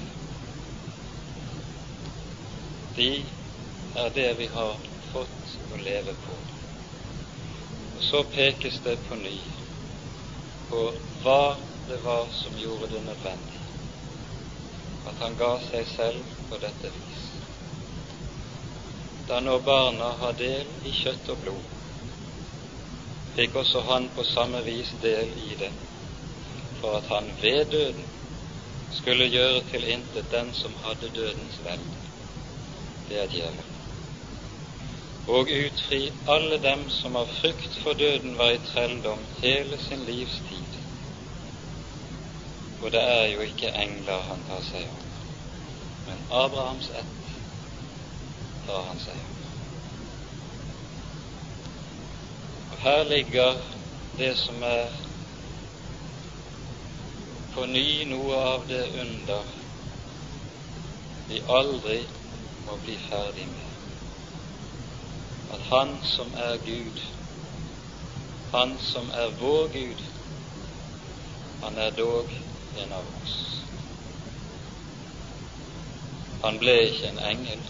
de 2.95 3.09
er 3.95 4.13
det 4.19 4.29
vi 4.37 4.47
har 4.53 4.77
fått 5.11 5.57
å 5.71 5.81
leve 5.81 6.13
på. 6.27 6.37
Og 7.95 8.03
så 8.11 8.23
pekes 8.37 8.79
det 8.85 8.99
på 9.07 9.17
ny 9.17 9.37
på 10.69 10.85
hva 11.23 11.70
det 11.87 11.97
var 12.03 12.29
som 12.43 12.57
gjorde 12.57 12.87
det 12.87 13.01
nødvendig 13.01 13.61
at 15.05 15.17
han 15.17 15.35
ga 15.35 15.53
seg 15.65 15.87
selv 15.95 16.25
på 16.49 16.57
dette 16.61 16.89
vis. 16.93 17.21
Da 19.27 19.39
når 19.41 19.63
barna 19.65 20.11
har 20.21 20.35
del 20.37 20.73
i 20.85 20.93
kjøtt 20.93 21.29
og 21.33 21.39
blod, 21.41 21.63
fikk 23.35 23.55
også 23.63 23.81
han 23.87 24.09
på 24.15 24.25
samme 24.33 24.61
vis 24.67 24.91
del 25.01 25.33
i 25.39 25.55
det, 25.57 25.71
for 26.79 26.99
at 26.99 27.09
han 27.09 27.31
ved 27.41 27.65
døden 27.71 28.09
skulle 28.91 29.29
gjøre 29.31 29.61
til 29.71 29.87
intet 29.87 30.31
den 30.31 30.53
som 30.53 30.75
hadde 30.83 31.09
dødens 31.15 31.59
velde. 31.63 32.01
Det 33.07 33.17
er 33.17 33.31
djevelen. 33.31 33.77
Og 35.31 35.49
utfri 35.53 36.01
alle 36.33 36.57
dem 36.61 36.87
som 36.89 37.15
av 37.15 37.29
frykt 37.39 37.77
for 37.83 37.93
døden 37.93 38.37
var 38.37 38.55
i 38.55 38.63
trelldom 38.65 39.25
hele 39.41 39.77
sin 39.79 40.03
livstid. 40.05 40.70
Og 42.81 42.91
det 42.91 43.01
er 43.01 43.25
jo 43.25 43.41
ikke 43.45 43.69
engler 43.77 44.23
han 44.25 44.43
tar 44.43 44.63
seg 44.65 44.87
av, 44.89 45.17
men 46.07 46.23
Abrahams 46.33 46.89
ett 46.97 47.29
tar 48.65 48.87
han 48.87 48.99
seg 49.03 49.19
av. 49.21 49.47
Og 52.71 52.77
her 52.81 53.03
ligger 53.03 53.61
det 54.17 54.31
som 54.41 54.63
er 54.63 54.97
på 57.53 57.65
ny 57.69 58.05
noe 58.09 58.43
av 58.55 58.67
det 58.67 58.83
under 59.03 59.57
vi 61.27 61.41
aldri 61.47 61.99
må 62.65 62.77
bli 62.81 62.97
ferdig 63.09 63.45
med. 63.51 63.67
At 65.51 65.61
Han 65.69 65.99
som 66.15 66.33
er 66.33 66.57
Gud, 66.65 66.99
Han 68.51 68.79
som 68.79 69.11
er 69.13 69.35
vår 69.39 69.67
Gud, 69.75 70.01
han 71.61 71.77
er 71.77 71.91
dog 71.91 72.31
en 72.75 72.91
av 72.91 73.05
oss. 73.21 73.37
Han 76.41 76.57
ble 76.59 76.73
ikke 76.87 77.07
en 77.11 77.19
engel. 77.19 77.61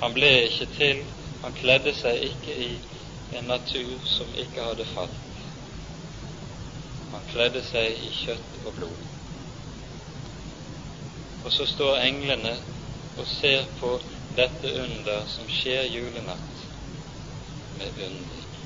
Han 0.00 0.14
ble 0.16 0.32
ikke 0.48 0.72
til 0.78 1.04
Han 1.42 1.52
kledde 1.52 1.92
seg 1.94 2.22
ikke 2.26 2.54
i 2.64 2.70
en 3.38 3.44
natur 3.46 4.00
som 4.08 4.30
ikke 4.34 4.64
hadde 4.64 4.86
falt. 4.88 5.42
Han 7.12 7.26
kledde 7.28 7.60
seg 7.68 8.00
i 8.02 8.08
kjøtt 8.16 8.56
og 8.64 8.74
blod. 8.74 9.04
Og 11.44 11.52
så 11.52 11.66
står 11.70 12.00
englene 12.02 12.56
og 13.16 13.26
ser 13.36 13.68
på 13.78 13.92
dette 14.36 14.72
under 14.82 15.28
som 15.30 15.46
skjer 15.48 15.86
julenatt, 15.92 16.64
med 17.78 18.00
undring. 18.08 18.56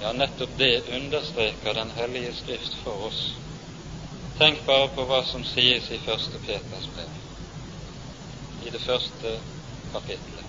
Ja, 0.00 0.12
nettopp 0.12 0.58
det 0.58 0.88
understreker 0.88 1.74
Den 1.74 1.90
hellige 1.96 2.34
Skrift 2.34 2.74
for 2.82 3.06
oss. 3.08 3.22
Tenk 4.40 4.62
bare 4.64 4.86
på 4.96 5.02
hva 5.04 5.18
som 5.28 5.42
sies 5.44 5.90
i 5.92 5.98
første 6.00 6.38
Peters 6.40 6.86
brev, 6.94 7.16
i 8.64 8.70
det 8.72 8.80
første 8.80 9.32
kapittelet. 9.92 10.46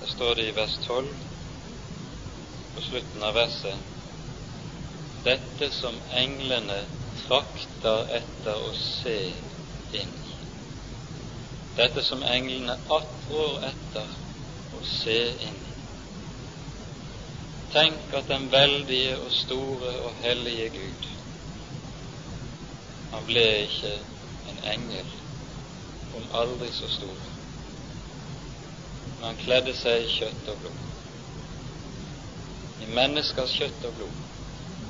Der 0.00 0.10
står 0.10 0.34
det 0.40 0.48
i 0.48 0.56
vers 0.58 0.74
12, 0.88 1.14
på 2.74 2.82
slutten 2.88 3.22
av 3.22 3.38
verset, 3.38 3.78
dette 5.22 5.70
som 5.78 6.02
englene 6.24 6.82
trakter 7.22 8.08
etter 8.18 8.58
å 8.58 8.74
se 8.74 9.18
inn 9.94 10.14
i. 10.16 10.34
Dette 11.76 12.02
som 12.04 12.22
englene 12.22 12.76
attrår 12.96 13.62
etter 13.70 14.16
å 14.76 14.82
se 14.84 15.18
inn 15.48 15.60
i. 15.64 15.72
Tenk 17.72 18.12
at 18.12 18.28
den 18.28 18.50
veldige 18.52 19.16
og 19.18 19.30
store 19.32 19.92
og 20.04 20.18
hellige 20.20 20.68
Gud, 20.74 21.06
han 23.12 23.24
ble 23.28 23.44
ikke 23.64 23.92
en 24.48 24.58
engel, 24.74 25.08
om 26.12 26.28
aldri 26.36 26.68
så 26.76 26.88
stor, 26.92 27.20
men 29.16 29.30
han 29.30 29.40
kledde 29.40 29.72
seg 29.80 30.04
i 30.04 30.10
kjøtt 30.18 30.48
og 30.52 30.60
blod. 30.64 30.82
I 32.80 32.88
menneskers 32.88 33.52
kjøtt 33.56 33.84
og 33.88 33.96
blod, 33.96 34.20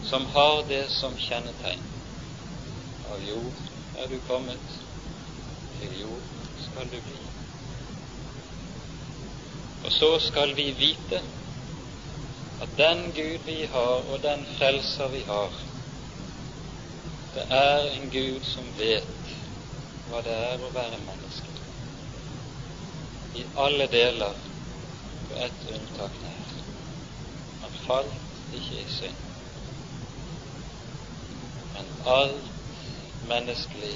som 0.03 0.27
har 0.35 0.63
det 0.67 0.85
som 0.97 1.19
kjennetegn. 1.29 1.83
Av 3.07 3.23
jord 3.23 3.59
er 3.95 4.09
du 4.11 4.19
kommet, 4.27 4.79
jord 6.01 6.23
skal 6.67 6.91
du 6.93 6.99
bli. 7.01 7.21
Og 9.85 9.93
så 9.93 10.19
skal 10.29 10.57
vi 10.57 10.71
vite 10.79 11.23
at 12.63 12.69
den 12.79 13.13
Gud 13.13 13.39
vi 13.47 13.67
har, 13.67 13.95
og 14.13 14.23
den 14.23 14.47
Frelser 14.59 15.09
vi 15.09 15.23
har, 15.27 15.53
det 17.35 17.47
er 17.51 17.91
en 17.91 18.11
Gud 18.11 18.45
som 18.45 18.69
vet 18.79 19.31
hva 20.09 20.21
det 20.23 20.35
er 20.37 20.63
å 20.63 20.71
være 20.75 21.01
menneske. 21.07 21.53
I 23.35 23.45
alle 23.57 23.87
deler, 23.87 24.35
på 25.29 25.39
ett 25.41 25.67
unntak 25.75 26.19
nær. 26.23 26.51
Han 27.63 27.79
falt 27.87 28.43
ikke 28.53 28.83
i 28.83 28.89
synd. 28.99 29.23
Men 31.75 31.89
alt 32.05 32.53
menneskelig 33.31 33.95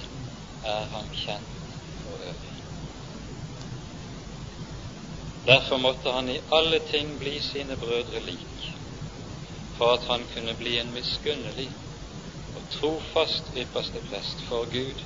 er 0.63 0.89
ham 0.95 1.13
kjent 1.25 1.56
Derfor 5.45 5.79
måtte 5.79 6.11
han 6.11 6.29
i 6.29 6.41
alle 6.49 6.79
ting 6.91 7.19
bli 7.19 7.41
sine 7.41 7.77
brødre 7.77 8.21
lik, 8.21 8.65
for 9.77 9.93
at 9.95 10.05
han 10.09 10.25
kunne 10.35 10.55
bli 10.55 10.79
en 10.79 10.93
miskunnelig 10.93 11.69
og 12.55 12.63
trofast 12.73 13.53
ypperste 13.63 14.01
prest 14.09 14.43
for 14.49 14.65
Gud 14.73 15.03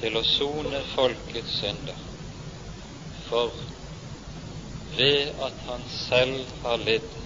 til 0.00 0.16
å 0.20 0.22
sone 0.36 0.82
folkets 0.94 1.56
synder. 1.60 1.98
For 3.28 3.56
ved 4.98 5.32
at 5.48 5.62
han 5.66 5.86
selv 6.08 6.52
har 6.62 6.76
lidd 6.78 7.16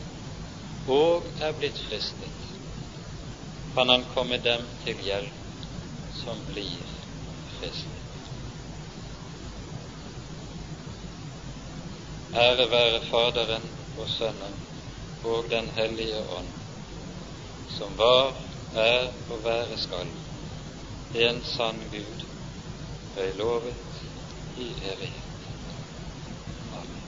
og 0.87 1.27
er 1.43 1.53
blitt 1.59 1.79
fristet, 1.89 2.47
kan 3.75 3.89
han 3.93 4.07
komme 4.15 4.39
dem 4.43 4.69
til 4.85 5.03
hjelp 5.05 5.67
som 6.23 6.47
blir 6.49 6.87
fristet. 7.59 8.00
Ære 12.35 12.71
være 12.71 13.01
Faderen 13.11 13.65
og 13.99 14.09
Sønnen 14.09 14.53
og 15.25 15.47
Den 15.51 15.69
hellige 15.75 16.19
ånd, 16.19 16.49
som 17.79 17.99
var, 17.99 18.35
er 18.75 19.09
og 19.31 19.45
være 19.45 19.77
skal, 19.77 20.13
en 21.15 21.43
sann 21.45 21.83
Gud, 21.91 22.23
høylovet 23.15 23.75
i 24.57 24.69
evighet. 24.93 25.49
Amen. 26.73 27.03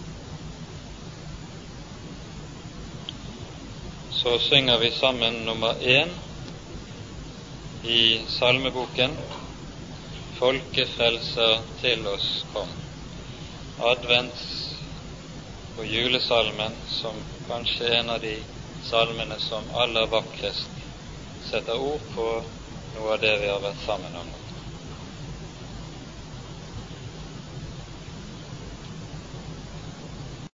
Så 4.10 4.38
synger 4.38 4.78
vi 4.78 4.90
sammen 4.90 5.34
nummer 5.34 5.72
én 5.72 6.10
i 7.82 8.26
salmeboken 8.28 9.16
Folkefrelser 10.38 11.62
til 11.80 12.06
oss 12.06 12.44
kom. 12.52 12.68
Advents 13.78 14.61
og 15.76 15.86
julesalmen 15.86 16.74
som 17.00 17.22
kanskje 17.46 17.86
er 17.88 18.00
en 18.00 18.10
av 18.14 18.20
de 18.20 18.34
salmene 18.84 19.38
som 19.40 19.70
aller 19.84 20.10
vakrest 20.12 20.82
setter 21.48 21.80
ord 21.80 22.04
på 22.14 22.26
noe 22.92 23.14
av 23.14 23.22
det 23.22 23.32
vi 23.40 23.48
har 23.48 23.62
vært 23.62 23.80
sammen 23.86 24.16
om. 24.16 24.32